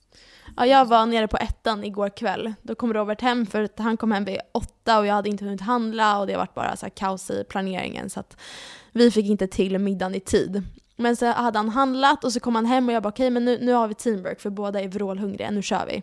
Ja, 0.58 0.66
jag 0.66 0.86
var 0.86 1.06
nere 1.06 1.28
på 1.28 1.38
ettan 1.38 1.84
igår 1.84 2.10
kväll. 2.10 2.54
Då 2.62 2.76
kom 2.76 2.94
Robert 2.94 3.22
hem 3.22 3.46
för 3.46 3.64
att 3.64 3.80
han 3.80 3.98
kom 3.98 4.12
hem 4.12 4.26
vid 4.26 4.40
åtta 4.52 5.00
och 5.00 5.06
jag 5.06 5.14
hade 5.14 5.30
inte 5.30 5.46
hunnit 5.46 5.62
handla 5.62 6.20
och 6.20 6.28
det 6.28 6.38
var 6.38 6.48
bara 6.56 6.76
så 6.76 6.86
här 6.86 6.90
kaos 6.90 7.32
i 7.32 7.44
planeringen 7.50 8.10
så 8.10 8.20
att 8.20 8.38
vi 8.92 9.12
fick 9.12 9.26
inte 9.26 9.48
till 9.48 9.80
middagen 9.80 10.16
i 10.16 10.20
tid. 10.20 10.64
Men 10.96 11.16
så 11.16 11.26
hade 11.26 11.60
han 11.60 11.70
handlat 11.70 12.24
och 12.24 12.34
så 12.34 12.40
kom 12.40 12.56
han 12.56 12.66
hem 12.66 12.88
och 12.88 12.94
jag 12.94 13.04
bara 13.04 13.10
okej 13.10 13.24
okay, 13.24 13.30
men 13.30 13.46
nu, 13.46 13.58
nu 13.62 13.74
har 13.74 13.88
vi 13.88 13.94
teamwork 13.94 14.42
för 14.42 14.50
båda 14.50 14.82
är 14.82 14.88
vrålhungriga, 14.88 15.52
nu 15.52 15.62
kör 15.62 15.86
vi. 15.88 16.02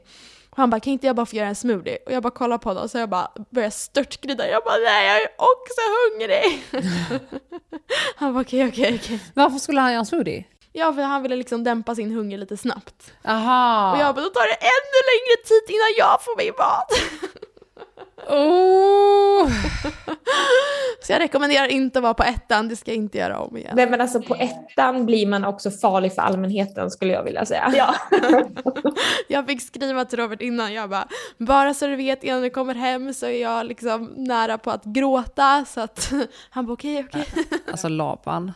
Och 0.55 0.59
han 0.59 0.71
bara, 0.71 0.81
kan 0.81 0.93
inte 0.93 1.07
jag 1.07 1.17
bara 1.17 1.27
få 1.27 1.37
göra 1.37 1.49
en 1.49 1.55
smoothie? 1.55 1.99
Och 2.07 2.13
jag 2.13 2.23
bara 2.23 2.31
kollar 2.31 2.59
på 2.59 2.69
honom 2.69 2.85
och 2.85 2.91
så 2.91 2.99
jag 2.99 3.09
bara 3.09 3.29
börjar 3.51 3.71
störtgrida. 3.71 4.49
Jag 4.49 4.65
bara, 4.65 4.77
nej 4.77 5.07
jag 5.07 5.17
är 5.23 5.29
också 5.37 5.81
hungrig! 5.95 6.65
han 8.17 8.35
bara, 8.35 8.41
okej, 8.41 8.69
okej, 8.69 9.01
okej. 9.03 9.21
Varför 9.35 9.59
skulle 9.59 9.81
han 9.81 9.93
göra 9.93 10.01
en 10.01 10.07
smoothie? 10.07 10.45
Ja, 10.73 10.93
för 10.93 11.03
han 11.03 11.23
ville 11.23 11.37
liksom 11.37 11.65
dämpa 11.65 11.95
sin 11.95 12.13
hunger 12.13 12.39
lite 12.39 12.57
snabbt. 12.57 13.13
Aha. 13.25 13.93
Och 13.93 13.99
jag 13.99 14.15
bara, 14.15 14.25
då 14.25 14.31
tar 14.31 14.47
det 14.47 14.59
ännu 14.75 14.99
längre 15.13 15.37
tid 15.45 15.75
innan 15.75 15.95
jag 15.99 16.23
får 16.23 16.37
min 16.37 16.55
mat. 16.59 16.93
Oh. 18.29 19.51
Så 21.03 21.13
jag 21.13 21.21
rekommenderar 21.21 21.67
inte 21.67 21.99
att 21.99 22.03
vara 22.03 22.15
på 22.15 22.23
ettan, 22.23 22.69
det 22.69 22.77
ska 22.77 22.91
jag 22.91 22.97
inte 22.97 23.19
göra 23.19 23.39
om 23.39 23.57
igen. 23.57 23.73
Nej 23.77 23.91
men 23.91 24.01
alltså 24.01 24.23
på 24.23 24.35
ettan 24.35 25.07
blir 25.07 25.27
man 25.27 25.45
också 25.45 25.71
farlig 25.71 26.15
för 26.15 26.23
allmänheten 26.23 26.91
skulle 26.91 27.13
jag 27.13 27.23
vilja 27.23 27.47
säga. 27.47 27.73
Ja. 27.77 27.95
jag 29.29 29.47
fick 29.47 29.63
skriva 29.63 30.05
till 30.05 30.19
Robert 30.19 30.43
innan, 30.43 30.73
jag 30.73 30.91
bara, 30.91 31.09
bara 31.39 31.75
så 31.75 31.87
du 31.87 31.97
vet 31.97 32.25
innan 32.25 32.43
du 32.43 32.51
kommer 32.51 32.75
hem 32.75 33.15
så 33.15 33.27
är 33.27 33.43
jag 33.43 33.67
liksom 33.67 34.05
nära 34.17 34.59
på 34.59 34.71
att 34.71 34.85
gråta. 34.85 35.65
Så 35.65 35.81
att 35.81 36.13
han 36.51 36.67
bara 36.67 36.73
okej, 36.73 37.05
okay, 37.05 37.23
okej. 37.23 37.45
Okay. 37.47 37.59
Alltså 37.71 37.89
Laban, 37.89 38.53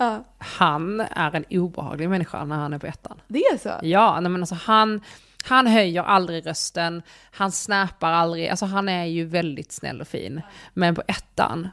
uh. 0.00 0.18
han 0.38 1.00
är 1.00 1.36
en 1.36 1.44
obehaglig 1.50 2.08
människa 2.08 2.44
när 2.44 2.56
han 2.56 2.72
är 2.72 2.78
på 2.78 2.86
ettan. 2.86 3.20
Det 3.28 3.44
är 3.44 3.58
så? 3.58 3.70
Ja, 3.82 4.20
nej 4.20 4.30
men 4.30 4.42
alltså 4.42 4.54
han, 4.54 5.00
han 5.44 5.66
höjer 5.66 6.02
aldrig 6.02 6.46
rösten, 6.46 7.02
han 7.30 7.52
snappar 7.52 8.12
aldrig, 8.12 8.48
alltså 8.48 8.66
han 8.66 8.88
är 8.88 9.04
ju 9.04 9.24
väldigt 9.24 9.72
snäll 9.72 10.00
och 10.00 10.08
fin. 10.08 10.42
Men 10.74 10.94
på 10.94 11.02
ettan, 11.08 11.68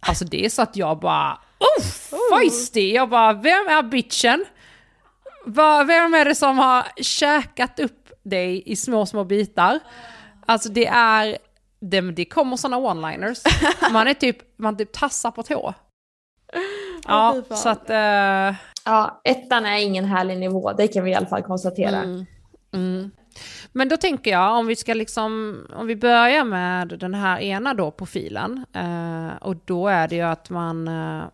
alltså 0.00 0.24
det 0.24 0.44
är 0.44 0.48
så 0.48 0.62
att 0.62 0.76
jag 0.76 0.98
bara, 0.98 1.38
uff, 1.78 2.12
feisty! 2.32 2.92
Jag 2.92 3.08
bara, 3.08 3.32
vem 3.32 3.68
är 3.68 3.82
bitchen? 3.82 4.44
Vem 5.86 6.14
är 6.14 6.24
det 6.24 6.34
som 6.34 6.58
har 6.58 6.84
käkat 6.96 7.80
upp 7.80 8.10
dig 8.22 8.62
i 8.66 8.76
små, 8.76 9.06
små 9.06 9.24
bitar? 9.24 9.80
Alltså 10.46 10.68
det 10.68 10.86
är, 10.86 11.38
det, 11.80 12.00
det 12.00 12.24
kommer 12.24 12.56
sådana 12.56 12.76
one-liners. 12.76 13.46
Man 13.92 14.08
är 14.08 14.14
typ, 14.14 14.58
man 14.58 14.76
typ 14.76 14.92
tassar 14.92 15.30
på 15.30 15.42
tå. 15.42 15.74
Ja, 17.06 17.42
så 17.50 17.68
att... 17.68 17.90
Uh... 17.90 18.56
Ja, 18.86 19.20
ettan 19.24 19.66
är 19.66 19.78
ingen 19.78 20.04
härlig 20.04 20.38
nivå, 20.38 20.72
det 20.72 20.88
kan 20.88 21.04
vi 21.04 21.10
i 21.10 21.14
alla 21.14 21.26
fall 21.26 21.42
konstatera. 21.42 21.96
Mm. 21.96 22.26
Mm. 22.74 23.10
Men 23.72 23.88
då 23.88 23.96
tänker 23.96 24.30
jag, 24.30 24.58
om 24.58 24.66
vi 24.66 24.76
ska 24.76 24.94
liksom, 24.94 25.58
om 25.76 25.86
vi 25.86 25.96
börjar 25.96 26.44
med 26.44 26.88
den 26.88 27.14
här 27.14 27.40
ena 27.40 27.74
då 27.74 27.90
profilen, 27.90 28.64
eh, 28.72 29.36
och 29.40 29.56
då 29.64 29.88
är 29.88 30.08
det 30.08 30.14
ju 30.14 30.22
att 30.22 30.50
man, 30.50 30.88
eh, 30.88 31.24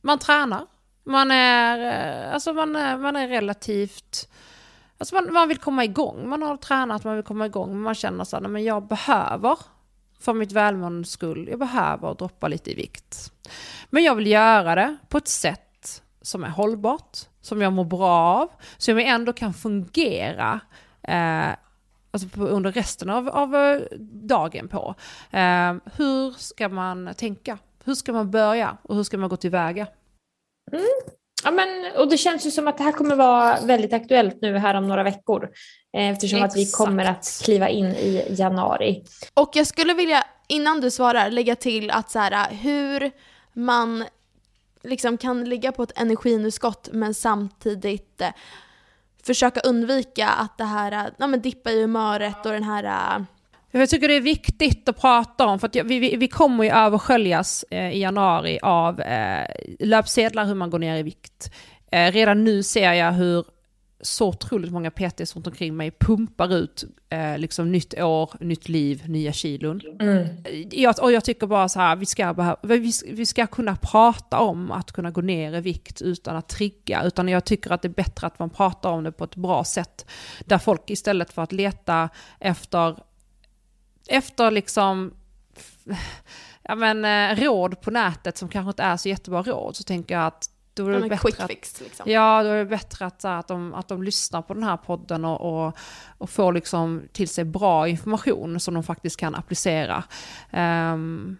man 0.00 0.18
tränar. 0.18 0.66
Man 1.04 1.30
är, 1.30 1.78
eh, 1.78 2.34
alltså 2.34 2.52
man 2.52 2.76
eh, 2.76 2.98
man 2.98 3.16
är 3.16 3.28
relativt, 3.28 4.28
alltså 4.98 5.14
man, 5.14 5.32
man 5.32 5.48
vill 5.48 5.58
komma 5.58 5.84
igång. 5.84 6.28
Man 6.28 6.42
har 6.42 6.56
tränat, 6.56 7.04
man 7.04 7.16
vill 7.16 7.24
komma 7.24 7.46
igång, 7.46 7.68
men 7.68 7.80
man 7.80 7.94
känner 7.94 8.24
så 8.24 8.36
här, 8.36 8.48
men 8.48 8.64
jag 8.64 8.88
behöver, 8.88 9.58
för 10.20 10.32
mitt 10.32 10.52
välmåendes 10.52 11.10
skull, 11.10 11.48
jag 11.50 11.58
behöver 11.58 12.14
droppa 12.14 12.48
lite 12.48 12.70
i 12.70 12.74
vikt. 12.74 13.32
Men 13.90 14.04
jag 14.04 14.14
vill 14.14 14.26
göra 14.26 14.74
det 14.74 14.96
på 15.08 15.18
ett 15.18 15.28
sätt 15.28 15.67
som 16.28 16.44
är 16.44 16.48
hållbart, 16.48 17.18
som 17.40 17.62
jag 17.62 17.72
mår 17.72 17.84
bra 17.84 18.10
av, 18.10 18.48
som 18.78 18.98
jag 18.98 19.08
ändå 19.08 19.32
kan 19.32 19.54
fungera 19.54 20.60
eh, 21.02 21.48
alltså 22.10 22.28
på, 22.28 22.46
under 22.46 22.72
resten 22.72 23.10
av, 23.10 23.28
av 23.28 23.56
eh, 23.56 23.80
dagen 24.00 24.68
på. 24.68 24.94
Eh, 25.30 25.74
hur 25.96 26.30
ska 26.38 26.68
man 26.68 27.14
tänka? 27.16 27.58
Hur 27.84 27.94
ska 27.94 28.12
man 28.12 28.30
börja 28.30 28.76
och 28.82 28.96
hur 28.96 29.02
ska 29.02 29.18
man 29.18 29.28
gå 29.28 29.36
tillväga? 29.36 29.86
Mm. 30.72 30.84
Ja, 31.44 31.50
men, 31.50 31.92
och 31.96 32.08
det 32.08 32.16
känns 32.16 32.46
ju 32.46 32.50
som 32.50 32.68
att 32.68 32.78
det 32.78 32.84
här 32.84 32.92
kommer 32.92 33.16
vara 33.16 33.60
väldigt 33.60 33.92
aktuellt 33.92 34.38
nu 34.42 34.58
här 34.58 34.74
om 34.74 34.88
några 34.88 35.02
veckor. 35.02 35.48
Eh, 35.96 36.08
eftersom 36.08 36.38
Exakt. 36.38 36.52
att 36.52 36.58
vi 36.58 36.70
kommer 36.70 37.04
att 37.04 37.40
kliva 37.44 37.68
in 37.68 37.86
i 37.86 38.26
januari. 38.30 39.04
Och 39.34 39.50
jag 39.54 39.66
skulle 39.66 39.94
vilja, 39.94 40.24
innan 40.48 40.80
du 40.80 40.90
svarar, 40.90 41.30
lägga 41.30 41.56
till 41.56 41.90
att 41.90 42.10
så 42.10 42.18
här, 42.18 42.48
hur 42.50 43.10
man 43.52 44.04
liksom 44.88 45.18
kan 45.18 45.44
ligga 45.44 45.72
på 45.72 45.82
ett 45.82 46.00
energiunderskott 46.00 46.88
men 46.92 47.14
samtidigt 47.14 48.20
eh, 48.20 48.28
försöka 49.22 49.60
undvika 49.60 50.28
att 50.28 50.58
det 50.58 50.64
här, 50.64 50.92
eh, 50.92 51.12
ja 51.18 51.26
men 51.26 51.40
dippa 51.40 51.70
i 51.70 51.82
humöret 51.82 52.46
och 52.46 52.52
den 52.52 52.64
här 52.64 52.84
eh, 52.84 53.24
jag 53.70 53.88
tycker 53.88 54.08
det 54.08 54.14
är 54.14 54.20
viktigt 54.20 54.88
att 54.88 55.00
prata 55.00 55.46
om, 55.46 55.58
för 55.58 55.66
att 55.66 55.76
vi, 55.76 55.98
vi, 55.98 56.16
vi 56.16 56.28
kommer 56.28 56.64
ju 56.64 56.70
översköljas 56.70 57.64
eh, 57.70 57.90
i 57.90 58.00
januari 58.00 58.58
av 58.62 59.00
eh, 59.00 59.46
löpsedlar 59.80 60.44
hur 60.44 60.54
man 60.54 60.70
går 60.70 60.78
ner 60.78 60.96
i 60.96 61.02
vikt. 61.02 61.54
Eh, 61.92 62.12
redan 62.12 62.44
nu 62.44 62.62
ser 62.62 62.92
jag 62.92 63.12
hur 63.12 63.44
så 64.00 64.28
otroligt 64.28 64.72
många 64.72 64.90
PTs 64.90 65.36
runt 65.36 65.46
omkring 65.46 65.76
mig 65.76 65.90
pumpar 65.90 66.54
ut 66.54 66.84
eh, 67.08 67.38
liksom 67.38 67.72
nytt 67.72 67.94
år, 68.00 68.30
nytt 68.40 68.68
liv, 68.68 69.02
nya 69.08 69.32
kilon. 69.32 69.80
Mm. 70.00 70.26
Jag, 70.70 71.02
och 71.02 71.12
jag 71.12 71.24
tycker 71.24 71.46
bara 71.46 71.68
så 71.68 71.80
här, 71.80 71.96
vi 71.96 72.06
ska, 72.06 72.34
behöva, 72.34 72.58
vi, 72.62 72.92
vi 73.06 73.26
ska 73.26 73.46
kunna 73.46 73.76
prata 73.76 74.38
om 74.38 74.70
att 74.70 74.92
kunna 74.92 75.10
gå 75.10 75.20
ner 75.20 75.54
i 75.54 75.60
vikt 75.60 76.02
utan 76.02 76.36
att 76.36 76.48
trigga, 76.48 77.04
utan 77.04 77.28
jag 77.28 77.44
tycker 77.44 77.70
att 77.70 77.82
det 77.82 77.88
är 77.88 77.94
bättre 77.94 78.26
att 78.26 78.38
man 78.38 78.50
pratar 78.50 78.90
om 78.90 79.04
det 79.04 79.12
på 79.12 79.24
ett 79.24 79.36
bra 79.36 79.64
sätt. 79.64 80.06
Där 80.44 80.58
folk 80.58 80.90
istället 80.90 81.32
för 81.32 81.42
att 81.42 81.52
leta 81.52 82.08
efter, 82.38 82.98
efter 84.08 84.50
liksom 84.50 85.14
ja 86.62 86.74
men, 86.74 87.04
eh, 87.04 87.44
råd 87.44 87.80
på 87.80 87.90
nätet 87.90 88.36
som 88.36 88.48
kanske 88.48 88.70
inte 88.70 88.82
är 88.82 88.96
så 88.96 89.08
jättebra 89.08 89.42
råd, 89.42 89.76
så 89.76 89.84
tänker 89.84 90.14
jag 90.14 90.26
att 90.26 90.50
då 90.82 90.88
är 90.88 91.00
det 91.00 91.08
bättre 91.08 91.30
quick 91.30 91.40
att, 91.40 91.46
fix, 91.46 91.80
liksom. 91.80 92.10
Ja, 92.10 92.42
då 92.42 92.48
är 92.48 92.58
det 92.58 92.64
bättre 92.64 93.06
att, 93.06 93.24
att, 93.24 93.48
de, 93.48 93.74
att 93.74 93.88
de 93.88 94.02
lyssnar 94.02 94.42
på 94.42 94.54
den 94.54 94.62
här 94.62 94.76
podden 94.76 95.24
och, 95.24 95.66
och, 95.66 95.76
och 96.18 96.30
får 96.30 96.52
liksom 96.52 97.02
till 97.12 97.28
sig 97.28 97.44
bra 97.44 97.88
information 97.88 98.60
som 98.60 98.74
de 98.74 98.82
faktiskt 98.82 99.16
kan 99.16 99.34
applicera. 99.34 100.04
Um, 100.52 101.36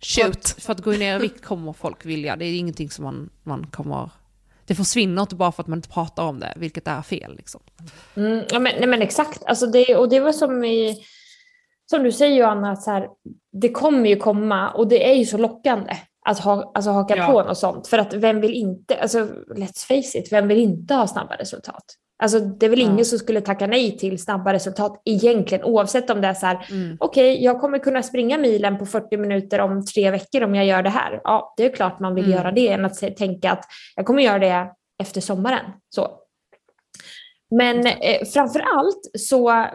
Shoot. 0.00 0.24
För 0.24 0.28
att, 0.28 0.62
för 0.62 0.72
att 0.72 0.80
gå 0.80 0.90
ner 0.90 1.16
i 1.16 1.18
vikt 1.18 1.44
kommer 1.44 1.72
folk 1.72 2.06
vilja, 2.06 2.36
det 2.36 2.44
är 2.44 2.58
ingenting 2.58 2.90
som 2.90 3.04
man, 3.04 3.30
man 3.42 3.66
kommer 3.66 4.10
det 4.66 4.74
försvinner 4.74 5.22
inte 5.22 5.34
bara 5.34 5.52
för 5.52 5.62
att 5.62 5.66
man 5.66 5.78
inte 5.78 5.88
pratar 5.88 6.22
om 6.22 6.40
det, 6.40 6.52
vilket 6.56 6.88
är 6.88 7.02
fel. 7.02 7.36
Liksom. 7.36 7.60
Mm, 8.16 8.44
ja, 8.50 8.58
men, 8.58 8.72
nej, 8.78 8.86
men 8.86 9.02
exakt, 9.02 9.44
alltså 9.44 9.66
det, 9.66 9.96
och 9.96 10.08
det 10.08 10.20
var 10.20 10.32
som 10.32 10.64
i, 10.64 10.98
som 11.90 12.02
du 12.02 12.12
säger 12.12 12.36
Johanna, 12.36 12.70
att 12.70 12.82
så 12.82 12.90
här, 12.90 13.08
det 13.52 13.68
kommer 13.68 14.08
ju 14.08 14.16
komma 14.16 14.70
och 14.70 14.88
det 14.88 15.10
är 15.10 15.14
ju 15.14 15.24
så 15.24 15.38
lockande 15.38 15.96
att 16.26 16.38
ha, 16.38 16.72
alltså 16.74 16.90
haka 16.90 17.16
ja. 17.16 17.26
på 17.26 17.42
något 17.42 17.58
sånt. 17.58 17.86
För 17.86 17.98
att 17.98 18.14
vem 18.14 18.40
vill 18.40 18.54
inte, 18.54 18.96
alltså 18.96 19.18
let's 19.56 19.86
face 19.86 20.18
it, 20.18 20.32
vem 20.32 20.48
vill 20.48 20.58
inte 20.58 20.94
ha 20.94 21.06
snabba 21.06 21.36
resultat? 21.36 21.84
Alltså 22.18 22.40
det 22.40 22.66
är 22.66 22.70
väl 22.70 22.80
ja. 22.80 22.86
ingen 22.86 23.04
som 23.04 23.18
skulle 23.18 23.40
tacka 23.40 23.66
nej 23.66 23.98
till 23.98 24.22
snabba 24.22 24.52
resultat 24.52 25.02
egentligen, 25.04 25.64
oavsett 25.64 26.10
om 26.10 26.20
det 26.20 26.28
är 26.28 26.34
så 26.34 26.46
här, 26.46 26.66
mm. 26.70 26.96
okej, 27.00 27.32
okay, 27.32 27.44
jag 27.44 27.60
kommer 27.60 27.78
kunna 27.78 28.02
springa 28.02 28.38
milen 28.38 28.78
på 28.78 28.86
40 28.86 29.16
minuter 29.16 29.60
om 29.60 29.84
tre 29.84 30.10
veckor 30.10 30.42
om 30.42 30.54
jag 30.54 30.66
gör 30.66 30.82
det 30.82 30.90
här. 30.90 31.20
Ja, 31.24 31.54
det 31.56 31.64
är 31.64 31.70
klart 31.70 32.00
man 32.00 32.14
vill 32.14 32.24
mm. 32.24 32.36
göra 32.36 32.52
det 32.52 32.68
än 32.68 32.84
att 32.84 33.16
tänka 33.16 33.52
att 33.52 33.64
jag 33.96 34.06
kommer 34.06 34.22
göra 34.22 34.38
det 34.38 34.70
efter 35.02 35.20
sommaren. 35.20 35.64
Så. 35.88 36.10
Men 37.50 37.86
eh, 37.86 38.24
framför 38.34 38.60
allt 38.60 39.10
så 39.18 39.66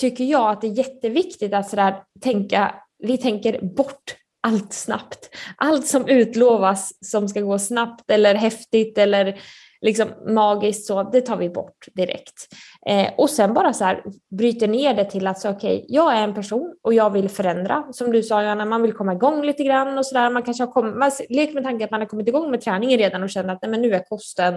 tycker 0.00 0.24
jag 0.24 0.50
att 0.50 0.60
det 0.60 0.66
är 0.66 0.78
jätteviktigt 0.78 1.54
att 1.54 1.70
så 1.70 1.76
där, 1.76 2.02
tänka, 2.20 2.74
vi 2.98 3.18
tänker 3.18 3.60
bort 3.62 4.19
allt 4.40 4.72
snabbt. 4.72 5.36
Allt 5.56 5.86
som 5.86 6.08
utlovas 6.08 6.92
som 7.04 7.28
ska 7.28 7.40
gå 7.40 7.58
snabbt 7.58 8.10
eller 8.10 8.34
häftigt 8.34 8.98
eller 8.98 9.40
liksom 9.80 10.08
magiskt 10.26 10.86
så, 10.86 11.02
det 11.02 11.20
tar 11.20 11.36
vi 11.36 11.48
bort 11.48 11.86
direkt. 11.94 12.48
Eh, 12.86 13.12
och 13.16 13.30
sen 13.30 13.54
bara 13.54 13.72
så 13.72 13.84
här 13.84 14.02
bryter 14.30 14.68
ner 14.68 14.94
det 14.94 15.04
till 15.04 15.26
att 15.26 15.38
så 15.38 15.50
okay, 15.50 15.84
jag 15.88 16.16
är 16.16 16.22
en 16.22 16.34
person 16.34 16.74
och 16.82 16.94
jag 16.94 17.10
vill 17.10 17.28
förändra. 17.28 17.84
Som 17.92 18.12
du 18.12 18.22
sa 18.22 18.42
Johanna, 18.42 18.64
man 18.64 18.82
vill 18.82 18.92
komma 18.92 19.12
igång 19.12 19.42
lite 19.42 19.64
grann 19.64 19.98
och 19.98 20.06
sådär. 20.06 20.30
Man 20.30 20.42
kanske 20.42 20.64
har 20.64 20.72
kommit, 20.72 20.96
man 20.96 21.10
leker 21.28 21.54
med 21.54 21.64
tanken 21.64 21.84
att 21.84 21.90
man 21.90 22.00
har 22.00 22.08
kommit 22.08 22.28
igång 22.28 22.50
med 22.50 22.60
träningen 22.60 22.98
redan 22.98 23.22
och 23.22 23.30
känner 23.30 23.52
att 23.52 23.62
nej, 23.62 23.70
men 23.70 23.82
nu 23.82 23.94
är 23.94 24.04
kosten 24.08 24.54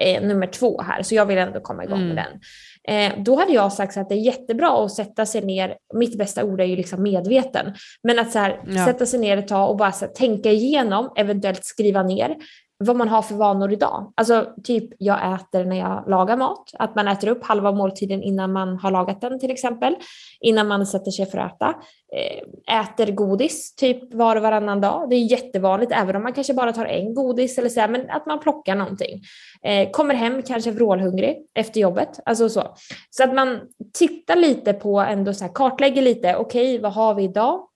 eh, 0.00 0.22
nummer 0.22 0.46
två 0.46 0.82
här, 0.82 1.02
så 1.02 1.14
jag 1.14 1.26
vill 1.26 1.38
ändå 1.38 1.60
komma 1.60 1.84
igång 1.84 2.00
mm. 2.00 2.14
med 2.14 2.24
den. 2.24 2.40
Eh, 2.88 3.12
då 3.18 3.36
hade 3.36 3.52
jag 3.52 3.72
sagt 3.72 3.96
att 3.96 4.08
det 4.08 4.14
är 4.14 4.18
jättebra 4.18 4.84
att 4.84 4.92
sätta 4.92 5.26
sig 5.26 5.40
ner, 5.40 5.76
mitt 5.94 6.18
bästa 6.18 6.44
ord 6.44 6.60
är 6.60 6.64
ju 6.64 6.76
liksom 6.76 7.02
medveten, 7.02 7.74
men 8.02 8.18
att 8.18 8.32
så 8.32 8.38
här, 8.38 8.60
ja. 8.66 8.84
sätta 8.84 9.06
sig 9.06 9.20
ner 9.20 9.36
ett 9.36 9.48
tag 9.48 9.70
och 9.70 9.76
bara 9.76 9.90
här, 9.90 10.06
tänka 10.06 10.50
igenom, 10.50 11.12
eventuellt 11.16 11.64
skriva 11.64 12.02
ner 12.02 12.36
vad 12.78 12.96
man 12.96 13.08
har 13.08 13.22
för 13.22 13.34
vanor 13.34 13.72
idag. 13.72 14.12
Alltså 14.16 14.52
typ 14.64 14.90
jag 14.98 15.34
äter 15.34 15.64
när 15.64 15.76
jag 15.76 16.04
lagar 16.08 16.36
mat, 16.36 16.70
att 16.78 16.94
man 16.94 17.08
äter 17.08 17.28
upp 17.28 17.44
halva 17.44 17.72
måltiden 17.72 18.22
innan 18.22 18.52
man 18.52 18.78
har 18.78 18.90
lagat 18.90 19.20
den 19.20 19.38
till 19.38 19.50
exempel, 19.50 19.96
innan 20.40 20.68
man 20.68 20.86
sätter 20.86 21.10
sig 21.10 21.26
för 21.26 21.38
att 21.38 21.54
äta. 21.54 21.74
Eh, 22.16 22.80
äter 22.80 23.12
godis 23.12 23.74
typ 23.74 24.14
var 24.14 24.36
och 24.36 24.42
varannan 24.42 24.80
dag. 24.80 25.10
Det 25.10 25.16
är 25.16 25.20
jättevanligt 25.20 25.92
även 25.92 26.16
om 26.16 26.22
man 26.22 26.32
kanske 26.32 26.54
bara 26.54 26.72
tar 26.72 26.84
en 26.84 27.14
godis 27.14 27.58
eller 27.58 27.68
så, 27.68 27.86
men 27.88 28.10
att 28.10 28.26
man 28.26 28.40
plockar 28.40 28.74
någonting. 28.74 29.22
Eh, 29.62 29.90
kommer 29.90 30.14
hem 30.14 30.42
kanske 30.42 30.70
vrålhungrig 30.70 31.46
efter 31.54 31.80
jobbet, 31.80 32.20
alltså 32.24 32.48
så. 32.48 32.76
Så 33.10 33.24
att 33.24 33.34
man 33.34 33.60
tittar 33.98 34.36
lite 34.36 34.72
på, 34.72 35.00
ändå 35.00 35.34
så 35.34 35.44
här, 35.44 35.52
kartlägger 35.54 36.02
lite, 36.02 36.36
okej 36.36 36.74
okay, 36.74 36.82
vad 36.82 36.92
har 36.92 37.14
vi 37.14 37.24
idag? 37.24 37.68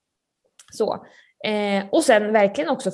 Så. 0.72 1.07
Eh, 1.44 1.84
och 1.90 2.05
sen 2.05 2.32
verkligen 2.32 2.70
också 2.70 2.90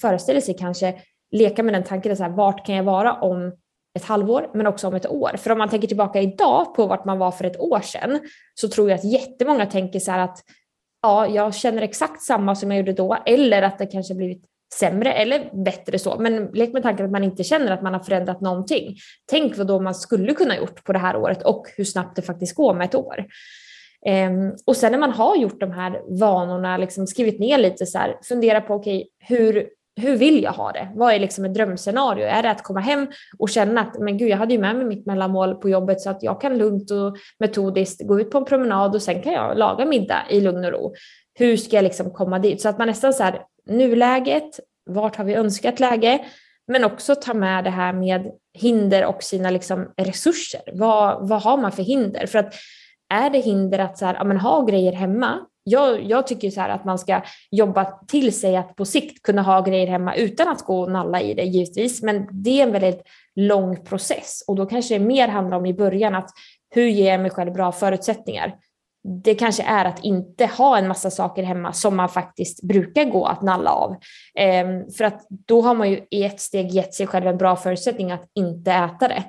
föreställer 0.00 0.40
sig 0.40 0.56
kanske 0.58 0.94
leka 1.32 1.62
med 1.62 1.74
den 1.74 1.84
tanken, 1.84 2.16
så 2.16 2.22
här, 2.22 2.30
vart 2.30 2.66
kan 2.66 2.74
jag 2.74 2.84
vara 2.84 3.12
om 3.12 3.52
ett 3.98 4.04
halvår, 4.04 4.50
men 4.54 4.66
också 4.66 4.88
om 4.88 4.94
ett 4.94 5.10
år. 5.10 5.36
För 5.36 5.50
om 5.50 5.58
man 5.58 5.68
tänker 5.68 5.88
tillbaka 5.88 6.20
idag 6.20 6.74
på 6.74 6.86
vart 6.86 7.04
man 7.04 7.18
var 7.18 7.30
för 7.30 7.44
ett 7.44 7.60
år 7.60 7.80
sedan, 7.80 8.20
så 8.54 8.68
tror 8.68 8.90
jag 8.90 8.98
att 8.98 9.04
jättemånga 9.04 9.66
tänker 9.66 9.98
så 9.98 10.10
här 10.10 10.18
att 10.18 10.38
ja, 11.02 11.26
jag 11.26 11.54
känner 11.54 11.82
exakt 11.82 12.22
samma 12.22 12.54
som 12.54 12.70
jag 12.70 12.78
gjorde 12.78 12.92
då, 12.92 13.16
eller 13.26 13.62
att 13.62 13.78
det 13.78 13.86
kanske 13.86 14.14
blivit 14.14 14.44
sämre 14.74 15.12
eller 15.12 15.64
bättre 15.64 15.98
så. 15.98 16.18
Men 16.18 16.46
lek 16.46 16.72
med 16.72 16.82
tanken 16.82 17.06
att 17.06 17.12
man 17.12 17.24
inte 17.24 17.44
känner 17.44 17.72
att 17.72 17.82
man 17.82 17.94
har 17.94 18.00
förändrat 18.00 18.40
någonting. 18.40 18.96
Tänk 19.30 19.56
vad 19.58 19.66
då 19.66 19.80
man 19.80 19.94
skulle 19.94 20.34
kunna 20.34 20.56
gjort 20.56 20.84
på 20.84 20.92
det 20.92 20.98
här 20.98 21.16
året 21.16 21.42
och 21.42 21.66
hur 21.76 21.84
snabbt 21.84 22.16
det 22.16 22.22
faktiskt 22.22 22.56
går 22.56 22.74
med 22.74 22.84
ett 22.84 22.94
år. 22.94 23.26
Um, 24.06 24.56
och 24.66 24.76
sen 24.76 24.92
när 24.92 24.98
man 24.98 25.10
har 25.10 25.36
gjort 25.36 25.60
de 25.60 25.70
här 25.70 26.18
vanorna, 26.20 26.76
liksom 26.76 27.06
skrivit 27.06 27.40
ner 27.40 27.58
lite 27.58 27.86
så 27.86 27.98
här, 27.98 28.18
fundera 28.22 28.60
på 28.60 28.74
okej, 28.74 28.96
okay, 28.96 29.36
hur, 29.36 29.68
hur 30.00 30.16
vill 30.16 30.42
jag 30.42 30.52
ha 30.52 30.72
det? 30.72 30.88
Vad 30.94 31.14
är 31.14 31.18
liksom 31.18 31.44
ett 31.44 31.54
drömscenario? 31.54 32.26
Är 32.26 32.42
det 32.42 32.50
att 32.50 32.62
komma 32.62 32.80
hem 32.80 33.06
och 33.38 33.48
känna 33.48 33.80
att 33.80 33.98
men 33.98 34.18
gud, 34.18 34.28
jag 34.28 34.36
hade 34.36 34.54
ju 34.54 34.60
med 34.60 34.76
mig 34.76 34.84
mitt 34.84 35.06
mellanmål 35.06 35.54
på 35.54 35.68
jobbet 35.68 36.00
så 36.00 36.10
att 36.10 36.22
jag 36.22 36.40
kan 36.40 36.58
lugnt 36.58 36.90
och 36.90 37.16
metodiskt 37.38 38.06
gå 38.08 38.20
ut 38.20 38.30
på 38.30 38.38
en 38.38 38.44
promenad 38.44 38.94
och 38.94 39.02
sen 39.02 39.22
kan 39.22 39.32
jag 39.32 39.58
laga 39.58 39.84
middag 39.84 40.22
i 40.30 40.40
lugn 40.40 40.64
och 40.64 40.72
ro. 40.72 40.94
Hur 41.34 41.56
ska 41.56 41.76
jag 41.76 41.82
liksom 41.82 42.10
komma 42.10 42.38
dit? 42.38 42.60
Så 42.60 42.68
att 42.68 42.78
man 42.78 42.86
nästan 42.86 43.12
så 43.12 43.22
här, 43.22 43.42
nuläget, 43.66 44.60
vart 44.90 45.16
har 45.16 45.24
vi 45.24 45.34
önskat 45.34 45.80
läge? 45.80 46.24
Men 46.66 46.84
också 46.84 47.14
ta 47.14 47.34
med 47.34 47.64
det 47.64 47.70
här 47.70 47.92
med 47.92 48.30
hinder 48.58 49.04
och 49.04 49.22
sina 49.22 49.50
liksom 49.50 49.92
resurser. 49.96 50.62
Vad, 50.72 51.28
vad 51.28 51.42
har 51.42 51.56
man 51.56 51.72
för 51.72 51.82
hinder? 51.82 52.26
För 52.26 52.38
att 52.38 52.54
är 53.14 53.30
det 53.30 53.38
hinder 53.38 53.78
att 53.78 53.98
så 53.98 54.06
här, 54.06 54.14
ja, 54.14 54.24
men 54.24 54.36
ha 54.36 54.64
grejer 54.64 54.92
hemma, 54.92 55.38
jag, 55.64 56.02
jag 56.02 56.26
tycker 56.26 56.50
så 56.50 56.60
här 56.60 56.68
att 56.68 56.84
man 56.84 56.98
ska 56.98 57.22
jobba 57.50 57.84
till 57.84 58.40
sig 58.40 58.56
att 58.56 58.76
på 58.76 58.84
sikt 58.84 59.22
kunna 59.22 59.42
ha 59.42 59.60
grejer 59.60 59.86
hemma 59.86 60.14
utan 60.14 60.48
att 60.48 60.62
gå 60.62 60.80
och 60.80 60.92
nalla 60.92 61.20
i 61.20 61.34
det 61.34 61.42
givetvis. 61.42 62.02
Men 62.02 62.28
det 62.30 62.60
är 62.60 62.62
en 62.62 62.72
väldigt 62.72 63.02
lång 63.34 63.84
process 63.84 64.44
och 64.46 64.56
då 64.56 64.66
kanske 64.66 64.98
det 64.98 65.04
mer 65.04 65.28
handlar 65.28 65.56
om 65.56 65.66
i 65.66 65.74
början 65.74 66.14
att 66.14 66.30
hur 66.74 66.86
ger 66.86 67.10
jag 67.10 67.20
mig 67.20 67.30
själv 67.30 67.52
bra 67.52 67.72
förutsättningar? 67.72 68.54
Det 69.24 69.34
kanske 69.34 69.62
är 69.62 69.84
att 69.84 70.04
inte 70.04 70.46
ha 70.46 70.78
en 70.78 70.88
massa 70.88 71.10
saker 71.10 71.42
hemma 71.42 71.72
som 71.72 71.96
man 71.96 72.08
faktiskt 72.08 72.62
brukar 72.62 73.04
gå 73.04 73.26
att 73.26 73.42
nalla 73.42 73.70
av. 73.70 73.96
Ehm, 74.38 74.90
för 74.90 75.04
att 75.04 75.26
då 75.28 75.60
har 75.60 75.74
man 75.74 75.90
ju 75.90 76.00
i 76.10 76.24
ett 76.24 76.40
steg 76.40 76.70
gett 76.70 76.94
sig 76.94 77.06
själv 77.06 77.26
en 77.26 77.38
bra 77.38 77.56
förutsättning 77.56 78.12
att 78.12 78.24
inte 78.34 78.72
äta 78.72 79.08
det. 79.08 79.24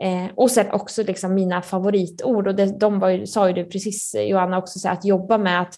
Eh, 0.00 0.26
och 0.34 0.50
sen 0.50 0.70
också 0.70 1.02
liksom 1.02 1.34
mina 1.34 1.62
favoritord, 1.62 2.48
och 2.48 2.54
det, 2.54 2.80
de 2.80 2.98
var 2.98 3.08
ju, 3.08 3.26
sa 3.26 3.48
ju 3.48 3.54
du 3.54 3.64
precis 3.64 4.16
Johanna 4.18 4.58
också, 4.58 4.78
så 4.78 4.88
att 4.88 5.04
jobba 5.04 5.38
med 5.38 5.60
att 5.60 5.74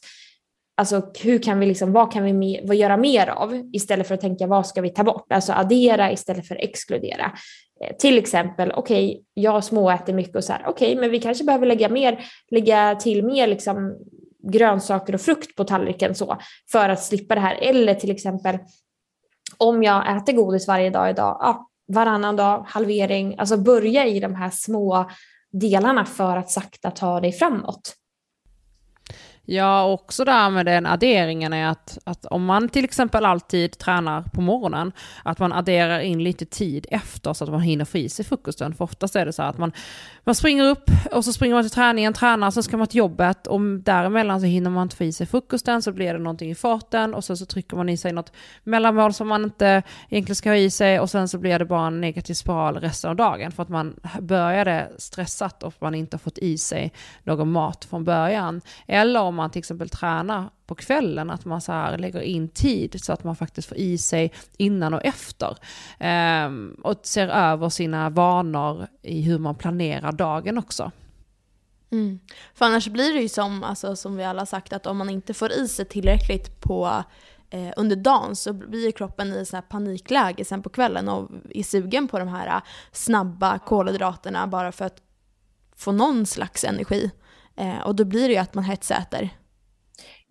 Alltså 0.80 1.02
hur 1.22 1.38
kan 1.38 1.60
vi 1.60 1.66
liksom, 1.66 1.92
vad 1.92 2.12
kan 2.12 2.24
vi 2.24 2.32
mer, 2.32 2.60
vad 2.64 2.76
göra 2.76 2.96
mer 2.96 3.26
av 3.26 3.70
istället 3.72 4.08
för 4.08 4.14
att 4.14 4.20
tänka 4.20 4.46
vad 4.46 4.66
ska 4.66 4.80
vi 4.80 4.90
ta 4.90 5.04
bort? 5.04 5.32
Alltså 5.32 5.52
addera 5.52 6.12
istället 6.12 6.48
för 6.48 6.56
exkludera. 6.56 7.32
Eh, 7.84 7.96
till 7.96 8.18
exempel, 8.18 8.72
okej, 8.72 9.10
okay, 9.10 9.22
jag 9.34 9.64
småäter 9.64 10.12
mycket 10.12 10.36
och 10.36 10.44
så 10.44 10.52
här, 10.52 10.62
okej, 10.66 10.88
okay, 10.88 11.00
men 11.00 11.10
vi 11.10 11.20
kanske 11.20 11.44
behöver 11.44 11.66
lägga, 11.66 11.88
mer, 11.88 12.24
lägga 12.50 12.94
till 12.94 13.24
mer 13.24 13.46
liksom 13.46 13.96
grönsaker 14.52 15.14
och 15.14 15.20
frukt 15.20 15.56
på 15.56 15.64
tallriken 15.64 16.14
så 16.14 16.38
för 16.72 16.88
att 16.88 17.02
slippa 17.02 17.34
det 17.34 17.40
här. 17.40 17.54
Eller 17.54 17.94
till 17.94 18.10
exempel 18.10 18.58
om 19.58 19.82
jag 19.82 20.16
äter 20.16 20.32
godis 20.32 20.68
varje 20.68 20.90
dag 20.90 21.10
idag, 21.10 21.36
ja, 21.40 21.68
varannan 21.92 22.36
dag, 22.36 22.64
halvering, 22.68 23.34
alltså 23.38 23.56
börja 23.56 24.06
i 24.06 24.20
de 24.20 24.34
här 24.34 24.50
små 24.50 25.10
delarna 25.52 26.04
för 26.04 26.36
att 26.36 26.50
sakta 26.50 26.90
ta 26.90 27.20
dig 27.20 27.32
framåt. 27.32 27.96
Ja, 29.52 29.84
också 29.84 30.24
där 30.24 30.50
med 30.50 30.66
den 30.66 30.86
adderingen 30.86 31.52
är 31.52 31.68
att, 31.68 31.98
att 32.04 32.24
om 32.24 32.44
man 32.44 32.68
till 32.68 32.84
exempel 32.84 33.24
alltid 33.24 33.78
tränar 33.78 34.22
på 34.22 34.40
morgonen, 34.40 34.92
att 35.22 35.38
man 35.38 35.52
adderar 35.52 36.00
in 36.00 36.24
lite 36.24 36.44
tid 36.44 36.86
efter 36.90 37.32
så 37.32 37.44
att 37.44 37.50
man 37.50 37.60
hinner 37.60 37.84
få 37.84 37.98
i 37.98 38.08
sig 38.08 38.24
frukosten. 38.24 38.74
För 38.74 38.84
oftast 38.84 39.16
är 39.16 39.26
det 39.26 39.32
så 39.32 39.42
här 39.42 39.50
att 39.50 39.58
man, 39.58 39.72
man 40.24 40.34
springer 40.34 40.64
upp 40.64 40.90
och 41.12 41.24
så 41.24 41.32
springer 41.32 41.54
man 41.54 41.64
till 41.64 41.70
träningen, 41.70 42.12
tränar, 42.12 42.50
sen 42.50 42.62
ska 42.62 42.76
man 42.76 42.86
till 42.86 42.98
jobbet 42.98 43.46
och 43.46 43.60
däremellan 43.60 44.40
så 44.40 44.46
hinner 44.46 44.70
man 44.70 44.82
inte 44.82 44.96
få 44.96 45.04
i 45.04 45.12
sig 45.12 45.26
frukosten, 45.26 45.82
så 45.82 45.92
blir 45.92 46.12
det 46.12 46.18
någonting 46.18 46.50
i 46.50 46.54
farten 46.54 47.14
och 47.14 47.24
sen 47.24 47.36
så 47.36 47.46
trycker 47.46 47.76
man 47.76 47.88
i 47.88 47.96
sig 47.96 48.12
något 48.12 48.32
mellanmål 48.64 49.12
som 49.12 49.28
man 49.28 49.44
inte 49.44 49.82
egentligen 50.08 50.36
ska 50.36 50.50
ha 50.50 50.56
i 50.56 50.70
sig 50.70 51.00
och 51.00 51.10
sen 51.10 51.28
så 51.28 51.38
blir 51.38 51.58
det 51.58 51.64
bara 51.64 51.86
en 51.86 52.00
negativ 52.00 52.34
spiral 52.34 52.76
resten 52.76 53.10
av 53.10 53.16
dagen 53.16 53.52
för 53.52 53.62
att 53.62 53.68
man 53.68 53.96
började 54.20 54.92
stressat 54.98 55.62
och 55.62 55.74
man 55.78 55.94
inte 55.94 56.14
har 56.14 56.20
fått 56.20 56.38
i 56.38 56.58
sig 56.58 56.92
någon 57.22 57.52
mat 57.52 57.84
från 57.84 58.04
början. 58.04 58.60
Eller 58.86 59.20
om 59.20 59.39
man 59.40 59.50
till 59.50 59.58
exempel 59.58 59.88
tränar 59.88 60.50
på 60.66 60.74
kvällen, 60.74 61.30
att 61.30 61.44
man 61.44 61.60
så 61.60 61.72
här 61.72 61.98
lägger 61.98 62.20
in 62.20 62.48
tid 62.48 63.04
så 63.04 63.12
att 63.12 63.24
man 63.24 63.36
faktiskt 63.36 63.68
får 63.68 63.78
i 63.78 63.98
sig 63.98 64.32
innan 64.56 64.94
och 64.94 65.04
efter. 65.04 65.56
Ehm, 65.98 66.76
och 66.82 67.00
ser 67.02 67.28
över 67.28 67.68
sina 67.68 68.10
vanor 68.10 68.86
i 69.02 69.22
hur 69.22 69.38
man 69.38 69.54
planerar 69.54 70.12
dagen 70.12 70.58
också. 70.58 70.90
Mm. 71.90 72.20
För 72.54 72.64
annars 72.64 72.88
blir 72.88 73.14
det 73.14 73.20
ju 73.20 73.28
som, 73.28 73.64
alltså, 73.64 73.96
som 73.96 74.16
vi 74.16 74.24
alla 74.24 74.46
sagt, 74.46 74.72
att 74.72 74.86
om 74.86 74.96
man 74.96 75.10
inte 75.10 75.34
får 75.34 75.52
i 75.52 75.68
sig 75.68 75.84
tillräckligt 75.84 76.60
på 76.60 77.04
eh, 77.50 77.72
under 77.76 77.96
dagen 77.96 78.36
så 78.36 78.52
blir 78.52 78.92
kroppen 78.92 79.32
i 79.32 79.46
så 79.46 79.56
här 79.56 79.62
panikläge 79.62 80.44
sen 80.44 80.62
på 80.62 80.68
kvällen 80.68 81.08
och 81.08 81.30
är 81.50 81.62
sugen 81.62 82.08
på 82.08 82.18
de 82.18 82.28
här 82.28 82.46
eh, 82.46 82.62
snabba 82.92 83.58
kolhydraterna 83.58 84.46
bara 84.46 84.72
för 84.72 84.84
att 84.84 85.02
få 85.76 85.92
någon 85.92 86.26
slags 86.26 86.64
energi. 86.64 87.10
Eh, 87.60 87.86
och 87.86 87.94
då 87.94 88.04
blir 88.04 88.28
det 88.28 88.34
ju 88.34 88.40
att 88.40 88.54
man 88.54 88.64
hetsäter. 88.64 89.30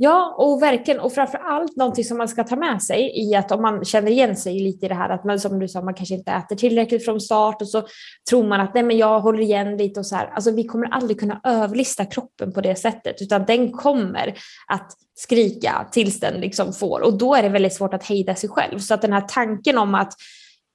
Ja, 0.01 0.35
och 0.37 0.61
verkligen. 0.61 0.99
Och 0.99 1.13
framför 1.13 1.37
allt 1.37 1.75
någonting 1.75 2.03
som 2.03 2.17
man 2.17 2.27
ska 2.27 2.43
ta 2.43 2.55
med 2.55 2.81
sig 2.81 3.11
i 3.15 3.35
att 3.35 3.51
om 3.51 3.61
man 3.61 3.85
känner 3.85 4.11
igen 4.11 4.35
sig 4.35 4.59
lite 4.59 4.85
i 4.85 4.89
det 4.89 4.95
här 4.95 5.09
att 5.09 5.23
man 5.23 5.39
som 5.39 5.59
du 5.59 5.67
sa, 5.67 5.81
man 5.81 5.93
kanske 5.93 6.15
inte 6.15 6.31
äter 6.31 6.55
tillräckligt 6.55 7.05
från 7.05 7.21
start 7.21 7.61
och 7.61 7.67
så 7.67 7.83
tror 8.29 8.47
man 8.47 8.61
att 8.61 8.73
nej, 8.73 8.83
men 8.83 8.97
jag 8.97 9.19
håller 9.19 9.39
igen 9.39 9.77
lite 9.77 9.99
och 9.99 10.05
så 10.05 10.15
här. 10.15 10.31
Alltså 10.33 10.51
vi 10.51 10.63
kommer 10.63 10.87
aldrig 10.87 11.19
kunna 11.19 11.41
överlista 11.43 12.05
kroppen 12.05 12.53
på 12.53 12.61
det 12.61 12.75
sättet, 12.75 13.21
utan 13.21 13.45
den 13.45 13.71
kommer 13.71 14.33
att 14.67 14.91
skrika 15.15 15.87
tills 15.91 16.19
den 16.19 16.41
liksom 16.41 16.73
får 16.73 17.01
och 17.01 17.17
då 17.17 17.35
är 17.35 17.43
det 17.43 17.49
väldigt 17.49 17.73
svårt 17.73 17.93
att 17.93 18.05
hejda 18.05 18.35
sig 18.35 18.49
själv. 18.49 18.79
Så 18.79 18.93
att 18.93 19.01
den 19.01 19.13
här 19.13 19.25
tanken 19.27 19.77
om 19.77 19.95
att 19.95 20.13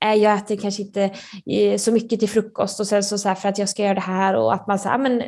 äh, 0.05 0.14
jag 0.14 0.34
äter 0.38 0.57
kanske 0.57 0.82
inte 0.82 1.11
eh, 1.50 1.76
så 1.78 1.92
mycket 1.92 2.20
till 2.20 2.28
frukost 2.28 2.80
och 2.80 2.86
sen 2.86 3.05
så, 3.05 3.18
så 3.18 3.28
här, 3.28 3.34
för 3.34 3.48
att 3.48 3.59
jag 3.59 3.68
ska 3.68 3.82
göra 3.82 3.94
det 3.94 4.00
här 4.00 4.36
och 4.36 4.55
att 4.55 4.66
man 4.66 4.78
säger 4.78 4.98
men 4.98 5.22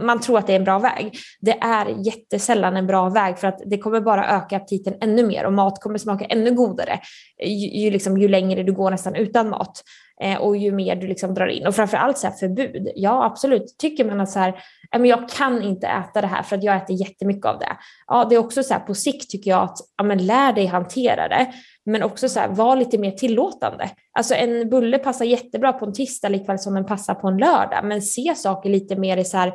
man 0.00 0.20
tror 0.20 0.38
att 0.38 0.46
det 0.46 0.52
är 0.52 0.56
en 0.56 0.64
bra 0.64 0.78
väg. 0.78 1.12
Det 1.40 1.58
är 1.60 2.06
jättesällan 2.06 2.76
en 2.76 2.86
bra 2.86 3.08
väg 3.08 3.38
för 3.38 3.48
att 3.48 3.60
det 3.66 3.78
kommer 3.78 4.00
bara 4.00 4.36
öka 4.36 4.56
aptiten 4.56 4.94
ännu 5.00 5.26
mer 5.26 5.44
och 5.44 5.52
mat 5.52 5.80
kommer 5.80 5.98
smaka 5.98 6.24
ännu 6.24 6.50
godare 6.50 7.00
ju, 7.44 7.84
ju, 7.84 7.90
liksom, 7.90 8.18
ju 8.18 8.28
längre 8.28 8.62
du 8.62 8.72
går 8.72 8.90
nästan 8.90 9.14
utan 9.14 9.50
mat 9.50 9.82
eh, 10.22 10.36
och 10.36 10.56
ju 10.56 10.72
mer 10.72 10.96
du 10.96 11.06
liksom 11.06 11.34
drar 11.34 11.46
in. 11.46 11.66
Och 11.66 11.74
framförallt 11.74 12.18
så 12.18 12.26
här 12.26 12.34
förbud. 12.34 12.88
Ja, 12.94 13.24
absolut. 13.24 13.78
Tycker 13.78 14.04
man 14.04 14.20
att 14.20 14.30
så 14.30 14.38
här, 14.38 14.54
men 14.98 15.08
jag 15.08 15.28
kan 15.28 15.62
inte 15.62 15.86
äta 15.86 16.20
det 16.20 16.26
här 16.26 16.42
för 16.42 16.56
att 16.56 16.64
jag 16.64 16.76
äter 16.76 16.96
jättemycket 16.96 17.46
av 17.46 17.58
det. 17.58 17.76
Ja, 18.06 18.24
det 18.24 18.34
är 18.34 18.38
också 18.38 18.62
så 18.62 18.74
här 18.74 18.80
på 18.80 18.94
sikt 18.94 19.30
tycker 19.30 19.50
jag 19.50 19.62
att 19.62 19.78
ja, 19.96 20.04
men 20.04 20.26
lär 20.26 20.52
dig 20.52 20.66
hantera 20.66 21.28
det. 21.28 21.52
Men 21.84 22.02
också 22.02 22.28
så 22.28 22.40
här, 22.40 22.48
var 22.48 22.76
lite 22.76 22.98
mer 22.98 23.10
tillåtande. 23.10 23.90
Alltså 24.12 24.34
en 24.34 24.70
bulle 24.70 24.98
passar 24.98 25.24
jättebra 25.24 25.72
på 25.72 25.84
en 25.84 25.92
tisdag 25.92 26.28
likväl 26.28 26.58
som 26.58 26.74
den 26.74 26.86
passar 26.86 27.14
på 27.14 27.28
en 27.28 27.36
lördag. 27.36 27.84
Men 27.84 28.02
se 28.02 28.34
saker 28.36 28.70
lite 28.70 28.96
mer 28.96 29.16
i 29.16 29.24
så 29.24 29.36
här, 29.36 29.52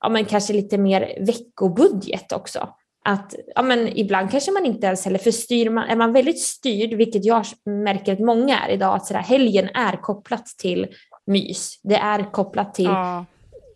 ja 0.00 0.08
men 0.08 0.24
kanske 0.24 0.52
lite 0.52 0.78
mer 0.78 1.18
veckobudget 1.26 2.32
också. 2.32 2.68
Att 3.04 3.34
ja, 3.54 3.62
men 3.62 3.98
ibland 3.98 4.30
kanske 4.30 4.52
man 4.52 4.66
inte 4.66 4.86
ens 4.86 5.04
heller, 5.04 5.18
för 5.18 5.30
styr 5.30 5.70
man, 5.70 5.88
är 5.88 5.96
man 5.96 6.12
väldigt 6.12 6.40
styrd, 6.40 6.94
vilket 6.94 7.24
jag 7.24 7.44
märker 7.64 8.12
att 8.12 8.20
många 8.20 8.58
är 8.58 8.70
idag, 8.70 8.96
att 8.96 9.06
så 9.06 9.14
där, 9.14 9.20
helgen 9.20 9.68
är 9.74 10.02
kopplat 10.02 10.46
till 10.46 10.86
mys. 11.26 11.80
Det 11.82 11.96
är 11.96 12.32
kopplat 12.32 12.74
till 12.74 12.84
ja 12.84 13.24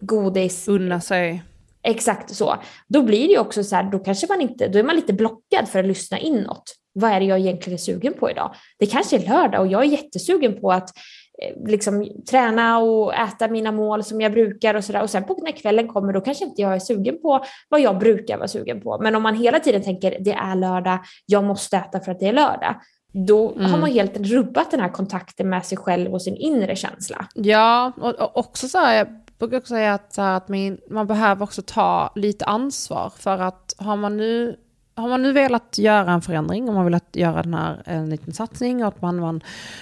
godis. 0.06 0.68
Unna 0.68 1.00
sig. 1.00 1.42
Exakt 1.82 2.34
så. 2.34 2.56
Då 2.88 3.02
blir 3.02 3.26
det 3.26 3.32
ju 3.32 3.38
också 3.38 3.64
så 3.64 3.76
här, 3.76 3.82
då 3.82 3.98
kanske 3.98 4.26
man 4.26 4.40
inte, 4.40 4.68
då 4.68 4.78
är 4.78 4.82
man 4.82 4.96
lite 4.96 5.12
blockad 5.12 5.68
för 5.68 5.78
att 5.78 5.86
lyssna 5.86 6.18
inåt 6.18 6.74
vad 6.94 7.10
är 7.10 7.20
det 7.20 7.26
jag 7.26 7.38
egentligen 7.38 7.74
är 7.74 7.78
sugen 7.78 8.14
på 8.14 8.30
idag? 8.30 8.54
Det 8.78 8.86
kanske 8.86 9.16
är 9.16 9.28
lördag 9.28 9.60
och 9.60 9.66
jag 9.66 9.80
är 9.82 9.88
jättesugen 9.88 10.60
på 10.60 10.72
att 10.72 10.90
eh, 11.42 11.68
liksom, 11.68 12.08
träna 12.30 12.78
och 12.78 13.14
äta 13.14 13.48
mina 13.48 13.72
mål 13.72 14.04
som 14.04 14.20
jag 14.20 14.32
brukar 14.32 14.74
och 14.74 14.84
sådär. 14.84 15.02
Och 15.02 15.10
sen 15.10 15.24
på 15.24 15.38
när 15.42 15.52
kvällen 15.52 15.88
kommer 15.88 16.12
då 16.12 16.20
kanske 16.20 16.44
inte 16.44 16.62
jag 16.62 16.74
är 16.74 16.78
sugen 16.78 17.22
på 17.22 17.44
vad 17.68 17.80
jag 17.80 17.98
brukar 17.98 18.36
vara 18.36 18.48
sugen 18.48 18.80
på. 18.80 18.98
Men 18.98 19.14
om 19.14 19.22
man 19.22 19.36
hela 19.36 19.60
tiden 19.60 19.82
tänker 19.82 20.16
det 20.20 20.32
är 20.32 20.54
lördag, 20.54 20.98
jag 21.26 21.44
måste 21.44 21.76
äta 21.76 22.00
för 22.00 22.12
att 22.12 22.20
det 22.20 22.28
är 22.28 22.32
lördag. 22.32 22.74
Då 23.12 23.52
mm. 23.52 23.70
har 23.70 23.78
man 23.78 23.90
helt 23.90 24.16
rubbat 24.16 24.70
den 24.70 24.80
här 24.80 24.88
kontakten 24.88 25.48
med 25.48 25.66
sig 25.66 25.78
själv 25.78 26.12
och 26.12 26.22
sin 26.22 26.36
inre 26.36 26.76
känsla. 26.76 27.28
Ja, 27.34 27.92
och, 27.96 28.36
också 28.36 28.68
så 28.68 28.78
här, 28.78 29.23
brukar 29.38 29.56
också 29.56 29.74
säga 29.74 29.94
att, 29.94 30.16
här, 30.16 30.36
att 30.36 30.48
min, 30.48 30.80
man 30.90 31.06
behöver 31.06 31.42
också 31.42 31.62
ta 31.62 32.12
lite 32.14 32.44
ansvar 32.44 33.12
för 33.16 33.38
att 33.38 33.74
har 33.78 33.96
man 33.96 34.16
nu 34.16 34.56
har 34.96 35.08
man 35.08 35.22
nu 35.22 35.32
velat 35.32 35.78
göra 35.78 36.12
en 36.12 36.22
förändring, 36.22 36.68
om 36.68 36.74
man 36.74 36.84
vill 36.84 36.98
göra 37.12 37.42
den 37.42 37.54
här 37.54 37.82
en 37.84 38.10
liten 38.10 38.32
satsning 38.32 38.82
och 38.82 38.88
att 38.88 39.02
man, 39.02 39.16
man 39.16 39.40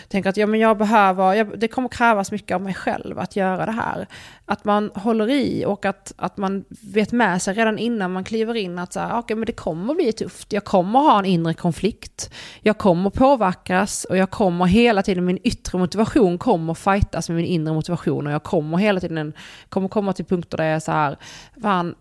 tänker 0.09 0.31
att 0.31 0.37
ja, 0.37 0.47
men 0.47 0.61
jag 0.61 0.79
behöver, 0.79 1.35
jag, 1.35 1.59
det 1.59 1.69
kommer 1.69 1.89
krävas 1.89 2.33
mycket 2.33 2.55
av 2.55 2.61
mig 2.61 2.75
själv 2.75 3.19
att 3.19 3.37
göra 3.37 3.67
det 3.67 3.73
här. 3.73 4.07
Att 4.45 4.65
man 4.65 4.91
håller 4.95 5.31
i 5.31 5.65
och 5.67 5.85
att, 5.85 6.13
att 6.17 6.37
man 6.37 6.65
vet 6.93 7.13
med 7.13 7.43
sig 7.43 7.55
redan 7.55 7.79
innan 7.79 8.13
man 8.13 8.25
kliver 8.25 8.55
in 8.55 8.79
att 8.79 8.93
så 8.93 9.01
här, 9.01 9.19
okay, 9.19 9.37
men 9.37 9.47
det 9.47 9.53
kommer 9.53 9.95
bli 9.95 10.13
tufft, 10.13 10.53
jag 10.53 10.65
kommer 10.65 10.99
ha 10.99 11.19
en 11.19 11.25
inre 11.25 11.55
konflikt, 11.55 12.31
jag 12.61 12.79
kommer 12.79 13.11
påverkas 13.11 14.05
och 14.05 14.17
jag 14.17 14.31
kommer 14.31 14.65
hela 14.65 15.03
tiden, 15.03 15.25
min 15.25 15.39
yttre 15.43 15.79
motivation 15.79 16.39
kommer 16.39 16.75
fightas 16.75 17.29
med 17.29 17.37
min 17.37 17.47
inre 17.47 17.75
motivation 17.75 18.27
och 18.27 18.33
jag 18.33 18.43
kommer 18.43 18.79
hela 18.79 19.01
tiden, 19.01 19.33
kommer 19.69 19.89
komma 19.89 20.13
till 20.13 20.25
punkter 20.25 20.57
där 20.57 20.65
jag 20.65 20.75
är 20.77 20.81
så 20.81 20.93
här, 20.93 21.17
fan, 21.63 21.95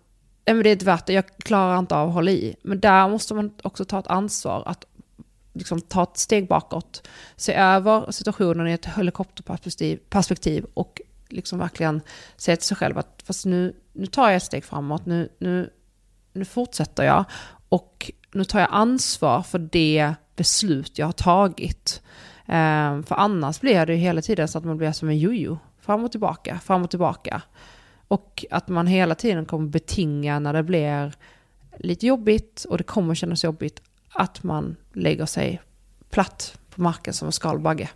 men 0.45 0.63
det 0.63 0.69
är 0.69 0.73
inte 0.73 0.85
värt 0.85 1.05
det, 1.05 1.13
jag 1.13 1.37
klarar 1.37 1.79
inte 1.79 1.95
av 1.95 2.07
att 2.07 2.13
hålla 2.13 2.31
i. 2.31 2.55
Men 2.61 2.79
där 2.79 3.09
måste 3.09 3.33
man 3.33 3.51
också 3.63 3.85
ta 3.85 3.99
ett 3.99 4.07
ansvar 4.07 4.63
att 4.65 4.85
liksom 5.53 5.81
ta 5.81 6.03
ett 6.03 6.17
steg 6.17 6.47
bakåt, 6.47 7.07
se 7.35 7.53
över 7.53 8.11
situationen 8.11 8.67
i 8.67 8.71
ett 8.71 8.85
helikopterperspektiv 8.85 10.65
och 10.73 11.01
liksom 11.29 11.59
verkligen 11.59 12.01
säga 12.37 12.57
till 12.57 12.65
sig 12.65 12.77
själv 12.77 12.97
att 12.97 13.23
fast 13.25 13.45
nu, 13.45 13.75
nu 13.93 14.05
tar 14.05 14.27
jag 14.27 14.35
ett 14.35 14.43
steg 14.43 14.65
framåt, 14.65 15.05
nu, 15.05 15.29
nu, 15.39 15.69
nu 16.33 16.45
fortsätter 16.45 17.03
jag 17.03 17.25
och 17.69 18.11
nu 18.31 18.43
tar 18.43 18.59
jag 18.59 18.69
ansvar 18.71 19.41
för 19.41 19.59
det 19.59 20.13
beslut 20.35 20.97
jag 20.97 21.05
har 21.05 21.13
tagit. 21.13 22.01
Um, 22.45 23.03
för 23.03 23.15
annars 23.15 23.61
blir 23.61 23.85
det 23.85 23.93
ju 23.93 23.99
hela 23.99 24.21
tiden 24.21 24.47
så 24.47 24.57
att 24.57 24.65
man 24.65 24.77
blir 24.77 24.91
som 24.91 25.09
en 25.09 25.17
jojo, 25.17 25.57
fram 25.79 26.03
och 26.03 26.11
tillbaka, 26.11 26.59
fram 26.59 26.83
och 26.83 26.89
tillbaka. 26.89 27.41
Och 28.11 28.45
att 28.49 28.67
man 28.67 28.87
hela 28.87 29.15
tiden 29.15 29.45
kommer 29.45 29.67
betinga 29.67 30.39
när 30.39 30.53
det 30.53 30.63
blir 30.63 31.15
lite 31.77 32.07
jobbigt 32.07 32.65
och 32.69 32.77
det 32.77 32.83
kommer 32.83 33.15
kännas 33.15 33.43
jobbigt 33.43 33.81
att 34.13 34.43
man 34.43 34.75
lägger 34.93 35.25
sig 35.25 35.61
platt 36.09 36.59
på 36.69 36.81
marken 36.81 37.13
som 37.13 37.25
en 37.25 37.31
skalbagge. 37.31 37.89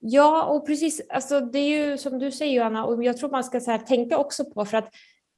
Ja, 0.00 0.44
och 0.44 0.66
precis. 0.66 1.00
Alltså, 1.08 1.40
det 1.40 1.58
är 1.58 1.88
ju 1.88 1.98
som 1.98 2.18
du 2.18 2.30
säger 2.30 2.64
Anna, 2.64 2.84
och 2.84 3.04
jag 3.04 3.16
tror 3.16 3.30
man 3.30 3.44
ska 3.44 3.60
så 3.60 3.70
här, 3.70 3.78
tänka 3.78 4.18
också 4.18 4.44
på 4.44 4.64
för 4.64 4.76
att 4.76 4.88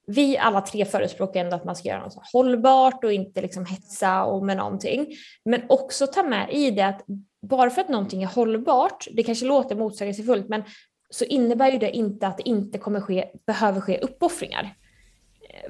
vi 0.07 0.38
alla 0.38 0.61
tre 0.61 0.84
förespråkar 0.84 1.40
ändå 1.40 1.57
att 1.57 1.64
man 1.64 1.76
ska 1.76 1.88
göra 1.88 2.03
något 2.03 2.30
hållbart 2.32 3.05
och 3.05 3.12
inte 3.12 3.42
liksom 3.42 3.64
hetsa 3.64 4.24
och 4.24 4.46
med 4.46 4.57
någonting. 4.57 5.07
Men 5.44 5.62
också 5.68 6.07
ta 6.07 6.22
med 6.22 6.48
i 6.53 6.70
det 6.70 6.86
att 6.86 7.05
bara 7.42 7.70
för 7.70 7.80
att 7.80 7.88
någonting 7.88 8.22
är 8.22 8.26
hållbart, 8.26 9.07
det 9.12 9.22
kanske 9.22 9.46
låter 9.46 9.76
motsägelsefullt, 9.76 10.48
men 10.48 10.62
så 11.14 11.24
innebär 11.24 11.72
ju 11.72 11.78
det 11.78 11.90
inte 11.90 12.26
att 12.26 12.36
det 12.36 12.48
inte 12.48 12.78
kommer 12.78 13.00
ske, 13.00 13.24
behöver 13.46 13.80
ske 13.80 13.98
uppoffringar. 13.98 14.74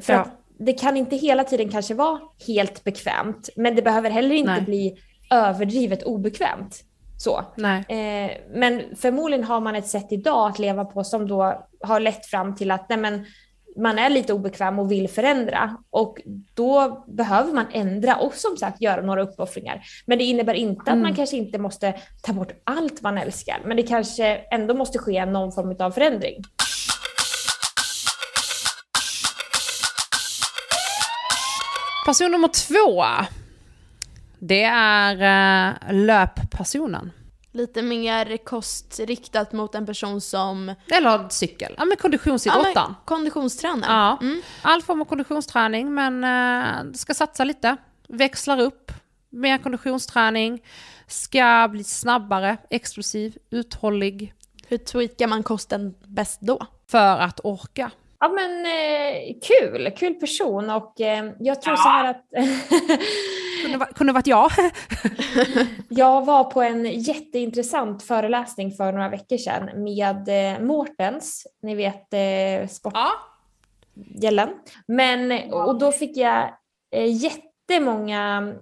För 0.01 0.12
ja. 0.12 0.20
att 0.20 0.38
det 0.59 0.72
kan 0.72 0.97
inte 0.97 1.16
hela 1.16 1.45
tiden 1.45 1.68
kanske 1.68 1.95
vara 1.95 2.20
helt 2.47 2.84
bekvämt, 2.84 3.49
men 3.57 3.76
det 3.76 3.82
behöver 3.82 4.11
heller 4.11 4.34
inte 4.34 4.53
Nej. 4.53 4.62
bli 4.62 4.99
överdrivet 5.30 6.03
obekvämt. 6.03 6.84
Så. 7.18 7.38
Eh, 7.88 8.30
men 8.55 8.82
förmodligen 8.97 9.45
har 9.45 9.61
man 9.61 9.76
ett 9.76 9.86
sätt 9.86 10.07
idag 10.11 10.51
att 10.51 10.59
leva 10.59 10.84
på 10.84 11.05
som 11.05 11.28
då 11.28 11.66
har 11.80 12.01
lett 12.01 12.26
fram 12.26 12.55
till 12.55 12.70
att 12.70 12.88
nej 12.88 12.99
men, 12.99 13.26
man 13.77 13.99
är 13.99 14.11
lite 14.11 14.33
obekväm 14.33 14.79
och 14.79 14.93
vill 14.93 15.09
förändra 15.09 15.77
och 15.91 16.18
då 16.55 17.05
behöver 17.09 17.53
man 17.53 17.66
ändra 17.73 18.16
och 18.16 18.35
som 18.35 18.57
sagt 18.57 18.81
göra 18.81 19.03
några 19.03 19.23
uppoffringar. 19.23 19.83
Men 20.07 20.18
det 20.18 20.25
innebär 20.25 20.55
inte 20.55 20.91
mm. 20.91 20.99
att 20.99 21.03
man 21.03 21.11
mm. 21.11 21.16
kanske 21.16 21.37
inte 21.37 21.59
måste 21.59 21.95
ta 22.23 22.33
bort 22.33 22.53
allt 22.64 23.03
man 23.03 23.18
älskar, 23.18 23.61
men 23.64 23.77
det 23.77 23.83
kanske 23.83 24.25
ändå 24.51 24.75
måste 24.75 24.99
ske 24.99 25.27
någon 25.27 25.53
form 25.53 25.77
av 25.79 25.91
förändring. 25.91 26.43
Person 32.07 32.33
nummer 32.33 32.49
två. 32.49 33.05
Det 34.39 34.62
är 34.62 35.14
uh, 35.14 35.95
löppersonen. 35.95 37.12
Lite 37.55 37.82
mer 37.82 38.36
kostriktat 38.36 39.53
mot 39.53 39.74
en 39.74 39.86
person 39.86 40.20
som... 40.20 40.74
Eller 40.88 41.28
cykel. 41.28 41.74
Ja 41.78 41.84
men 41.84 41.96
konditionsidrottaren. 41.96 42.72
Ja, 42.74 42.94
konditionstränare. 43.05 43.92
Ja. 43.92 44.18
Mm. 44.20 44.42
All 44.62 44.82
form 44.82 45.00
av 45.00 45.05
konditionsträning 45.05 45.94
men 45.94 46.24
uh, 46.24 46.92
ska 46.92 47.14
satsa 47.14 47.44
lite. 47.44 47.76
Växlar 48.09 48.61
upp. 48.61 48.92
Mer 49.30 49.59
konditionsträning. 49.59 50.62
Ska 51.07 51.68
bli 51.70 51.84
snabbare, 51.84 52.57
explosiv, 52.70 53.38
uthållig. 53.50 54.34
Hur 54.66 54.78
tweakar 54.78 55.26
man 55.26 55.42
kosten 55.42 55.94
bäst 56.07 56.40
då? 56.40 56.66
För 56.90 57.18
att 57.18 57.40
orka. 57.44 57.90
Ja 58.23 58.29
men 58.29 58.66
eh, 58.66 59.35
kul, 59.43 59.91
kul 59.97 60.14
person 60.14 60.70
och 60.70 61.01
eh, 61.01 61.33
jag 61.39 61.62
tror 61.62 61.77
ja. 61.77 61.83
så 61.83 61.89
här 61.89 62.11
att... 62.11 62.25
kunde, 63.62 63.87
kunde 63.95 64.12
varit 64.12 64.27
jag. 64.27 64.51
jag 65.89 66.25
var 66.25 66.45
på 66.45 66.62
en 66.62 67.01
jätteintressant 67.01 68.03
föreläsning 68.03 68.73
för 68.73 68.93
några 68.93 69.09
veckor 69.09 69.37
sedan 69.37 69.85
med 69.85 70.29
eh, 70.29 70.61
Mårtens, 70.61 71.47
ni 71.62 71.75
vet 71.75 72.14
eh, 72.14 72.68
sportgällen. 72.68 74.49
Ja. 74.49 74.73
Men, 74.87 75.53
och 75.53 75.79
då 75.79 75.93
fick 75.93 76.16
jag 76.16 76.51
eh, 76.95 77.07
jättemånga 77.07 78.55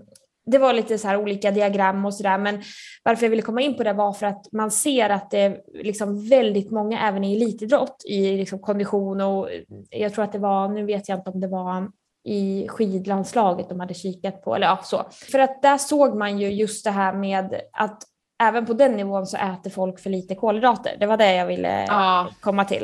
det 0.50 0.58
var 0.58 0.72
lite 0.72 0.98
så 0.98 1.08
här 1.08 1.16
olika 1.16 1.50
diagram 1.50 2.04
och 2.04 2.14
sådär, 2.14 2.38
men 2.38 2.62
varför 3.02 3.24
jag 3.26 3.30
ville 3.30 3.42
komma 3.42 3.60
in 3.60 3.76
på 3.76 3.82
det 3.82 3.92
var 3.92 4.12
för 4.12 4.26
att 4.26 4.52
man 4.52 4.70
ser 4.70 5.10
att 5.10 5.30
det 5.30 5.38
är 5.38 5.60
liksom 5.82 6.28
väldigt 6.28 6.70
många 6.70 7.08
även 7.08 7.24
i 7.24 7.36
elitidrott 7.36 8.04
i 8.08 8.36
liksom 8.36 8.58
kondition 8.58 9.20
och 9.20 9.48
jag 9.90 10.14
tror 10.14 10.24
att 10.24 10.32
det 10.32 10.38
var, 10.38 10.68
nu 10.68 10.84
vet 10.84 11.08
jag 11.08 11.18
inte 11.18 11.30
om 11.30 11.40
det 11.40 11.48
var 11.48 11.88
i 12.24 12.68
skidlandslaget 12.68 13.68
de 13.68 13.80
hade 13.80 13.94
kikat 13.94 14.42
på, 14.42 14.54
eller 14.54 14.66
ja 14.66 14.80
så. 14.82 15.02
För 15.32 15.38
att 15.38 15.62
där 15.62 15.78
såg 15.78 16.16
man 16.16 16.38
ju 16.38 16.52
just 16.52 16.84
det 16.84 16.90
här 16.90 17.12
med 17.12 17.60
att 17.72 18.02
även 18.42 18.66
på 18.66 18.72
den 18.72 18.92
nivån 18.92 19.26
så 19.26 19.36
äter 19.36 19.70
folk 19.70 20.00
för 20.00 20.10
lite 20.10 20.34
kolhydrater. 20.34 20.96
Det 21.00 21.06
var 21.06 21.16
det 21.16 21.34
jag 21.34 21.46
ville 21.46 21.86
ah. 21.90 22.26
komma 22.40 22.64
till. 22.64 22.82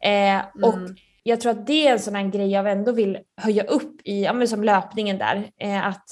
Eh, 0.00 0.40
och 0.62 0.74
mm. 0.74 0.96
jag 1.22 1.40
tror 1.40 1.52
att 1.52 1.66
det 1.66 1.88
är 1.88 1.92
en 1.92 2.00
sån 2.00 2.14
här 2.14 2.24
grej 2.24 2.50
jag 2.50 2.70
ändå 2.70 2.92
vill 2.92 3.18
höja 3.36 3.64
upp 3.64 4.00
i, 4.04 4.24
ja, 4.24 4.32
men 4.32 4.48
som 4.48 4.64
löpningen 4.64 5.18
där, 5.18 5.50
eh, 5.60 5.86
att 5.86 6.04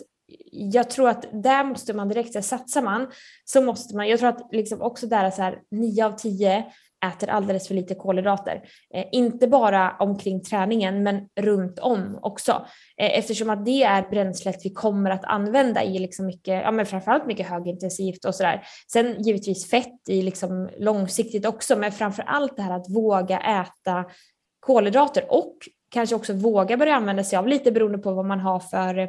jag 0.57 0.91
tror 0.91 1.09
att 1.09 1.25
där 1.33 1.65
måste 1.65 1.93
man 1.93 2.09
direkt, 2.09 2.33
så 2.33 2.43
satsar 2.43 2.83
man 2.83 3.07
så 3.45 3.63
måste 3.63 3.97
man, 3.97 4.09
jag 4.09 4.19
tror 4.19 4.29
att 4.29 4.49
liksom 4.53 4.83
också 4.83 5.07
där 5.07 5.25
är 5.25 5.31
så 5.31 5.43
här, 5.43 5.59
9 5.71 6.07
av 6.07 6.13
10 6.13 6.65
äter 7.07 7.31
alldeles 7.31 7.69
för 7.69 7.75
lite 7.75 7.95
kolhydrater. 7.95 8.63
Eh, 8.95 9.05
inte 9.13 9.49
bara 9.49 9.97
omkring 9.99 10.43
träningen 10.43 11.03
men 11.03 11.29
runt 11.41 11.79
om 11.79 12.19
också. 12.23 12.67
Eh, 12.97 13.19
eftersom 13.19 13.51
att 13.51 13.65
det 13.65 13.83
är 13.83 14.11
bränslet 14.11 14.61
vi 14.65 14.71
kommer 14.71 15.11
att 15.11 15.25
använda 15.25 15.85
i 15.85 15.99
liksom 15.99 16.27
mycket, 16.27 16.63
ja 16.65 16.71
men 16.71 16.87
framförallt 16.87 17.27
mycket 17.27 17.47
högintensivt 17.47 18.25
och 18.25 18.35
sådär. 18.35 18.63
Sen 18.93 19.23
givetvis 19.23 19.71
fett 19.71 20.09
i 20.09 20.23
liksom 20.23 20.71
långsiktigt 20.79 21.47
också 21.47 21.77
men 21.77 21.93
framförallt 21.93 22.57
det 22.57 22.63
här 22.63 22.77
att 22.77 22.91
våga 22.91 23.39
äta 23.39 24.05
kolhydrater 24.61 25.25
och 25.29 25.57
kanske 25.91 26.17
också 26.17 26.33
våga 26.33 26.77
börja 26.77 26.95
använda 26.95 27.25
sig 27.25 27.39
av, 27.39 27.49
lite 27.49 27.73
beroende 27.73 27.99
på 27.99 28.13
vad 28.13 28.25
man 28.25 28.41
har 28.41 28.61
för 28.61 29.09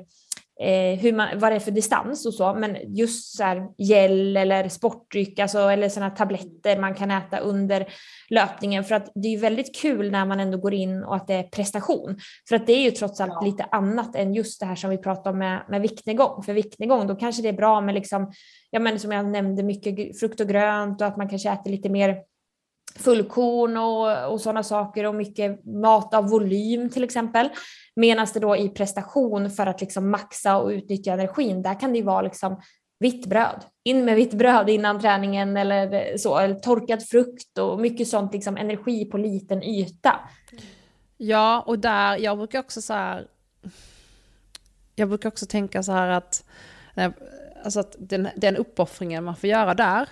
eh, 0.60 1.00
hur 1.00 1.14
man, 1.14 1.40
vad 1.40 1.52
det 1.52 1.56
är 1.56 1.60
för 1.60 1.72
distans 1.72 2.26
och 2.26 2.34
så, 2.34 2.54
men 2.54 2.78
just 2.96 3.38
så 3.38 3.44
här 3.44 3.68
gel 3.78 4.38
eller 4.38 4.70
sportdryck, 4.70 5.40
alltså, 5.40 5.60
eller 5.60 5.90
sådana 5.90 6.16
tabletter 6.16 6.80
man 6.80 6.94
kan 6.94 7.12
äta 7.12 7.38
under 7.38 7.88
löpningen 8.30 8.84
för 8.84 8.96
att 8.96 9.12
det 9.16 9.28
är 9.28 9.40
väldigt 9.40 9.76
kul 9.76 10.12
när 10.12 10.26
man 10.26 10.40
ändå 10.40 10.58
går 10.58 10.74
in 10.74 11.04
och 11.04 11.16
att 11.16 11.28
det 11.28 11.34
är 11.34 11.44
prestation. 11.44 12.18
För 12.50 12.56
att 12.56 12.68
det 12.68 12.74
är 12.74 12.84
ju 12.84 12.92
trots 12.92 13.22
allt 13.22 13.46
lite 13.46 13.64
annat 13.64 14.16
än 14.16 14.34
just 14.34 14.60
det 14.60 14.66
här 14.66 14.76
som 14.76 14.90
vi 14.90 14.98
pratar 14.98 15.32
om 15.32 15.38
med, 15.38 15.66
med 15.70 15.82
viktnedgång. 15.82 16.44
För 16.44 16.54
viktnedgång, 16.54 17.08
då 17.08 17.16
kanske 17.16 17.42
det 17.42 17.50
är 17.50 17.54
bra 17.54 17.82
med 17.82 17.96
liksom, 17.96 18.32
ja 18.72 18.80
men 18.80 19.00
som 19.00 19.12
jag 19.12 19.26
nämnde, 19.26 19.64
mycket 19.64 20.20
frukt 20.20 20.40
och 20.40 20.48
grönt 20.48 21.02
och 21.02 21.08
att 21.08 21.18
man 21.18 21.30
kanske 21.30 21.50
äter 21.50 21.72
lite 21.72 21.90
mer 21.90 22.18
fullkorn 22.96 23.78
och, 23.78 24.34
och 24.34 24.42
sådana 24.42 24.64
saker 24.64 25.04
och 25.06 25.16
mycket 25.16 25.66
mat 25.66 26.14
av 26.14 26.30
volym 26.30 26.90
till 26.90 27.04
exempel. 27.04 27.50
Medan 27.96 28.28
det 28.34 28.40
då 28.40 28.58
i 28.58 28.70
prestation 28.70 29.52
för 29.52 29.68
att 29.68 29.82
liksom 29.82 30.12
maxa 30.12 30.58
och 30.58 30.70
utnyttja 30.70 31.14
energin, 31.14 31.62
där 31.62 31.80
kan 31.80 31.92
det 31.92 31.98
ju 31.98 32.04
vara 32.04 32.22
liksom 32.22 32.62
vitt 33.00 33.26
bröd. 33.26 33.64
In 33.84 34.06
med 34.06 34.16
vitt 34.16 34.34
bröd 34.34 34.70
innan 34.70 35.00
träningen 35.00 35.58
eller 35.58 36.18
så, 36.18 36.38
eller 36.38 36.56
torkad 36.56 37.04
frukt 37.04 37.58
och 37.58 37.80
mycket 37.80 38.08
sånt 38.08 38.34
liksom 38.34 38.58
energi 38.58 39.06
på 39.06 39.18
liten 39.18 39.64
yta. 39.64 40.20
Ja, 41.18 41.64
och 41.68 41.80
där, 41.80 42.18
jag 42.18 42.38
brukar 42.38 42.60
också 42.60 42.82
så 42.82 42.94
här, 42.94 43.28
jag 44.96 45.10
brukar 45.10 45.30
också 45.30 45.46
tänka 45.46 45.84
så 45.84 45.92
här 45.92 46.10
att, 46.10 46.46
eh, 46.96 47.12
alltså 47.64 47.80
att 47.80 47.96
den, 48.00 48.28
den 48.36 48.58
uppoffringen 48.58 49.24
man 49.24 49.36
får 49.36 49.50
göra 49.50 49.74
där, 49.74 50.10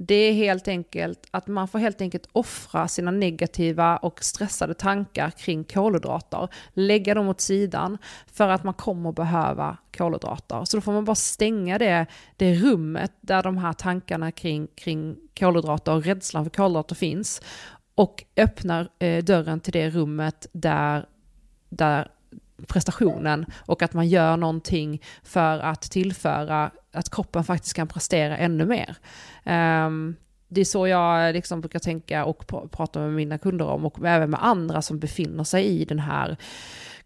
det 0.00 0.14
är 0.14 0.32
helt 0.32 0.68
enkelt 0.68 1.26
att 1.30 1.46
man 1.46 1.68
får 1.68 1.78
helt 1.78 2.00
enkelt 2.00 2.28
offra 2.32 2.88
sina 2.88 3.10
negativa 3.10 3.96
och 3.96 4.24
stressade 4.24 4.74
tankar 4.74 5.30
kring 5.30 5.64
kolhydrater, 5.64 6.48
lägga 6.72 7.14
dem 7.14 7.28
åt 7.28 7.40
sidan 7.40 7.98
för 8.26 8.48
att 8.48 8.64
man 8.64 8.74
kommer 8.74 9.12
behöva 9.12 9.76
kolhydrater. 9.96 10.64
Så 10.64 10.76
då 10.76 10.80
får 10.80 10.92
man 10.92 11.04
bara 11.04 11.14
stänga 11.14 11.78
det, 11.78 12.06
det 12.36 12.54
rummet 12.54 13.12
där 13.20 13.42
de 13.42 13.58
här 13.58 13.72
tankarna 13.72 14.32
kring, 14.32 14.66
kring 14.74 15.16
kolhydrater 15.38 15.92
och 15.92 16.04
rädslan 16.04 16.44
för 16.44 16.50
kolhydrater 16.50 16.94
finns 16.94 17.42
och 17.94 18.24
öppnar 18.36 18.88
eh, 18.98 19.24
dörren 19.24 19.60
till 19.60 19.72
det 19.72 19.90
rummet 19.90 20.46
där, 20.52 21.06
där 21.68 22.10
prestationen 22.66 23.46
och 23.56 23.82
att 23.82 23.94
man 23.94 24.08
gör 24.08 24.36
någonting 24.36 25.02
för 25.22 25.58
att 25.58 25.82
tillföra 25.82 26.70
att 26.92 27.10
kroppen 27.10 27.44
faktiskt 27.44 27.74
kan 27.74 27.88
prestera 27.88 28.36
ännu 28.36 28.66
mer. 28.66 28.96
Um, 29.86 30.16
det 30.48 30.60
är 30.60 30.64
så 30.64 30.86
jag 30.86 31.34
liksom 31.34 31.60
brukar 31.60 31.78
tänka 31.78 32.24
och 32.24 32.46
pr 32.46 32.68
prata 32.68 33.00
med 33.00 33.12
mina 33.12 33.38
kunder 33.38 33.66
om 33.66 33.86
och 33.86 34.06
även 34.06 34.30
med 34.30 34.44
andra 34.44 34.82
som 34.82 34.98
befinner 34.98 35.44
sig 35.44 35.66
i 35.66 35.84
den 35.84 35.98
här 35.98 36.36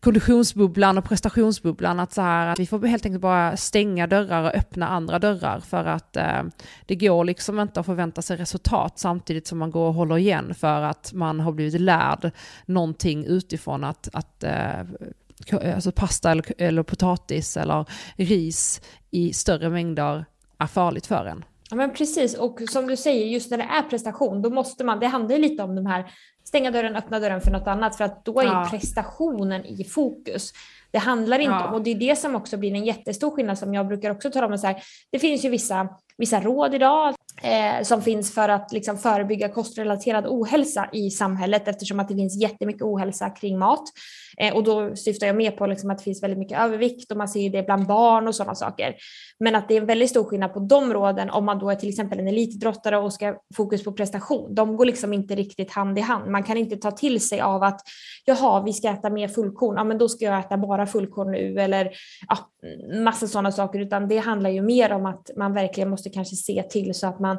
konditionsbubblan 0.01 0.99
och 0.99 1.05
prestationsbubblan. 1.05 2.01
Att, 2.01 2.13
så 2.13 2.23
här, 2.23 2.47
att 2.47 2.59
vi 2.59 2.67
får 2.67 2.87
helt 2.87 3.07
enkelt 3.07 3.23
bara 3.23 3.57
stänga 3.57 4.07
dörrar 4.07 4.43
och 4.43 4.55
öppna 4.55 4.89
andra 4.89 5.19
dörrar 5.19 5.61
för 5.61 5.85
att 5.85 6.17
eh, 6.17 6.43
det 6.87 6.97
går 6.97 7.25
liksom 7.25 7.61
inte 7.61 7.81
att 7.81 7.87
förvänta 7.87 8.23
sig 8.23 8.37
resultat 8.37 8.99
samtidigt 8.99 9.47
som 9.47 9.59
man 9.59 9.71
går 9.71 9.89
och 9.89 9.95
håller 9.95 10.19
igen 10.19 10.55
för 10.55 10.83
att 10.83 11.13
man 11.13 11.41
har 11.41 11.53
blivit 11.53 11.81
lärd 11.81 12.31
någonting 12.67 13.25
utifrån 13.27 13.85
att, 13.85 14.09
att 14.13 14.45
eh, 14.45 14.81
alltså 15.53 15.93
pasta 15.93 16.31
eller, 16.31 16.45
eller 16.59 16.83
potatis 16.83 17.57
eller 17.57 17.85
ris 18.17 18.81
i 19.11 19.33
större 19.33 19.71
mängder 19.71 20.25
är 20.59 20.67
farligt 20.67 21.07
för 21.07 21.27
en. 21.27 21.45
Ja 21.71 21.77
men 21.77 21.93
precis 21.93 22.35
och 22.35 22.61
som 22.71 22.87
du 22.87 22.97
säger 22.97 23.27
just 23.27 23.51
när 23.51 23.59
det 23.59 23.65
är 23.65 23.83
prestation 23.83 24.43
då 24.43 24.51
måste 24.51 24.85
man, 24.85 25.01
det 25.01 25.07
handlar 25.07 25.37
ju 25.37 25.43
lite 25.43 25.63
om 25.63 25.75
de 25.75 25.87
här 25.87 26.11
stänga 26.45 26.71
dörren, 26.71 26.97
öppna 26.97 27.21
dörren 27.21 27.41
för 27.41 27.51
något 27.51 27.67
annat 27.67 27.97
för 27.97 28.05
att 28.05 28.25
då 28.25 28.41
är 28.41 28.45
ja. 28.45 28.69
prestationen 28.71 29.65
i 29.65 29.85
fokus. 29.85 30.53
Det 30.91 30.99
handlar 30.99 31.39
inte 31.39 31.53
ja. 31.53 31.71
och 31.71 31.83
det 31.83 31.91
är 31.91 31.95
det 31.95 32.17
som 32.17 32.35
också 32.35 32.57
blir 32.57 32.75
en 32.75 32.85
jättestor 32.85 33.31
skillnad 33.31 33.59
som 33.59 33.75
jag 33.75 33.89
brukar 33.89 34.11
också 34.11 34.31
tala 34.31 34.47
om. 34.47 34.59
Så 34.59 34.67
här, 34.67 34.83
det 35.11 35.19
finns 35.19 35.45
ju 35.45 35.49
vissa, 35.49 35.89
vissa 36.17 36.41
råd 36.41 36.75
idag 36.75 37.15
eh, 37.43 37.83
som 37.83 38.03
finns 38.03 38.35
för 38.35 38.49
att 38.49 38.73
liksom 38.73 38.99
förebygga 38.99 39.49
kostrelaterad 39.49 40.27
ohälsa 40.27 40.89
i 40.93 41.11
samhället 41.11 41.69
eftersom 41.69 42.01
att 42.01 42.09
det 42.09 42.15
finns 42.15 42.43
jättemycket 42.43 42.83
ohälsa 42.83 43.31
kring 43.31 43.59
mat. 43.59 43.85
Eh, 44.39 44.55
och 44.55 44.65
då 44.65 44.97
syftar 44.97 45.27
jag 45.27 45.37
mer 45.37 45.51
på 45.51 45.67
liksom 45.67 45.91
att 45.91 45.99
det 45.99 46.05
finns 46.05 46.23
väldigt 46.23 46.39
mycket 46.39 46.59
övervikt 46.59 47.11
och 47.11 47.17
man 47.17 47.29
ser 47.29 47.51
det 47.51 47.63
bland 47.63 47.87
barn 47.87 48.29
och 48.29 48.35
sådana 48.35 48.55
saker. 48.55 48.95
Men 49.39 49.55
att 49.55 49.69
det 49.69 49.77
är 49.77 49.81
en 49.81 49.87
väldigt 49.87 50.11
stor 50.11 50.25
skillnad 50.25 50.55
på 50.55 50.61
de 50.61 50.93
råden 50.93 51.31
om 51.31 51.45
man 51.45 51.59
då 51.59 51.71
är 51.71 51.75
till 51.75 51.89
exempel 51.89 52.19
en 52.19 52.29
elitidrottare 52.29 52.99
och 52.99 53.13
ska 53.13 53.35
fokus 53.57 53.85
på 53.85 53.93
prestation. 53.93 54.55
De 54.55 54.77
går 54.77 54.85
liksom 54.85 55.13
inte 55.13 55.35
riktigt 55.35 55.73
hand 55.73 55.99
i 55.99 56.01
hand. 56.01 56.31
Man 56.31 56.43
kan 56.43 56.57
inte 56.57 56.77
ta 56.77 56.91
till 56.91 57.21
sig 57.21 57.41
av 57.41 57.63
att 57.63 57.81
jaha, 58.25 58.63
vi 58.63 58.73
ska 58.73 58.89
äta 58.89 59.11
mer 59.11 59.29
fullkorn, 59.29 59.77
ja 59.77 59.85
men 59.85 59.99
då 59.99 60.09
ska 60.09 60.25
jag 60.25 60.39
äta 60.39 60.57
bara 60.57 60.87
fullkorn 60.87 61.31
nu 61.31 61.61
eller 61.61 61.91
ja, 62.29 62.39
massa 63.03 63.27
sådana 63.27 63.53
saker, 63.53 63.79
utan 63.79 64.09
det 64.09 64.19
handlar 64.19 64.51
ju 64.51 64.63
mer 64.63 64.93
om 64.93 65.07
att 65.07 65.31
man 65.37 65.55
verkligen 65.55 65.91
måste 65.91 66.11
kanske 66.11 66.37
se 66.37 66.63
till 66.63 66.95
så 66.95 67.07
att 67.07 67.21
man 67.21 67.32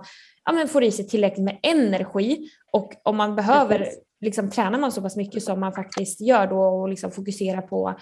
ja, 0.46 0.52
men 0.52 0.68
får 0.68 0.84
i 0.84 0.92
sig 0.92 1.08
tillräckligt 1.08 1.46
med 1.46 1.60
energi. 1.64 2.50
Och 2.72 2.94
om 3.04 3.18
man 3.18 3.36
behöver 3.36 3.90
liksom, 4.22 4.50
tränar 4.50 4.80
man 4.80 4.92
så 4.92 5.02
pass 5.02 5.16
mycket 5.16 5.44
som 5.44 5.60
man 5.60 5.74
faktiskt 5.74 6.22
gör 6.22 6.48
då 6.48 6.60
och 6.60 6.90
liksom 6.90 7.12
fokuserar 7.12 7.62
på 7.62 8.00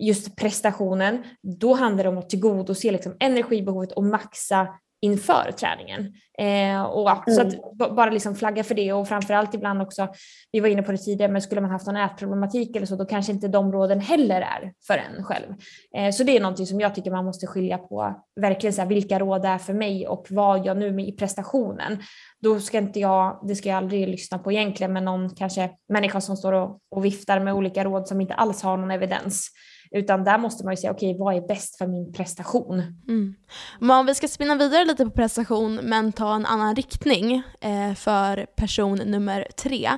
just 0.00 0.36
prestationen, 0.36 1.24
då 1.60 1.74
handlar 1.74 2.04
det 2.04 2.10
om 2.10 2.18
att 2.18 2.30
tillgodose 2.30 2.92
liksom 2.92 3.16
energibehovet 3.20 3.92
och 3.92 4.04
maxa 4.04 4.68
inför 5.04 5.52
träningen. 5.52 6.12
Eh, 6.38 6.82
och 6.82 7.10
ja, 7.10 7.24
mm. 7.26 7.36
Så 7.36 7.42
att 7.42 7.76
bara 7.96 8.10
liksom 8.10 8.34
flagga 8.34 8.64
för 8.64 8.74
det 8.74 8.92
och 8.92 9.08
framförallt 9.08 9.54
ibland 9.54 9.82
också, 9.82 10.08
vi 10.52 10.60
var 10.60 10.68
inne 10.68 10.82
på 10.82 10.92
det 10.92 10.98
tidigare, 10.98 11.32
men 11.32 11.42
skulle 11.42 11.60
man 11.60 11.70
haft 11.70 11.86
någon 11.86 11.96
ätproblematik 11.96 12.76
eller 12.76 12.86
så, 12.86 12.96
då 12.96 13.04
kanske 13.04 13.32
inte 13.32 13.48
de 13.48 13.72
råden 13.72 14.00
heller 14.00 14.40
är 14.40 14.72
för 14.86 14.94
en 14.94 15.24
själv. 15.24 15.54
Eh, 15.96 16.10
så 16.10 16.24
det 16.24 16.36
är 16.36 16.40
någonting 16.40 16.66
som 16.66 16.80
jag 16.80 16.94
tycker 16.94 17.10
man 17.10 17.24
måste 17.24 17.46
skilja 17.46 17.78
på, 17.78 18.22
verkligen 18.40 18.72
så 18.72 18.80
här, 18.80 18.88
vilka 18.88 19.18
råd 19.18 19.44
är 19.44 19.58
för 19.58 19.72
mig 19.74 20.08
och 20.08 20.26
vad 20.30 20.66
jag 20.66 20.76
nu 20.76 20.92
med 20.92 21.08
i 21.08 21.12
prestationen. 21.12 22.02
Då 22.40 22.60
ska 22.60 22.78
inte 22.78 23.00
jag, 23.00 23.40
det 23.48 23.54
ska 23.54 23.68
jag 23.68 23.78
aldrig 23.78 24.08
lyssna 24.08 24.38
på 24.38 24.52
egentligen, 24.52 24.92
men 24.92 25.04
någon 25.04 25.34
kanske 25.34 25.70
människa 25.88 26.20
som 26.20 26.36
står 26.36 26.52
och, 26.52 26.78
och 26.90 27.04
viftar 27.04 27.40
med 27.40 27.54
olika 27.54 27.84
råd 27.84 28.08
som 28.08 28.20
inte 28.20 28.34
alls 28.34 28.62
har 28.62 28.76
någon 28.76 28.90
evidens. 28.90 29.50
Utan 29.94 30.24
där 30.24 30.38
måste 30.38 30.64
man 30.64 30.72
ju 30.72 30.76
säga, 30.76 30.92
okej 30.92 31.10
okay, 31.10 31.18
vad 31.18 31.36
är 31.36 31.48
bäst 31.48 31.78
för 31.78 31.86
min 31.86 32.12
prestation? 32.12 32.82
Mm. 33.08 33.34
Men 33.80 33.90
om 33.90 34.06
vi 34.06 34.14
ska 34.14 34.28
spinna 34.28 34.54
vidare 34.54 34.84
lite 34.84 35.04
på 35.04 35.10
prestation 35.10 35.74
men 35.74 36.12
ta 36.12 36.34
en 36.34 36.46
annan 36.46 36.76
riktning 36.76 37.42
eh, 37.60 37.94
för 37.94 38.46
person 38.56 38.98
nummer 39.06 39.48
tre. 39.56 39.90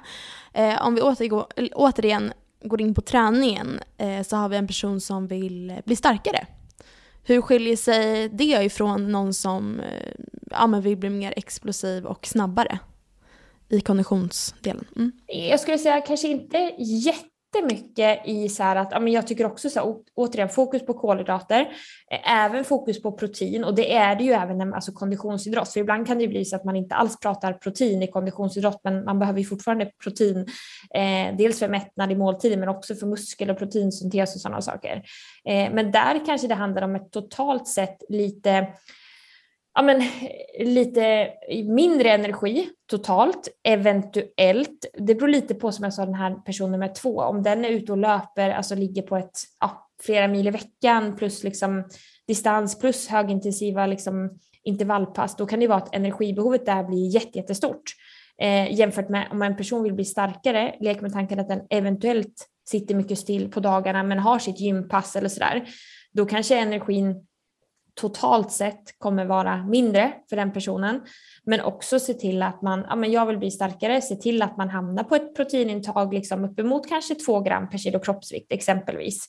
Eh, 0.52 0.86
om 0.86 0.94
vi 0.94 1.00
återgår, 1.00 1.46
återigen 1.74 2.32
går 2.64 2.80
in 2.80 2.94
på 2.94 3.00
träningen 3.00 3.80
eh, 3.98 4.22
så 4.22 4.36
har 4.36 4.48
vi 4.48 4.56
en 4.56 4.66
person 4.66 5.00
som 5.00 5.26
vill 5.26 5.80
bli 5.84 5.96
starkare. 5.96 6.46
Hur 7.24 7.40
skiljer 7.40 7.76
sig 7.76 8.28
det 8.28 8.64
ifrån 8.64 9.12
någon 9.12 9.34
som 9.34 9.80
eh, 9.80 10.12
ja, 10.50 10.66
men 10.66 10.82
vill 10.82 10.96
bli 10.96 11.10
mer 11.10 11.34
explosiv 11.36 12.06
och 12.06 12.26
snabbare 12.26 12.78
i 13.68 13.80
konditionsdelen? 13.80 14.84
Mm. 14.96 15.12
Jag 15.26 15.60
skulle 15.60 15.78
säga 15.78 16.00
kanske 16.00 16.28
inte 16.28 16.58
jätte 16.78 17.35
jättemycket 17.56 18.20
i 18.24 18.48
så 18.48 18.62
här 18.62 18.76
att, 18.76 18.88
ja, 18.92 19.00
men 19.00 19.12
jag 19.12 19.26
tycker 19.26 19.46
också 19.46 19.70
så 19.70 19.80
här, 19.80 19.94
återigen 20.14 20.48
fokus 20.48 20.86
på 20.86 20.94
kolhydrater, 20.94 21.68
även 22.24 22.64
fokus 22.64 23.02
på 23.02 23.12
protein 23.12 23.64
och 23.64 23.74
det 23.74 23.94
är 23.94 24.16
det 24.16 24.24
ju 24.24 24.32
även 24.32 24.58
när 24.58 24.72
alltså 24.72 24.92
konditionsidrott. 24.92 25.68
För 25.68 25.80
ibland 25.80 26.06
kan 26.06 26.18
det 26.18 26.28
bli 26.28 26.44
så 26.44 26.56
att 26.56 26.64
man 26.64 26.76
inte 26.76 26.94
alls 26.94 27.20
pratar 27.20 27.52
protein 27.52 28.02
i 28.02 28.06
konditionsidrott 28.06 28.80
men 28.84 29.04
man 29.04 29.18
behöver 29.18 29.38
ju 29.38 29.44
fortfarande 29.44 29.90
protein, 30.02 30.46
eh, 30.94 31.36
dels 31.38 31.58
för 31.58 31.68
mättnad 31.68 32.12
i 32.12 32.14
måltiden 32.14 32.60
men 32.60 32.68
också 32.68 32.94
för 32.94 33.06
muskel 33.06 33.50
och 33.50 33.58
proteinsyntes 33.58 34.34
och 34.34 34.40
sådana 34.40 34.62
saker. 34.62 35.02
Eh, 35.48 35.72
men 35.72 35.90
där 35.90 36.26
kanske 36.26 36.46
det 36.46 36.54
handlar 36.54 36.82
om 36.82 36.96
ett 36.96 37.12
totalt 37.12 37.68
sett 37.68 38.02
lite 38.08 38.66
ja, 39.76 39.82
men, 39.82 40.02
lite 40.58 41.28
mindre 41.64 42.10
energi 42.10 42.68
totalt, 42.90 43.48
eventuellt. 43.64 44.86
Det 44.98 45.14
beror 45.14 45.28
lite 45.28 45.54
på 45.54 45.72
som 45.72 45.84
jag 45.84 45.94
sa 45.94 46.04
den 46.04 46.14
här 46.14 46.34
personen 46.34 46.80
med 46.80 46.94
två, 46.94 47.20
om 47.20 47.42
den 47.42 47.64
är 47.64 47.68
ute 47.68 47.92
och 47.92 47.98
löper, 47.98 48.50
alltså 48.50 48.74
ligger 48.74 49.02
på 49.02 49.16
ett 49.16 49.38
ja, 49.60 49.88
flera 50.02 50.28
mil 50.28 50.48
i 50.48 50.50
veckan 50.50 51.16
plus 51.16 51.44
liksom 51.44 51.84
distans 52.26 52.78
plus 52.78 53.08
högintensiva 53.08 53.86
liksom 53.86 54.38
intervallpass, 54.64 55.36
då 55.36 55.46
kan 55.46 55.60
det 55.60 55.66
vara 55.66 55.78
att 55.78 55.94
energibehovet 55.94 56.66
där 56.66 56.84
blir 56.84 57.14
jättestort. 57.14 57.82
Eh, 58.42 58.74
jämfört 58.74 59.08
med 59.08 59.28
om 59.30 59.42
en 59.42 59.56
person 59.56 59.82
vill 59.82 59.94
bli 59.94 60.04
starkare, 60.04 60.74
lek 60.80 61.00
med 61.00 61.12
tanken 61.12 61.40
att 61.40 61.48
den 61.48 61.62
eventuellt 61.70 62.46
sitter 62.68 62.94
mycket 62.94 63.18
still 63.18 63.50
på 63.50 63.60
dagarna 63.60 64.02
men 64.02 64.18
har 64.18 64.38
sitt 64.38 64.60
gympass 64.60 65.16
eller 65.16 65.28
sådär, 65.28 65.68
då 66.12 66.26
kanske 66.26 66.58
energin 66.58 67.25
totalt 68.00 68.52
sett 68.52 68.98
kommer 68.98 69.24
vara 69.24 69.56
mindre 69.56 70.12
för 70.28 70.36
den 70.36 70.52
personen. 70.52 71.00
Men 71.44 71.60
också 71.60 72.00
se 72.00 72.14
till 72.14 72.42
att 72.42 72.62
man, 72.62 72.84
ja 72.88 72.96
men 72.96 73.12
jag 73.12 73.26
vill 73.26 73.38
bli 73.38 73.50
starkare, 73.50 74.00
se 74.00 74.16
till 74.16 74.42
att 74.42 74.56
man 74.56 74.68
hamnar 74.68 75.04
på 75.04 75.16
ett 75.16 75.36
proteinintag 75.36 76.14
liksom 76.14 76.44
uppemot 76.44 76.88
kanske 76.88 77.14
2 77.14 77.40
gram 77.40 77.70
per 77.70 77.78
kilo 77.78 77.98
kroppsvikt 77.98 78.52
exempelvis. 78.52 79.26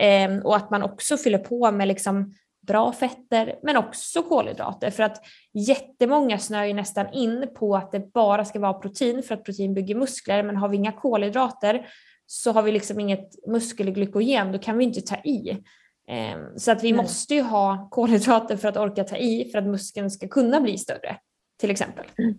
Ehm, 0.00 0.40
och 0.40 0.56
att 0.56 0.70
man 0.70 0.82
också 0.82 1.16
fyller 1.16 1.38
på 1.38 1.70
med 1.70 1.88
liksom 1.88 2.34
bra 2.66 2.92
fetter 2.92 3.58
men 3.62 3.76
också 3.76 4.22
kolhydrater 4.22 4.90
för 4.90 5.02
att 5.02 5.20
jättemånga 5.54 6.38
snör 6.38 6.64
ju 6.64 6.74
nästan 6.74 7.12
in 7.12 7.48
på 7.58 7.76
att 7.76 7.92
det 7.92 8.12
bara 8.12 8.44
ska 8.44 8.58
vara 8.58 8.74
protein 8.74 9.22
för 9.22 9.34
att 9.34 9.44
protein 9.44 9.74
bygger 9.74 9.94
muskler 9.94 10.42
men 10.42 10.56
har 10.56 10.68
vi 10.68 10.76
inga 10.76 10.92
kolhydrater 10.92 11.86
så 12.26 12.52
har 12.52 12.62
vi 12.62 12.72
liksom 12.72 13.00
inget 13.00 13.46
muskelglykogen, 13.46 14.52
då 14.52 14.58
kan 14.58 14.78
vi 14.78 14.84
inte 14.84 15.00
ta 15.00 15.16
i. 15.16 15.62
Ehm, 16.08 16.58
så 16.58 16.72
att 16.72 16.84
vi 16.84 16.90
mm. 16.90 17.02
måste 17.02 17.34
ju 17.34 17.42
ha 17.42 17.88
kolhydrater 17.90 18.56
för 18.56 18.68
att 18.68 18.76
orka 18.76 19.04
ta 19.04 19.16
i 19.16 19.48
för 19.52 19.58
att 19.58 19.66
muskeln 19.66 20.10
ska 20.10 20.28
kunna 20.28 20.60
bli 20.60 20.78
större 20.78 21.16
till 21.60 21.70
exempel. 21.70 22.06
Mm. 22.18 22.38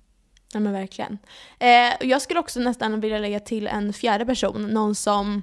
Ja 0.53 0.59
men 0.59 0.73
verkligen. 0.73 1.17
Eh, 1.59 2.07
jag 2.07 2.21
skulle 2.21 2.39
också 2.39 2.59
nästan 2.59 2.99
vilja 2.99 3.19
lägga 3.19 3.39
till 3.39 3.67
en 3.67 3.93
fjärde 3.93 4.25
person, 4.25 4.67
någon 4.67 4.95
som 4.95 5.41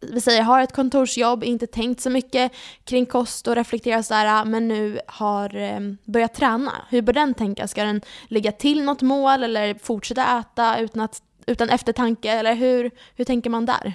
vi 0.00 0.20
säger 0.20 0.42
har 0.42 0.60
ett 0.60 0.72
kontorsjobb, 0.72 1.44
inte 1.44 1.66
tänkt 1.66 2.00
så 2.00 2.10
mycket 2.10 2.52
kring 2.84 3.06
kost 3.06 3.48
och 3.48 3.54
reflekterar 3.54 4.02
så 4.02 4.14
här, 4.14 4.44
men 4.44 4.68
nu 4.68 5.00
har 5.06 5.56
eh, 5.56 5.80
börjat 6.04 6.34
träna. 6.34 6.72
Hur 6.90 7.02
bör 7.02 7.12
den 7.12 7.34
tänka? 7.34 7.68
Ska 7.68 7.84
den 7.84 8.00
lägga 8.28 8.52
till 8.52 8.82
något 8.82 9.02
mål 9.02 9.42
eller 9.42 9.74
fortsätta 9.74 10.38
äta 10.38 10.78
utan, 10.78 11.02
att, 11.02 11.22
utan 11.46 11.68
eftertanke? 11.68 12.30
Eller 12.30 12.54
hur, 12.54 12.90
hur 13.16 13.24
tänker 13.24 13.50
man 13.50 13.66
där? 13.66 13.94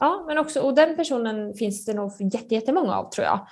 Ja, 0.00 0.24
men 0.26 0.38
också, 0.38 0.60
och 0.60 0.74
den 0.74 0.96
personen 0.96 1.54
finns 1.54 1.84
det 1.84 1.94
nog 1.94 2.12
jättemånga 2.48 2.96
av 2.96 3.10
tror 3.10 3.26
jag. 3.26 3.46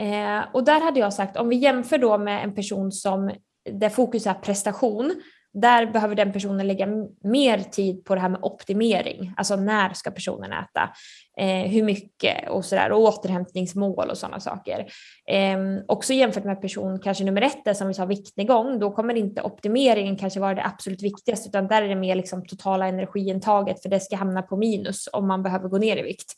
Eh, 0.00 0.44
och 0.52 0.64
där 0.64 0.80
hade 0.80 1.00
jag 1.00 1.12
sagt, 1.12 1.36
om 1.36 1.48
vi 1.48 1.56
jämför 1.56 1.98
då 1.98 2.18
med 2.18 2.44
en 2.44 2.54
person 2.54 2.92
som 2.92 3.30
där 3.70 3.88
fokus 3.88 4.26
är 4.26 4.34
prestation, 4.34 5.14
där 5.52 5.86
behöver 5.86 6.14
den 6.14 6.32
personen 6.32 6.66
lägga 6.66 6.86
mer 7.24 7.58
tid 7.58 8.04
på 8.04 8.14
det 8.14 8.20
här 8.20 8.28
med 8.28 8.40
optimering. 8.42 9.34
Alltså 9.36 9.56
när 9.56 9.92
ska 9.92 10.10
personen 10.10 10.52
äta? 10.52 10.90
Eh, 11.36 11.70
hur 11.70 11.82
mycket 11.82 12.48
och 12.48 12.64
sådär. 12.64 12.92
Och 12.92 13.00
återhämtningsmål 13.00 14.10
och 14.10 14.18
sådana 14.18 14.40
saker. 14.40 14.86
Eh, 15.26 15.58
också 15.88 16.12
jämfört 16.12 16.44
med 16.44 16.60
person 16.60 17.00
kanske 17.00 17.24
nummer 17.24 17.42
ett, 17.42 17.64
där 17.64 17.74
som 17.74 17.88
vi 17.88 17.94
sa 17.94 18.04
viktnedgång, 18.04 18.78
då 18.78 18.90
kommer 18.90 19.14
inte 19.14 19.42
optimeringen 19.42 20.16
kanske 20.16 20.40
vara 20.40 20.54
det 20.54 20.64
absolut 20.64 21.02
viktigaste 21.02 21.48
utan 21.48 21.68
där 21.68 21.82
är 21.82 21.88
det 21.88 21.96
mer 21.96 22.14
liksom 22.14 22.46
totala 22.46 22.86
energiintaget 22.86 23.82
för 23.82 23.88
det 23.88 24.00
ska 24.00 24.16
hamna 24.16 24.42
på 24.42 24.56
minus 24.56 25.08
om 25.12 25.28
man 25.28 25.42
behöver 25.42 25.68
gå 25.68 25.78
ner 25.78 25.96
i 25.96 26.02
vikt. 26.02 26.34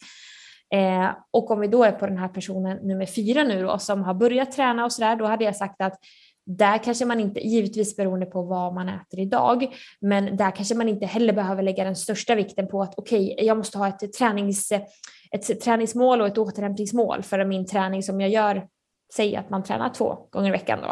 Eh, 0.74 1.10
och 1.30 1.50
om 1.50 1.60
vi 1.60 1.66
då 1.66 1.84
är 1.84 1.92
på 1.92 2.06
den 2.06 2.18
här 2.18 2.28
personen 2.28 2.76
nummer 2.76 3.06
fyra 3.06 3.44
nu 3.44 3.62
då 3.62 3.78
som 3.78 4.02
har 4.02 4.14
börjat 4.14 4.52
träna 4.52 4.84
och 4.84 4.92
sådär, 4.92 5.16
då 5.16 5.24
hade 5.24 5.44
jag 5.44 5.56
sagt 5.56 5.80
att 5.80 5.94
där 6.46 6.78
kanske 6.78 7.04
man 7.04 7.20
inte, 7.20 7.40
givetvis 7.40 7.96
beroende 7.96 8.26
på 8.26 8.42
vad 8.42 8.74
man 8.74 8.88
äter 8.88 9.20
idag, 9.20 9.74
men 10.00 10.36
där 10.36 10.50
kanske 10.50 10.74
man 10.74 10.88
inte 10.88 11.06
heller 11.06 11.32
behöver 11.32 11.62
lägga 11.62 11.84
den 11.84 11.96
största 11.96 12.34
vikten 12.34 12.68
på 12.68 12.82
att 12.82 12.94
okej, 12.96 13.32
okay, 13.32 13.46
jag 13.46 13.56
måste 13.56 13.78
ha 13.78 13.88
ett, 13.88 14.12
tränings, 14.12 14.72
ett 15.30 15.60
träningsmål 15.60 16.20
och 16.20 16.26
ett 16.26 16.38
återhämtningsmål 16.38 17.22
för 17.22 17.44
min 17.44 17.66
träning 17.66 18.02
som 18.02 18.20
jag 18.20 18.30
gör 18.30 18.66
säg 19.14 19.36
att 19.36 19.50
man 19.50 19.62
tränar 19.62 19.88
två 19.88 20.28
gånger 20.30 20.48
i 20.48 20.52
veckan 20.52 20.78
då, 20.82 20.90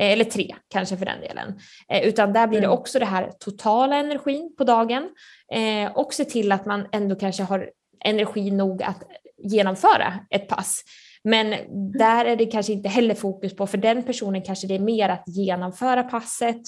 eh, 0.00 0.12
eller 0.12 0.24
tre 0.24 0.54
kanske 0.68 0.96
för 0.96 1.06
den 1.06 1.20
delen. 1.20 1.60
Eh, 1.88 2.08
utan 2.08 2.32
där 2.32 2.46
blir 2.46 2.60
det 2.60 2.66
mm. 2.66 2.78
också 2.78 2.98
det 2.98 3.04
här 3.04 3.30
totala 3.38 3.96
energin 3.96 4.54
på 4.58 4.64
dagen 4.64 5.08
eh, 5.52 5.92
och 5.92 6.14
se 6.14 6.24
till 6.24 6.52
att 6.52 6.66
man 6.66 6.86
ändå 6.92 7.14
kanske 7.14 7.42
har 7.42 7.70
energi 8.04 8.50
nog 8.50 8.82
att 8.82 9.02
genomföra 9.38 10.14
ett 10.30 10.48
pass. 10.48 10.84
Men 11.24 11.54
där 11.92 12.24
är 12.24 12.36
det 12.36 12.46
kanske 12.46 12.72
inte 12.72 12.88
heller 12.88 13.14
fokus 13.14 13.56
på, 13.56 13.66
för 13.66 13.78
den 13.78 14.02
personen 14.02 14.42
kanske 14.42 14.66
det 14.66 14.74
är 14.74 14.78
mer 14.78 15.08
att 15.08 15.24
genomföra 15.26 16.02
passet, 16.02 16.60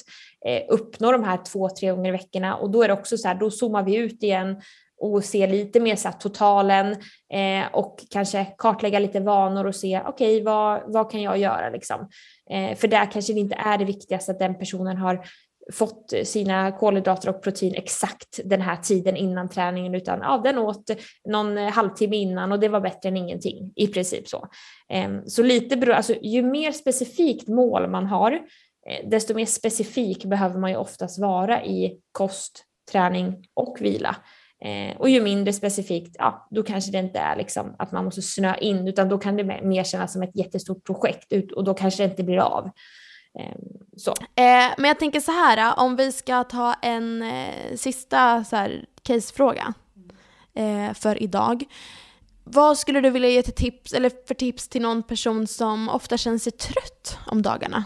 uppnå 0.68 1.12
de 1.12 1.24
här 1.24 1.38
två, 1.52 1.68
tre 1.68 1.90
gånger 1.90 2.08
i 2.08 2.12
veckorna 2.12 2.56
och 2.56 2.70
då 2.70 2.82
är 2.82 2.88
det 2.88 2.94
också 2.94 3.16
så 3.16 3.28
här, 3.28 3.34
då 3.34 3.50
zoomar 3.50 3.82
vi 3.82 3.96
ut 3.96 4.22
igen 4.22 4.56
och 5.02 5.24
se 5.24 5.46
lite 5.46 5.80
mer 5.80 5.96
så 5.96 6.12
totalen 6.12 6.92
eh, 7.32 7.66
och 7.72 7.98
kanske 8.10 8.46
kartlägga 8.58 8.98
lite 8.98 9.20
vanor 9.20 9.66
och 9.66 9.74
se 9.74 10.00
okej 10.06 10.36
okay, 10.36 10.42
vad, 10.42 10.82
vad 10.86 11.10
kan 11.10 11.22
jag 11.22 11.38
göra 11.38 11.70
liksom. 11.70 12.08
Eh, 12.50 12.76
för 12.76 12.88
där 12.88 13.10
kanske 13.12 13.32
det 13.32 13.40
inte 13.40 13.54
är 13.54 13.78
det 13.78 13.84
viktigaste 13.84 14.32
att 14.32 14.38
den 14.38 14.58
personen 14.58 14.96
har 14.96 15.24
fått 15.72 16.12
sina 16.24 16.72
kolhydrater 16.72 17.28
och 17.28 17.42
protein 17.42 17.74
exakt 17.74 18.40
den 18.44 18.60
här 18.60 18.76
tiden 18.76 19.16
innan 19.16 19.48
träningen 19.48 19.94
utan 19.94 20.18
ja, 20.22 20.40
den 20.44 20.58
åt 20.58 20.90
någon 21.28 21.56
halvtimme 21.56 22.16
innan 22.16 22.52
och 22.52 22.60
det 22.60 22.68
var 22.68 22.80
bättre 22.80 23.08
än 23.08 23.16
ingenting 23.16 23.72
i 23.76 23.86
princip 23.86 24.28
så. 24.28 24.48
Ehm, 24.88 25.26
så 25.26 25.42
lite 25.42 25.76
beror, 25.76 25.94
alltså 25.94 26.14
ju 26.22 26.42
mer 26.42 26.72
specifikt 26.72 27.48
mål 27.48 27.90
man 27.90 28.06
har 28.06 28.32
eh, 28.32 29.08
desto 29.08 29.34
mer 29.34 29.46
specifik 29.46 30.24
behöver 30.24 30.58
man 30.58 30.70
ju 30.70 30.76
oftast 30.76 31.20
vara 31.20 31.64
i 31.64 31.98
kost, 32.12 32.64
träning 32.92 33.46
och 33.54 33.76
vila. 33.80 34.16
Eh, 34.64 34.96
och 34.96 35.08
ju 35.08 35.22
mindre 35.22 35.52
specifikt, 35.52 36.16
ja, 36.18 36.48
då 36.50 36.62
kanske 36.62 36.92
det 36.92 36.98
inte 36.98 37.18
är 37.18 37.36
liksom 37.36 37.76
att 37.78 37.92
man 37.92 38.04
måste 38.04 38.22
snöa 38.22 38.56
in, 38.56 38.88
utan 38.88 39.08
då 39.08 39.18
kan 39.18 39.36
det 39.36 39.44
mer 39.62 39.84
kännas 39.84 40.12
som 40.12 40.22
ett 40.22 40.36
jättestort 40.36 40.84
projekt 40.84 41.32
och 41.56 41.64
då 41.64 41.74
kanske 41.74 42.02
det 42.02 42.10
inte 42.10 42.22
blir 42.22 42.38
av. 42.38 42.70
Eh, 43.38 43.56
så. 43.96 44.10
Eh, 44.10 44.74
men 44.78 44.84
jag 44.84 44.98
tänker 44.98 45.20
så 45.20 45.32
här, 45.32 45.78
om 45.78 45.96
vi 45.96 46.12
ska 46.12 46.44
ta 46.44 46.74
en 46.74 47.22
eh, 47.22 47.76
sista 47.76 48.44
så 48.44 48.56
här, 48.56 48.84
casefråga 49.02 49.74
eh, 50.54 50.94
för 50.94 51.22
idag. 51.22 51.64
Vad 52.44 52.78
skulle 52.78 53.00
du 53.00 53.10
vilja 53.10 53.28
ge 53.28 53.42
till 53.42 53.54
tips, 53.54 53.92
eller 53.92 54.10
för 54.26 54.34
tips 54.34 54.68
till 54.68 54.82
någon 54.82 55.02
person 55.02 55.46
som 55.46 55.88
ofta 55.88 56.16
känner 56.16 56.38
sig 56.38 56.52
trött 56.52 57.18
om 57.26 57.42
dagarna? 57.42 57.84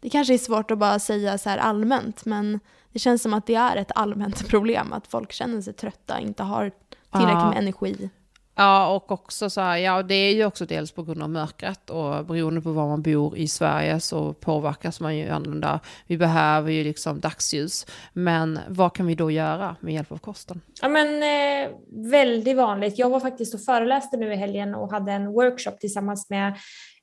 Det 0.00 0.10
kanske 0.10 0.34
är 0.34 0.38
svårt 0.38 0.70
att 0.70 0.78
bara 0.78 0.98
säga 0.98 1.38
så 1.38 1.48
här 1.48 1.58
allmänt, 1.58 2.24
men 2.24 2.60
det 2.92 2.98
känns 2.98 3.22
som 3.22 3.34
att 3.34 3.46
det 3.46 3.54
är 3.54 3.76
ett 3.76 3.92
allmänt 3.94 4.48
problem 4.48 4.92
att 4.92 5.06
folk 5.06 5.32
känner 5.32 5.60
sig 5.60 5.72
trötta, 5.72 6.20
inte 6.20 6.42
har 6.42 6.72
tillräckligt 7.12 7.48
med 7.48 7.58
energi. 7.58 8.10
Ja, 8.62 8.94
och 8.94 9.12
också 9.12 9.50
så 9.50 9.60
här, 9.60 9.76
ja 9.76 10.02
det 10.02 10.14
är 10.14 10.34
ju 10.34 10.44
också 10.44 10.66
dels 10.66 10.92
på 10.92 11.02
grund 11.02 11.22
av 11.22 11.30
mörkret 11.30 11.90
och 11.90 12.24
beroende 12.26 12.60
på 12.60 12.72
var 12.72 12.88
man 12.88 13.02
bor 13.02 13.36
i 13.36 13.48
Sverige 13.48 14.00
så 14.00 14.32
påverkas 14.32 15.00
man 15.00 15.16
ju 15.16 15.28
annorlunda. 15.28 15.80
Vi 16.06 16.18
behöver 16.18 16.70
ju 16.70 16.84
liksom 16.84 17.20
dagsljus. 17.20 17.86
Men 18.12 18.58
vad 18.68 18.94
kan 18.94 19.06
vi 19.06 19.14
då 19.14 19.30
göra 19.30 19.76
med 19.80 19.94
hjälp 19.94 20.12
av 20.12 20.16
kosten? 20.16 20.60
Ja 20.82 20.88
men 20.88 21.22
eh, 21.22 21.70
väldigt 22.10 22.56
vanligt. 22.56 22.98
Jag 22.98 23.10
var 23.10 23.20
faktiskt 23.20 23.54
och 23.54 23.60
föreläste 23.60 24.16
nu 24.16 24.32
i 24.32 24.36
helgen 24.36 24.74
och 24.74 24.90
hade 24.90 25.12
en 25.12 25.32
workshop 25.32 25.76
tillsammans 25.80 26.30
med 26.30 26.54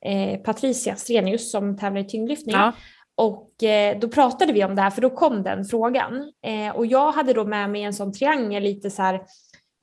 eh, 0.06 0.40
Patricia 0.40 0.96
Strenius 0.96 1.52
som 1.52 1.78
tävlar 1.78 2.02
i 2.02 2.06
tyngdlyftning. 2.06 2.56
Ja. 2.56 2.74
Och 3.16 3.64
eh, 3.64 4.00
då 4.00 4.08
pratade 4.08 4.54
vi 4.54 4.64
om 4.64 4.76
det 4.76 4.82
här, 4.82 4.90
för 4.90 5.02
då 5.02 5.10
kom 5.10 5.44
den 5.44 5.66
frågan. 5.66 6.32
Eh, 6.46 6.76
och 6.76 6.86
jag 6.86 7.12
hade 7.12 7.34
då 7.34 7.46
med 7.46 7.70
mig 7.70 7.84
en 7.84 7.94
sån 7.94 8.14
triangel 8.14 8.64
lite 8.64 8.90
så 8.90 9.02
här, 9.02 9.22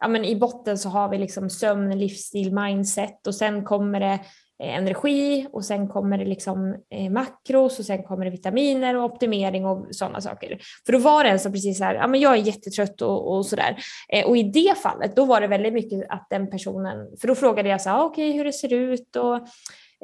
ja 0.00 0.08
men 0.08 0.24
i 0.24 0.36
botten 0.36 0.78
så 0.78 0.88
har 0.88 1.08
vi 1.08 1.18
liksom 1.18 1.50
sömn, 1.50 1.98
livsstil, 1.98 2.52
mindset 2.52 3.26
och 3.26 3.34
sen 3.34 3.64
kommer 3.64 4.00
det 4.00 4.20
eh, 4.62 4.76
energi 4.76 5.46
och 5.52 5.64
sen 5.64 5.88
kommer 5.88 6.18
det 6.18 6.24
liksom 6.24 6.76
eh, 6.90 7.10
makros 7.10 7.78
och 7.78 7.84
sen 7.84 8.02
kommer 8.02 8.24
det 8.24 8.30
vitaminer 8.30 8.96
och 8.96 9.04
optimering 9.04 9.66
och 9.66 9.86
sådana 9.90 10.20
saker. 10.20 10.58
För 10.86 10.92
då 10.92 10.98
var 10.98 11.24
det 11.24 11.30
en 11.30 11.40
som 11.40 11.52
precis 11.52 11.78
så 11.78 11.84
här, 11.84 11.94
ja 11.94 12.06
men 12.06 12.20
jag 12.20 12.32
är 12.32 12.42
jättetrött 12.42 13.02
och, 13.02 13.36
och 13.36 13.46
sådär. 13.46 13.76
Eh, 14.12 14.26
och 14.26 14.36
i 14.36 14.42
det 14.42 14.78
fallet, 14.78 15.16
då 15.16 15.24
var 15.24 15.40
det 15.40 15.46
väldigt 15.46 15.72
mycket 15.72 16.06
att 16.08 16.26
den 16.30 16.50
personen, 16.50 17.16
för 17.20 17.28
då 17.28 17.34
frågade 17.34 17.68
jag 17.68 17.80
så 17.80 17.90
här, 17.90 17.98
ah, 17.98 18.04
okej 18.04 18.28
okay, 18.28 18.38
hur 18.38 18.44
det 18.44 18.52
ser 18.52 18.72
ut 18.72 19.16
och 19.16 19.36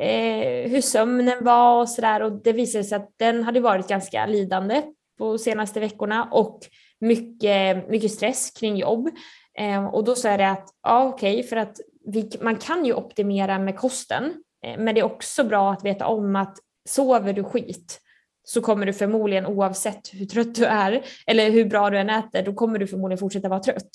eh, 0.05 0.70
hur 0.70 0.80
sömnen 0.80 1.45
var 1.45 1.80
och 1.80 1.88
sådär 1.88 2.22
och 2.22 2.43
det 2.43 2.53
visade 2.53 2.84
sig 2.84 2.97
att 2.97 3.11
den 3.16 3.43
hade 3.43 3.61
varit 3.61 3.88
ganska 3.88 4.26
lidande 4.26 4.82
på 5.18 5.38
senaste 5.38 5.80
veckorna 5.80 6.28
och 6.32 6.61
mycket, 7.01 7.88
mycket 7.88 8.11
stress 8.11 8.51
kring 8.51 8.76
jobb. 8.76 9.11
Eh, 9.59 9.86
och 9.86 10.05
då 10.05 10.14
sa 10.14 10.28
jag 10.28 10.40
det 10.40 10.50
att 10.50 10.68
ja 10.82 11.05
okej 11.05 11.34
okay, 11.34 11.48
för 11.48 11.57
att 11.57 11.76
vi, 12.07 12.30
man 12.40 12.57
kan 12.57 12.84
ju 12.84 12.94
optimera 12.94 13.59
med 13.59 13.76
kosten 13.76 14.24
eh, 14.64 14.78
men 14.78 14.94
det 14.94 15.00
är 15.00 15.05
också 15.05 15.44
bra 15.44 15.72
att 15.72 15.84
veta 15.84 16.07
om 16.07 16.36
att 16.36 16.59
sover 16.88 17.32
du 17.32 17.44
skit 17.44 18.00
så 18.44 18.61
kommer 18.61 18.86
du 18.86 18.92
förmodligen 18.92 19.46
oavsett 19.46 20.09
hur 20.12 20.26
trött 20.26 20.55
du 20.55 20.64
är 20.64 21.05
eller 21.26 21.50
hur 21.50 21.64
bra 21.64 21.90
du 21.90 21.98
än 21.98 22.11
äter, 22.11 22.42
då 22.42 22.55
kommer 22.55 22.78
du 22.78 22.86
förmodligen 22.86 23.18
fortsätta 23.18 23.48
vara 23.48 23.61
trött. 23.61 23.90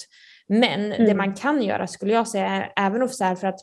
Men 0.48 0.92
mm. 0.92 1.08
det 1.08 1.16
man 1.16 1.34
kan 1.34 1.62
göra 1.62 1.88
skulle 1.88 2.14
jag 2.14 2.28
säga, 2.28 2.72
även 2.76 3.02
om 3.02 3.10
så 3.10 3.24
här 3.24 3.36
för 3.36 3.48
att 3.48 3.60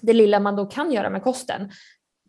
det 0.00 0.12
lilla 0.12 0.40
man 0.40 0.56
då 0.56 0.66
kan 0.66 0.92
göra 0.92 1.10
med 1.10 1.22
kosten, 1.22 1.70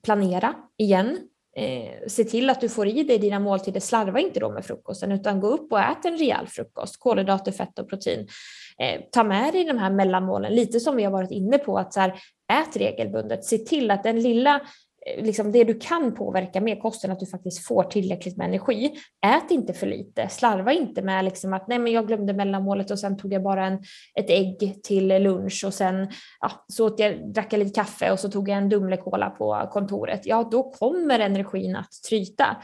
planera 0.03 0.55
igen, 0.77 1.17
eh, 1.57 2.07
se 2.07 2.23
till 2.23 2.49
att 2.49 2.61
du 2.61 2.69
får 2.69 2.87
i 2.87 3.03
dig 3.03 3.17
dina 3.17 3.39
måltider, 3.39 3.79
slarva 3.79 4.19
inte 4.19 4.39
då 4.39 4.51
med 4.51 4.65
frukosten 4.65 5.11
utan 5.11 5.39
gå 5.39 5.47
upp 5.47 5.71
och 5.71 5.79
ät 5.79 6.05
en 6.05 6.17
rejäl 6.17 6.47
frukost, 6.47 6.99
kolhydrater, 6.99 7.51
fett 7.51 7.79
och 7.79 7.89
protein. 7.89 8.27
Eh, 8.79 9.01
ta 9.11 9.23
med 9.23 9.53
dig 9.53 9.63
de 9.63 9.77
här 9.77 9.89
mellanmålen, 9.89 10.55
lite 10.55 10.79
som 10.79 10.95
vi 10.95 11.03
har 11.03 11.11
varit 11.11 11.31
inne 11.31 11.57
på, 11.57 11.77
att 11.77 11.93
så 11.93 11.99
här, 11.99 12.09
ät 12.53 12.77
regelbundet, 12.77 13.45
se 13.45 13.57
till 13.57 13.91
att 13.91 14.03
den 14.03 14.21
lilla 14.21 14.61
Eh, 15.05 15.23
liksom 15.23 15.51
det 15.51 15.63
du 15.63 15.79
kan 15.79 16.15
påverka 16.15 16.61
med 16.61 16.81
kosten, 16.81 17.11
att 17.11 17.19
du 17.19 17.25
faktiskt 17.25 17.65
får 17.65 17.83
tillräckligt 17.83 18.37
med 18.37 18.47
energi. 18.47 18.93
Ät 19.25 19.51
inte 19.51 19.73
för 19.73 19.87
lite, 19.87 20.29
slarva 20.29 20.71
inte 20.71 21.01
med 21.01 21.25
liksom 21.25 21.53
att 21.53 21.67
nej 21.67 21.79
men 21.79 21.93
jag 21.93 22.07
glömde 22.07 22.33
mellanmålet 22.33 22.91
och 22.91 22.99
sen 22.99 23.17
tog 23.17 23.33
jag 23.33 23.43
bara 23.43 23.65
en, 23.65 23.79
ett 24.15 24.29
ägg 24.29 24.83
till 24.83 25.07
lunch 25.07 25.63
och 25.65 25.73
sen 25.73 26.07
ja, 26.41 26.51
så 26.67 26.85
åt 26.85 26.99
jag, 26.99 27.33
drack 27.33 27.53
jag 27.53 27.59
lite 27.59 27.81
kaffe 27.81 28.11
och 28.11 28.19
så 28.19 28.29
tog 28.29 28.49
jag 28.49 28.57
en 28.57 28.69
Dumlekola 28.69 29.29
på 29.29 29.69
kontoret. 29.71 30.21
Ja, 30.25 30.47
då 30.51 30.71
kommer 30.71 31.19
energin 31.19 31.75
att 31.75 31.91
tryta. 32.09 32.57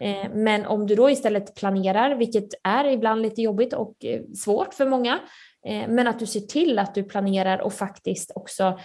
Eh, 0.00 0.30
men 0.34 0.66
om 0.66 0.86
du 0.86 0.94
då 0.94 1.10
istället 1.10 1.54
planerar, 1.54 2.14
vilket 2.14 2.48
är 2.64 2.84
ibland 2.84 3.22
lite 3.22 3.42
jobbigt 3.42 3.72
och 3.72 4.04
eh, 4.04 4.20
svårt 4.34 4.74
för 4.74 4.86
många, 4.86 5.18
men 5.88 6.06
att 6.06 6.18
du 6.18 6.26
ser 6.26 6.40
till 6.40 6.78
att 6.78 6.94
du 6.94 7.02
planerar 7.02 7.58
och 7.58 7.72
faktiskt 7.72 8.32
också 8.34 8.78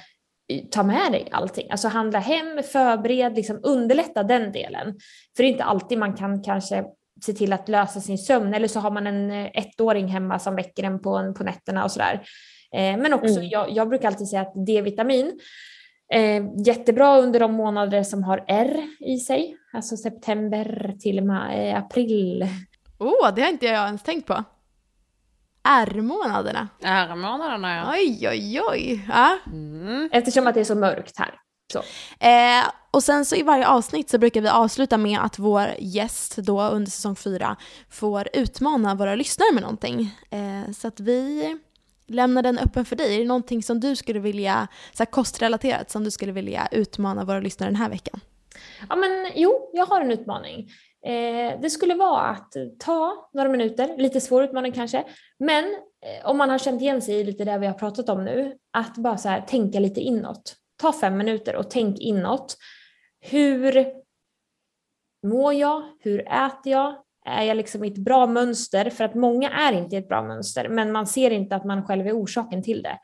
ta 0.71 0.83
med 0.83 1.11
dig 1.11 1.27
allting. 1.31 1.71
Alltså 1.71 1.87
handla 1.87 2.19
hem, 2.19 2.63
förbered, 2.63 3.35
liksom 3.35 3.59
underlätta 3.63 4.23
den 4.23 4.51
delen. 4.51 4.95
För 5.35 5.43
det 5.43 5.49
är 5.49 5.51
inte 5.51 5.63
alltid 5.63 5.97
man 5.97 6.13
kan 6.13 6.43
kanske 6.43 6.85
se 7.21 7.33
till 7.33 7.53
att 7.53 7.69
lösa 7.69 7.99
sin 7.99 8.17
sömn 8.17 8.53
eller 8.53 8.67
så 8.67 8.79
har 8.79 8.91
man 8.91 9.07
en 9.07 9.31
eh, 9.31 9.49
ettåring 9.53 10.07
hemma 10.07 10.39
som 10.39 10.55
väcker 10.55 10.83
en 10.83 11.01
på, 11.01 11.33
på 11.37 11.43
nätterna 11.43 11.83
och 11.83 11.91
sådär. 11.91 12.13
Eh, 12.75 12.97
men 12.97 13.13
också, 13.13 13.39
mm. 13.39 13.49
jag, 13.49 13.71
jag, 13.71 13.89
brukar 13.89 14.07
alltid 14.07 14.27
säga 14.27 14.41
att 14.41 14.65
D-vitamin, 14.65 15.39
eh, 16.13 16.43
jättebra 16.65 17.17
under 17.17 17.39
de 17.39 17.53
månader 17.53 18.03
som 18.03 18.23
har 18.23 18.45
R 18.47 18.87
i 18.99 19.17
sig, 19.17 19.57
alltså 19.73 19.97
september 19.97 20.95
till 20.99 21.23
maj, 21.23 21.71
april. 21.71 22.47
Oh, 22.99 23.35
det 23.35 23.41
har 23.41 23.49
inte 23.49 23.65
jag 23.65 23.85
ens 23.85 24.03
tänkt 24.03 24.27
på. 24.27 24.43
R-månaderna. 25.63 26.67
R-månaderna 26.83 27.75
ja. 27.75 27.93
Oj, 27.93 28.27
oj, 28.29 28.61
oj. 28.69 29.05
Ja. 29.09 29.37
Mm. 29.47 30.09
Eftersom 30.11 30.47
att 30.47 30.53
det 30.53 30.59
är 30.59 30.65
så 30.65 30.75
mörkt 30.75 31.17
här. 31.17 31.33
Så. 31.73 31.79
Eh, 32.25 32.71
och 32.91 33.03
sen 33.03 33.25
så 33.25 33.35
i 33.35 33.43
varje 33.43 33.67
avsnitt 33.67 34.09
så 34.09 34.17
brukar 34.17 34.41
vi 34.41 34.49
avsluta 34.49 34.97
med 34.97 35.19
att 35.19 35.39
vår 35.39 35.67
gäst 35.79 36.35
då 36.35 36.61
under 36.61 36.91
säsong 36.91 37.15
fyra 37.15 37.55
får 37.89 38.27
utmana 38.33 38.95
våra 38.95 39.15
lyssnare 39.15 39.53
med 39.53 39.61
någonting. 39.61 40.15
Eh, 40.29 40.71
så 40.71 40.87
att 40.87 40.99
vi 40.99 41.57
lämnar 42.07 42.43
den 42.43 42.59
öppen 42.59 42.85
för 42.85 42.95
dig. 42.95 43.15
Är 43.15 43.19
det 43.19 43.25
någonting 43.25 43.63
som 43.63 43.79
du 43.79 43.95
skulle 43.95 44.19
vilja, 44.19 44.67
så 44.93 45.03
här 45.03 45.11
kostrelaterat, 45.11 45.91
som 45.91 46.03
du 46.03 46.11
skulle 46.11 46.31
vilja 46.31 46.67
utmana 46.71 47.25
våra 47.25 47.39
lyssnare 47.39 47.69
den 47.69 47.75
här 47.75 47.89
veckan? 47.89 48.19
Ja 48.89 48.95
men 48.95 49.31
jo, 49.35 49.69
jag 49.73 49.85
har 49.85 50.01
en 50.01 50.11
utmaning. 50.11 50.69
Eh, 51.05 51.59
det 51.61 51.69
skulle 51.69 51.95
vara 51.95 52.21
att 52.21 52.53
ta 52.79 53.29
några 53.33 53.49
minuter, 53.49 53.97
lite 53.97 54.21
svår 54.21 54.43
utmaning 54.43 54.71
kanske, 54.71 55.03
men 55.39 55.65
eh, 55.65 56.29
om 56.29 56.37
man 56.37 56.49
har 56.49 56.57
känt 56.57 56.81
igen 56.81 57.01
sig 57.01 57.15
i 57.15 57.23
lite 57.23 57.45
det 57.45 57.57
vi 57.57 57.67
har 57.67 57.73
pratat 57.73 58.09
om 58.09 58.25
nu, 58.25 58.57
att 58.73 58.97
bara 58.97 59.17
så 59.17 59.29
här, 59.29 59.41
tänka 59.41 59.79
lite 59.79 60.01
inåt. 60.01 60.55
Ta 60.81 60.93
fem 60.93 61.17
minuter 61.17 61.55
och 61.55 61.69
tänk 61.69 61.99
inåt. 61.99 62.57
Hur 63.21 63.85
mår 65.27 65.53
jag? 65.53 65.83
Hur 65.99 66.19
äter 66.19 66.71
jag? 66.71 66.95
Är 67.25 67.43
jag 67.43 67.57
liksom 67.57 67.83
i 67.83 67.87
ett 67.87 67.97
bra 67.97 68.27
mönster? 68.27 68.89
För 68.89 69.03
att 69.03 69.15
många 69.15 69.49
är 69.49 69.73
inte 69.73 69.95
i 69.95 69.99
ett 69.99 70.07
bra 70.07 70.23
mönster, 70.23 70.69
men 70.69 70.91
man 70.91 71.07
ser 71.07 71.31
inte 71.31 71.55
att 71.55 71.65
man 71.65 71.85
själv 71.85 72.07
är 72.07 72.23
orsaken 72.23 72.63
till 72.63 72.81
det. 72.81 72.99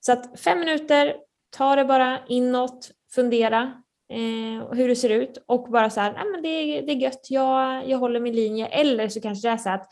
Så 0.00 0.12
att 0.12 0.40
fem 0.40 0.60
minuter, 0.60 1.16
ta 1.56 1.76
det 1.76 1.84
bara 1.84 2.18
inåt, 2.28 2.90
fundera 3.14 3.82
eh, 4.10 4.62
och 4.62 4.76
hur 4.76 4.88
det 4.88 4.96
ser 4.96 5.10
ut 5.10 5.44
och 5.46 5.70
bara 5.70 5.90
så 5.90 6.00
här, 6.00 6.12
nej 6.12 6.24
men 6.32 6.42
det, 6.42 6.48
är- 6.48 6.82
det 6.82 6.92
är 6.92 6.96
gött, 6.96 7.26
jag, 7.30 7.88
jag 7.88 7.98
håller 7.98 8.20
min 8.20 8.34
linje. 8.34 8.66
Eller 8.66 9.08
så 9.08 9.20
kanske 9.20 9.48
det 9.48 9.52
är 9.52 9.56
så 9.56 9.70
att 9.70 9.86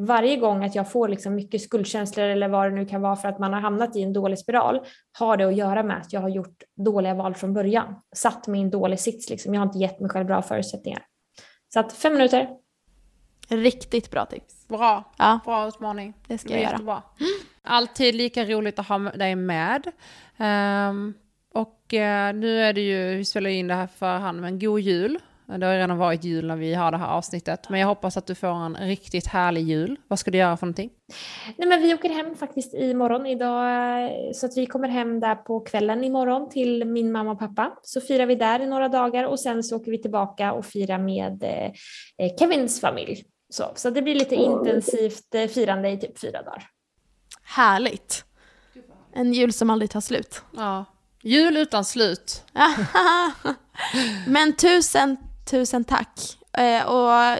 varje 0.00 0.36
gång 0.36 0.64
att 0.64 0.74
jag 0.74 0.92
får 0.92 1.08
liksom 1.08 1.34
mycket 1.34 1.62
skuldkänslor 1.62 2.24
eller 2.26 2.48
vad 2.48 2.70
det 2.70 2.74
nu 2.74 2.86
kan 2.86 3.00
vara 3.02 3.16
för 3.16 3.28
att 3.28 3.38
man 3.38 3.52
har 3.52 3.60
hamnat 3.60 3.96
i 3.96 4.02
en 4.02 4.12
dålig 4.12 4.38
spiral 4.38 4.80
har 5.18 5.36
det 5.36 5.44
att 5.48 5.56
göra 5.56 5.82
med 5.82 5.96
att 5.96 6.12
jag 6.12 6.20
har 6.20 6.28
gjort 6.28 6.62
dåliga 6.76 7.14
val 7.14 7.34
från 7.34 7.54
början. 7.54 7.94
Satt 8.16 8.46
mig 8.46 8.60
i 8.60 8.62
en 8.62 8.70
dålig 8.70 9.00
sits 9.00 9.30
liksom. 9.30 9.54
Jag 9.54 9.60
har 9.60 9.66
inte 9.66 9.78
gett 9.78 10.00
mig 10.00 10.10
själv 10.10 10.26
bra 10.26 10.42
förutsättningar. 10.42 11.02
Så 11.72 11.80
att 11.80 11.92
fem 11.92 12.12
minuter. 12.12 12.48
Riktigt 13.48 14.10
bra 14.10 14.26
tips. 14.26 14.68
Bra, 14.68 15.12
Ja, 15.18 15.40
bra 15.44 15.68
utmaning. 15.68 16.14
det 16.26 16.38
ska 16.38 16.48
jag 16.50 16.58
är 16.58 16.62
göra. 16.62 16.72
jättebra. 16.72 17.02
Alltid 17.62 18.14
lika 18.14 18.44
roligt 18.44 18.78
att 18.78 18.88
ha 18.88 18.98
dig 18.98 19.34
med. 19.36 19.86
Ehm, 20.36 21.14
och 21.54 21.94
eh, 21.94 22.34
nu 22.34 22.60
är 22.60 22.72
det 22.72 22.80
ju, 22.80 23.16
vi 23.16 23.24
spelar 23.24 23.50
in 23.50 23.66
det 23.66 23.74
här 23.74 23.86
för 23.86 24.18
hand, 24.18 24.40
men 24.40 24.58
god 24.58 24.80
jul. 24.80 25.18
Det 25.56 25.66
har 25.66 25.72
ju 25.72 25.78
redan 25.78 25.98
varit 25.98 26.24
jul 26.24 26.46
när 26.46 26.56
vi 26.56 26.74
har 26.74 26.90
det 26.90 26.98
här 26.98 27.06
avsnittet. 27.06 27.68
Men 27.68 27.80
jag 27.80 27.86
hoppas 27.86 28.16
att 28.16 28.26
du 28.26 28.34
får 28.34 28.48
en 28.48 28.76
riktigt 28.76 29.26
härlig 29.26 29.62
jul. 29.62 29.96
Vad 30.08 30.18
ska 30.18 30.30
du 30.30 30.38
göra 30.38 30.56
för 30.56 30.66
någonting? 30.66 30.90
Nej, 31.56 31.68
men 31.68 31.82
vi 31.82 31.94
åker 31.94 32.08
hem 32.08 32.36
faktiskt 32.36 32.74
imorgon 32.74 33.26
idag 33.26 34.04
eh, 34.04 34.32
så 34.34 34.46
att 34.46 34.56
vi 34.56 34.66
kommer 34.66 34.88
hem 34.88 35.20
där 35.20 35.34
på 35.34 35.60
kvällen 35.60 36.04
imorgon 36.04 36.48
till 36.48 36.84
min 36.84 37.12
mamma 37.12 37.30
och 37.30 37.38
pappa. 37.38 37.72
Så 37.82 38.00
firar 38.00 38.26
vi 38.26 38.34
där 38.34 38.60
i 38.60 38.66
några 38.66 38.88
dagar 38.88 39.24
och 39.24 39.40
sen 39.40 39.62
så 39.62 39.76
åker 39.76 39.90
vi 39.90 39.98
tillbaka 39.98 40.52
och 40.52 40.66
firar 40.66 40.98
med 40.98 41.42
eh, 41.42 41.72
eh, 42.26 42.36
Kevins 42.38 42.80
familj. 42.80 43.24
Så, 43.50 43.72
så 43.74 43.90
det 43.90 44.02
blir 44.02 44.14
lite 44.14 44.34
intensivt 44.34 45.34
eh, 45.34 45.46
firande 45.46 45.90
i 45.90 45.98
typ 45.98 46.18
fyra 46.18 46.42
dagar. 46.42 46.66
Härligt. 47.42 48.24
En 49.12 49.32
jul 49.32 49.52
som 49.52 49.70
aldrig 49.70 49.90
tar 49.90 50.00
slut. 50.00 50.42
Ja. 50.56 50.84
Jul 51.22 51.56
utan 51.56 51.84
slut. 51.84 52.44
Men 54.26 54.52
tusen, 54.56 55.16
tusen 55.50 55.84
tack. 55.84 56.38
Eh, 56.52 56.82
och 56.86 57.38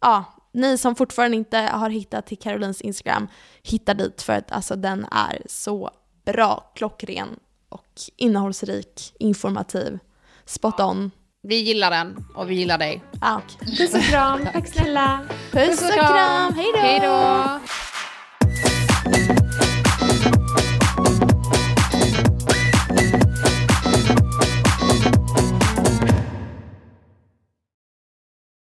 ja, 0.00 0.24
ni 0.52 0.78
som 0.78 0.94
fortfarande 0.94 1.36
inte 1.36 1.58
har 1.58 1.90
hittat 1.90 2.26
till 2.26 2.38
Carolines 2.38 2.80
Instagram, 2.80 3.28
hitta 3.62 3.94
dit 3.94 4.22
för 4.22 4.32
att 4.32 4.52
alltså, 4.52 4.76
den 4.76 5.06
är 5.10 5.42
så 5.46 5.90
bra, 6.24 6.72
klockren 6.74 7.28
och 7.68 8.00
innehållsrik, 8.16 9.14
informativ, 9.18 9.98
spot 10.44 10.80
on. 10.80 11.10
Vi 11.42 11.56
gillar 11.56 11.90
den 11.90 12.26
och 12.34 12.50
vi 12.50 12.54
gillar 12.54 12.78
dig. 12.78 13.02
Ja. 13.20 13.42
Puss 13.60 13.94
och 13.94 14.02
kram, 14.02 14.46
tack 14.52 14.68
snälla! 14.68 15.20
Puss 15.50 15.82
och 15.82 15.92
kram! 15.92 16.54
Hej 16.54 17.00
då! 17.00 17.60